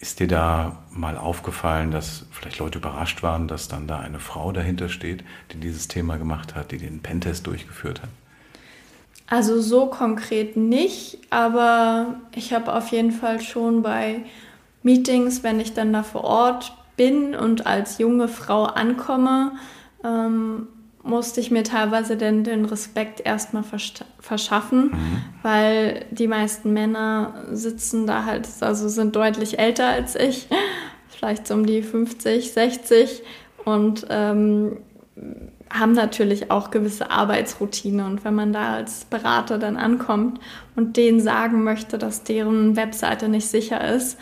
Ist 0.00 0.18
dir 0.18 0.28
da 0.28 0.78
mal 0.90 1.18
aufgefallen, 1.18 1.90
dass 1.90 2.24
vielleicht 2.30 2.58
Leute 2.58 2.78
überrascht 2.78 3.22
waren, 3.22 3.48
dass 3.48 3.68
dann 3.68 3.86
da 3.86 3.98
eine 3.98 4.18
Frau 4.18 4.50
dahinter 4.50 4.88
steht, 4.88 5.22
die 5.52 5.58
dieses 5.58 5.88
Thema 5.88 6.16
gemacht 6.16 6.54
hat, 6.54 6.72
die 6.72 6.78
den 6.78 7.00
Pentest 7.00 7.46
durchgeführt 7.46 8.00
hat? 8.02 8.08
Also 9.26 9.60
so 9.60 9.86
konkret 9.86 10.56
nicht, 10.56 11.18
aber 11.28 12.14
ich 12.34 12.52
habe 12.52 12.72
auf 12.74 12.88
jeden 12.88 13.12
Fall 13.12 13.40
schon 13.40 13.82
bei 13.82 14.22
Meetings, 14.82 15.42
wenn 15.42 15.60
ich 15.60 15.74
dann 15.74 15.92
da 15.92 16.02
vor 16.02 16.24
Ort 16.24 16.74
bin 16.96 17.34
und 17.34 17.66
als 17.66 17.98
junge 17.98 18.26
Frau 18.26 18.64
ankomme, 18.64 19.52
ähm, 20.02 20.66
musste 21.02 21.40
ich 21.40 21.50
mir 21.50 21.64
teilweise 21.64 22.16
den, 22.16 22.44
den 22.44 22.64
Respekt 22.64 23.20
erstmal 23.24 23.64
verschaffen, 24.18 24.90
mhm. 24.90 25.22
weil 25.42 26.04
die 26.10 26.28
meisten 26.28 26.72
Männer 26.72 27.34
sitzen 27.52 28.06
da 28.06 28.24
halt, 28.24 28.48
also 28.60 28.88
sind 28.88 29.16
deutlich 29.16 29.58
älter 29.58 29.86
als 29.86 30.14
ich, 30.14 30.48
vielleicht 31.08 31.46
so 31.46 31.54
um 31.54 31.66
die 31.66 31.82
50, 31.82 32.52
60 32.52 33.22
und 33.64 34.06
ähm, 34.10 34.78
haben 35.70 35.92
natürlich 35.92 36.50
auch 36.50 36.70
gewisse 36.70 37.10
Arbeitsroutine. 37.10 38.04
Und 38.04 38.24
wenn 38.24 38.34
man 38.34 38.52
da 38.52 38.74
als 38.74 39.04
Berater 39.04 39.58
dann 39.58 39.76
ankommt 39.76 40.40
und 40.76 40.96
denen 40.96 41.20
sagen 41.20 41.62
möchte, 41.62 41.96
dass 41.96 42.24
deren 42.24 42.76
Webseite 42.76 43.28
nicht 43.28 43.46
sicher 43.46 43.86
ist, 43.94 44.18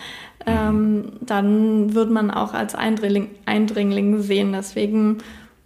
mhm. 0.47 0.53
ähm, 0.53 1.13
dann 1.21 1.95
wird 1.95 2.11
man 2.11 2.31
auch 2.31 2.53
als 2.53 2.75
Eindringling, 2.75 3.31
Eindringling 3.47 4.21
sehen. 4.21 4.53
Deswegen 4.53 5.19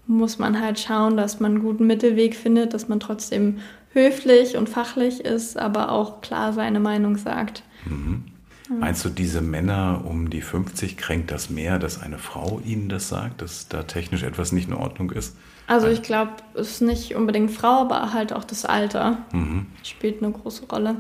muss 0.07 0.39
man 0.39 0.61
halt 0.61 0.79
schauen, 0.79 1.17
dass 1.17 1.41
man 1.41 1.53
einen 1.53 1.63
guten 1.63 1.87
Mittelweg 1.87 2.35
findet, 2.35 2.75
dass 2.75 2.89
man 2.89 3.01
trotzdem 3.01 3.59
höflich 3.93 4.57
und 4.57 4.69
fachlich 4.69 5.21
ist, 5.21 5.59
aber 5.59 5.93
auch 5.93 6.21
klar 6.21 6.53
seine 6.53 6.81
Meinung 6.81 7.17
sagt. 7.17 7.63
Mhm. 7.85 8.25
Meinst 8.79 9.05
du, 9.05 9.11
diese 9.11 9.41
Männer 9.41 10.03
um 10.05 10.31
die 10.31 10.41
50 10.41 10.97
kränkt 10.97 11.31
das 11.31 11.51
mehr, 11.51 11.79
dass 11.79 12.01
eine 12.01 12.19
Frau 12.19 12.61
ihnen 12.65 12.89
das 12.89 13.09
sagt, 13.09 13.43
dass 13.43 13.69
da 13.69 13.83
technisch 13.83 14.23
etwas 14.23 14.53
nicht 14.53 14.69
in 14.69 14.75
Ordnung 14.75 15.11
ist? 15.11 15.37
Also 15.67 15.89
ich 15.89 16.03
glaube, 16.03 16.33
es 16.55 16.71
ist 16.71 16.81
nicht 16.81 17.15
unbedingt 17.15 17.51
Frau, 17.51 17.83
aber 17.83 18.13
halt 18.13 18.33
auch 18.33 18.45
das 18.45 18.65
Alter 18.65 19.19
mhm. 19.33 19.67
spielt 19.83 20.23
eine 20.23 20.33
große 20.33 20.67
Rolle. 20.67 20.97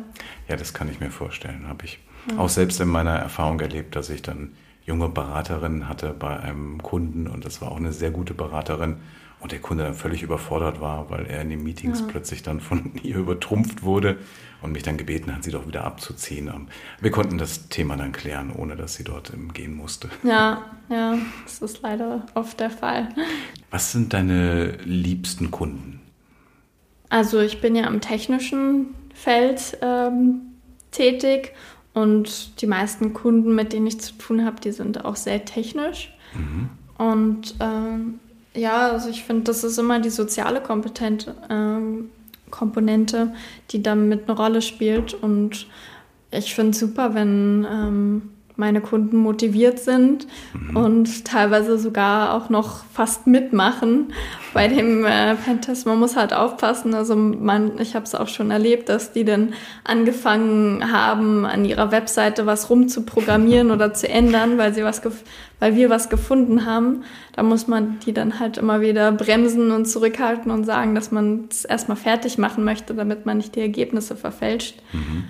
Ja, 0.48 0.56
das 0.56 0.74
kann 0.74 0.88
ich 0.88 1.00
mir 1.00 1.10
vorstellen. 1.10 1.66
Habe 1.66 1.84
ich 1.84 1.98
ja. 2.30 2.38
auch 2.38 2.48
selbst 2.48 2.80
in 2.80 2.88
meiner 2.88 3.14
Erfahrung 3.14 3.58
erlebt, 3.60 3.96
dass 3.96 4.10
ich 4.10 4.22
dann 4.22 4.52
junge 4.84 5.08
Beraterin 5.08 5.88
hatte 5.88 6.14
bei 6.18 6.38
einem 6.38 6.82
Kunden 6.82 7.26
und 7.26 7.44
das 7.44 7.60
war 7.60 7.72
auch 7.72 7.76
eine 7.76 7.92
sehr 7.92 8.10
gute 8.10 8.34
Beraterin 8.34 8.96
und 9.42 9.50
der 9.50 9.60
Kunde 9.60 9.84
dann 9.84 9.94
völlig 9.94 10.22
überfordert 10.22 10.80
war, 10.80 11.10
weil 11.10 11.26
er 11.26 11.42
in 11.42 11.50
den 11.50 11.62
Meetings 11.64 12.00
ja. 12.00 12.06
plötzlich 12.06 12.42
dann 12.42 12.60
von 12.60 12.92
ihr 13.02 13.16
übertrumpft 13.16 13.82
wurde 13.82 14.18
und 14.62 14.72
mich 14.72 14.84
dann 14.84 14.96
gebeten 14.96 15.34
hat, 15.34 15.42
sie 15.42 15.50
doch 15.50 15.66
wieder 15.66 15.84
abzuziehen. 15.84 16.50
Wir 17.00 17.10
konnten 17.10 17.38
das 17.38 17.68
Thema 17.68 17.96
dann 17.96 18.12
klären, 18.12 18.52
ohne 18.52 18.76
dass 18.76 18.94
sie 18.94 19.02
dort 19.02 19.32
gehen 19.52 19.74
musste. 19.74 20.08
Ja, 20.22 20.64
ja, 20.88 21.18
das 21.42 21.58
ist 21.58 21.82
leider 21.82 22.24
oft 22.34 22.60
der 22.60 22.70
Fall. 22.70 23.08
Was 23.70 23.90
sind 23.90 24.12
deine 24.12 24.76
liebsten 24.84 25.50
Kunden? 25.50 26.00
Also 27.08 27.40
ich 27.40 27.60
bin 27.60 27.74
ja 27.74 27.88
im 27.88 28.00
technischen 28.00 28.94
Feld 29.12 29.76
ähm, 29.82 30.42
tätig 30.92 31.52
und 31.94 32.60
die 32.60 32.66
meisten 32.66 33.12
Kunden, 33.12 33.54
mit 33.54 33.72
denen 33.72 33.86
ich 33.86 34.00
zu 34.00 34.14
tun 34.14 34.44
habe, 34.44 34.60
die 34.60 34.72
sind 34.72 35.04
auch 35.04 35.16
sehr 35.16 35.44
technisch. 35.44 36.12
Mhm. 36.34 36.70
Und 36.98 37.54
ähm, 37.60 38.20
ja, 38.54 38.90
also 38.90 39.08
ich 39.08 39.24
finde, 39.24 39.44
das 39.44 39.64
ist 39.64 39.78
immer 39.78 40.00
die 40.00 40.10
soziale 40.10 40.60
Kompetent, 40.60 41.32
ähm, 41.50 42.10
Komponente, 42.50 43.34
die 43.70 43.82
damit 43.82 44.28
eine 44.28 44.36
Rolle 44.36 44.62
spielt. 44.62 45.14
Und 45.14 45.66
ich 46.30 46.54
finde 46.54 46.72
es 46.72 46.78
super, 46.78 47.14
wenn 47.14 47.66
ähm, 47.70 48.31
meine 48.56 48.80
Kunden 48.80 49.16
motiviert 49.16 49.78
sind 49.78 50.26
mhm. 50.52 50.76
und 50.76 51.24
teilweise 51.24 51.78
sogar 51.78 52.34
auch 52.34 52.50
noch 52.50 52.84
fast 52.92 53.26
mitmachen 53.26 54.12
bei 54.52 54.68
dem 54.68 55.04
äh, 55.04 55.34
Pentest. 55.34 55.86
Man 55.86 55.98
muss 55.98 56.16
halt 56.16 56.34
aufpassen. 56.34 56.94
Also 56.94 57.16
man, 57.16 57.78
ich 57.78 57.94
habe 57.94 58.04
es 58.04 58.14
auch 58.14 58.28
schon 58.28 58.50
erlebt, 58.50 58.88
dass 58.88 59.12
die 59.12 59.24
dann 59.24 59.54
angefangen 59.84 60.92
haben, 60.92 61.46
an 61.46 61.64
ihrer 61.64 61.90
Webseite 61.90 62.46
was 62.46 62.68
rumzuprogrammieren 62.68 63.70
oder 63.70 63.94
zu 63.94 64.08
ändern, 64.08 64.58
weil 64.58 64.74
sie 64.74 64.84
was, 64.84 65.00
weil 65.58 65.74
wir 65.74 65.88
was 65.88 66.10
gefunden 66.10 66.66
haben. 66.66 67.04
Da 67.34 67.42
muss 67.42 67.66
man 67.68 67.98
die 68.00 68.12
dann 68.12 68.38
halt 68.38 68.58
immer 68.58 68.80
wieder 68.80 69.12
bremsen 69.12 69.70
und 69.70 69.86
zurückhalten 69.86 70.50
und 70.50 70.64
sagen, 70.64 70.94
dass 70.94 71.10
man 71.10 71.46
es 71.50 71.64
erstmal 71.64 71.96
fertig 71.96 72.36
machen 72.36 72.64
möchte, 72.64 72.94
damit 72.94 73.24
man 73.24 73.38
nicht 73.38 73.56
die 73.56 73.60
Ergebnisse 73.60 74.16
verfälscht. 74.16 74.82
Mhm. 74.92 75.24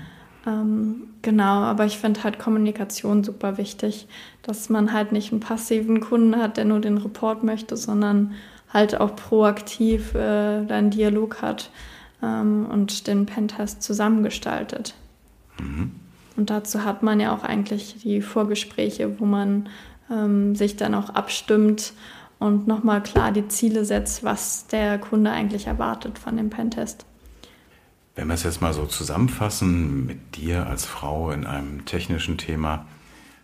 Ähm, 0.47 1.09
genau, 1.22 1.62
aber 1.62 1.84
ich 1.84 1.99
finde 1.99 2.24
halt 2.24 2.38
Kommunikation 2.38 3.22
super 3.22 3.59
wichtig, 3.59 4.09
dass 4.43 4.68
man 4.68 4.93
halt 4.93 5.12
nicht 5.12 5.30
einen 5.30 5.40
passiven 5.40 6.01
Kunden 6.01 6.36
hat, 6.36 6.57
der 6.57 6.64
nur 6.64 6.80
den 6.80 6.99
Report 6.99 7.45
möchte, 7.45 7.76
sondern 7.76 8.34
halt 8.72 9.01
auch 9.01 9.14
proaktiv 9.14 10.14
äh, 10.14 10.66
einen 10.68 10.90
Dialog 10.90 11.43
hat 11.43 11.70
ähm, 12.22 12.66
und 12.70 13.07
den 13.07 13.26
Pentest 13.26 13.82
zusammengestaltet. 13.82 14.95
Mhm. 15.61 15.93
Und 16.36 16.51
dazu 16.51 16.84
hat 16.84 17.03
man 17.03 17.20
ja 17.20 17.34
auch 17.34 17.45
eigentlich 17.45 17.97
die 18.03 18.22
Vorgespräche, 18.22 19.20
wo 19.20 19.26
man 19.26 19.68
ähm, 20.11 20.57
sich 20.57 20.76
dann 20.76 20.95
auch 20.95 21.11
abstimmt 21.11 21.93
und 22.38 22.66
nochmal 22.66 23.03
klar 23.03 23.30
die 23.30 23.47
Ziele 23.49 23.84
setzt, 23.84 24.24
was 24.24 24.66
der 24.66 24.99
Kunde 24.99 25.30
eigentlich 25.30 25.66
erwartet 25.66 26.18
von 26.18 26.36
dem 26.36 26.51
Pentest. 26.51 27.05
Wenn 28.14 28.28
wir 28.28 28.34
es 28.34 28.42
jetzt 28.42 28.60
mal 28.60 28.74
so 28.74 28.84
zusammenfassen 28.84 30.04
mit 30.04 30.36
dir 30.36 30.66
als 30.66 30.84
Frau 30.84 31.30
in 31.30 31.46
einem 31.46 31.86
technischen 31.86 32.36
Thema, 32.36 32.84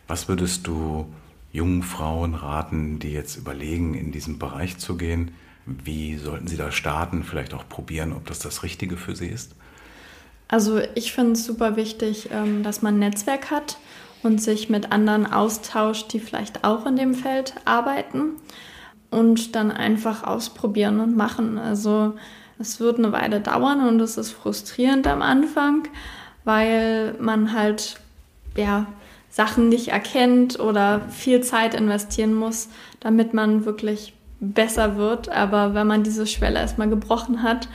was 0.06 0.28
würdest 0.28 0.66
du 0.66 1.06
jungen 1.52 1.82
Frauen 1.82 2.34
raten, 2.34 2.98
die 2.98 3.12
jetzt 3.12 3.36
überlegen, 3.36 3.94
in 3.94 4.12
diesen 4.12 4.38
Bereich 4.38 4.76
zu 4.76 4.96
gehen? 4.98 5.30
Wie 5.64 6.16
sollten 6.16 6.48
sie 6.48 6.58
da 6.58 6.70
starten, 6.70 7.22
vielleicht 7.22 7.54
auch 7.54 7.66
probieren, 7.66 8.12
ob 8.12 8.26
das 8.26 8.40
das 8.40 8.62
Richtige 8.62 8.98
für 8.98 9.16
sie 9.16 9.28
ist? 9.28 9.54
Also 10.48 10.80
ich 10.94 11.12
finde 11.12 11.32
es 11.32 11.44
super 11.44 11.76
wichtig, 11.76 12.28
ähm, 12.30 12.62
dass 12.62 12.82
man 12.82 12.96
ein 12.96 13.00
Netzwerk 13.00 13.50
hat 13.50 13.78
und 14.22 14.42
sich 14.42 14.68
mit 14.68 14.92
anderen 14.92 15.26
austauscht, 15.26 16.12
die 16.12 16.20
vielleicht 16.20 16.64
auch 16.64 16.84
in 16.84 16.96
dem 16.96 17.14
Feld 17.14 17.54
arbeiten 17.64 18.32
und 19.10 19.54
dann 19.54 19.70
einfach 19.70 20.24
ausprobieren 20.24 21.00
und 21.00 21.16
machen. 21.16 21.56
Also 21.58 22.14
es 22.58 22.80
wird 22.80 22.98
eine 22.98 23.12
Weile 23.12 23.40
dauern 23.40 23.86
und 23.86 24.00
es 24.00 24.16
ist 24.16 24.32
frustrierend 24.32 25.06
am 25.06 25.22
Anfang, 25.22 25.88
weil 26.44 27.14
man 27.20 27.52
halt 27.52 28.00
ja 28.56 28.86
Sachen 29.30 29.68
nicht 29.68 29.88
erkennt 29.88 30.58
oder 30.58 31.02
viel 31.10 31.42
Zeit 31.42 31.74
investieren 31.74 32.34
muss, 32.34 32.68
damit 33.00 33.34
man 33.34 33.64
wirklich 33.64 34.14
besser 34.40 34.96
wird. 34.96 35.28
Aber 35.28 35.74
wenn 35.74 35.86
man 35.86 36.02
diese 36.02 36.26
Schwelle 36.26 36.58
erstmal 36.58 36.88
gebrochen 36.88 37.42
hat 37.42 37.68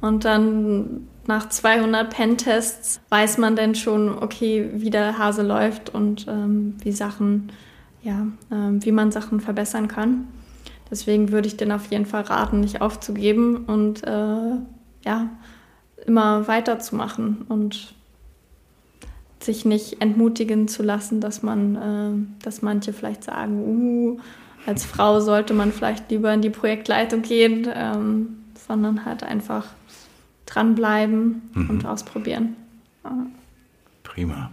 und 0.00 0.24
dann 0.24 1.08
nach 1.26 1.48
200 1.48 2.08
Pentests 2.08 3.00
weiß 3.10 3.38
man 3.38 3.56
dann 3.56 3.74
schon, 3.74 4.16
okay, 4.22 4.70
wie 4.74 4.90
der 4.90 5.18
Hase 5.18 5.42
läuft 5.42 5.94
und 5.94 6.26
ähm, 6.28 6.74
wie 6.82 6.92
Sachen, 6.92 7.52
ja, 8.02 8.26
ähm, 8.50 8.84
wie 8.84 8.92
man 8.92 9.12
Sachen 9.12 9.40
verbessern 9.40 9.88
kann. 9.88 10.28
Deswegen 10.90 11.32
würde 11.32 11.48
ich 11.48 11.56
den 11.56 11.72
auf 11.72 11.90
jeden 11.90 12.06
Fall 12.06 12.22
raten, 12.22 12.60
nicht 12.60 12.80
aufzugeben 12.80 13.64
und 13.66 14.04
äh, 14.04 14.56
ja, 15.04 15.28
immer 16.06 16.48
weiterzumachen 16.48 17.42
und 17.48 17.94
sich 19.40 19.64
nicht 19.64 20.00
entmutigen 20.00 20.68
zu 20.68 20.82
lassen, 20.82 21.20
dass 21.20 21.42
man, 21.42 21.76
äh, 21.76 22.44
dass 22.44 22.62
manche 22.62 22.92
vielleicht 22.92 23.24
sagen, 23.24 23.60
uh, 23.60 24.18
als 24.66 24.84
Frau 24.84 25.20
sollte 25.20 25.54
man 25.54 25.72
vielleicht 25.72 26.10
lieber 26.10 26.32
in 26.32 26.42
die 26.42 26.50
Projektleitung 26.50 27.22
gehen, 27.22 27.68
ähm, 27.72 28.38
sondern 28.66 29.04
halt 29.04 29.22
einfach 29.22 29.66
dranbleiben 30.46 31.42
mhm. 31.54 31.70
und 31.70 31.86
ausprobieren. 31.86 32.56
Ja. 33.04 33.26
Prima. 34.02 34.50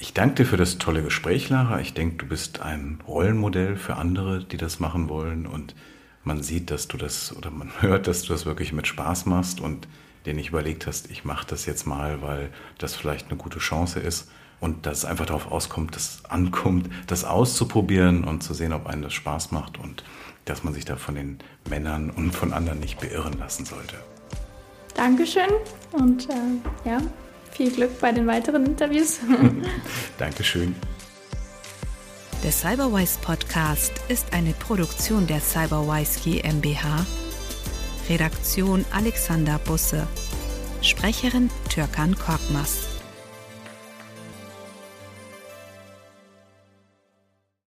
Ich 0.00 0.14
danke 0.14 0.36
dir 0.36 0.46
für 0.46 0.56
das 0.56 0.78
tolle 0.78 1.02
Gespräch, 1.02 1.48
Lara. 1.48 1.80
Ich 1.80 1.92
denke, 1.92 2.18
du 2.18 2.26
bist 2.26 2.60
ein 2.60 3.00
Rollenmodell 3.08 3.76
für 3.76 3.96
andere, 3.96 4.44
die 4.44 4.56
das 4.56 4.78
machen 4.78 5.08
wollen. 5.08 5.44
Und 5.44 5.74
man 6.22 6.40
sieht, 6.40 6.70
dass 6.70 6.86
du 6.86 6.96
das 6.96 7.36
oder 7.36 7.50
man 7.50 7.70
hört, 7.80 8.06
dass 8.06 8.22
du 8.22 8.32
das 8.32 8.46
wirklich 8.46 8.72
mit 8.72 8.86
Spaß 8.86 9.26
machst 9.26 9.60
und 9.60 9.88
dir 10.24 10.34
nicht 10.34 10.50
überlegt 10.50 10.86
hast, 10.86 11.10
ich 11.10 11.24
mache 11.24 11.46
das 11.48 11.66
jetzt 11.66 11.84
mal, 11.84 12.22
weil 12.22 12.50
das 12.78 12.94
vielleicht 12.94 13.28
eine 13.28 13.38
gute 13.38 13.58
Chance 13.58 13.98
ist. 13.98 14.30
Und 14.60 14.86
dass 14.86 14.98
es 14.98 15.04
einfach 15.04 15.26
darauf 15.26 15.50
auskommt, 15.50 15.94
dass 15.94 16.24
ankommt, 16.26 16.90
das 17.06 17.24
auszuprobieren 17.24 18.24
und 18.24 18.42
zu 18.42 18.54
sehen, 18.54 18.72
ob 18.72 18.86
einem 18.86 19.02
das 19.02 19.14
Spaß 19.14 19.50
macht 19.50 19.78
und 19.78 20.04
dass 20.44 20.64
man 20.64 20.74
sich 20.74 20.84
da 20.84 20.96
von 20.96 21.14
den 21.16 21.38
Männern 21.68 22.10
und 22.10 22.32
von 22.32 22.52
anderen 22.52 22.80
nicht 22.80 23.00
beirren 23.00 23.38
lassen 23.38 23.64
sollte. 23.64 23.96
Dankeschön 24.94 25.50
und 25.92 26.28
äh, 26.28 26.88
ja, 26.88 27.00
viel 27.58 27.72
Glück 27.72 28.00
bei 28.00 28.12
den 28.12 28.26
weiteren 28.28 28.64
Interviews. 28.64 29.18
Dankeschön. 30.18 30.76
Der 32.44 32.52
Cyberwise 32.52 33.18
Podcast 33.20 33.92
ist 34.08 34.32
eine 34.32 34.52
Produktion 34.52 35.26
der 35.26 35.40
Cyberwise 35.40 36.20
GmbH. 36.20 37.04
Redaktion 38.08 38.84
Alexander 38.92 39.58
Busse. 39.58 40.06
Sprecherin 40.82 41.50
Türkan 41.68 42.14
Korkmaz. 42.14 42.87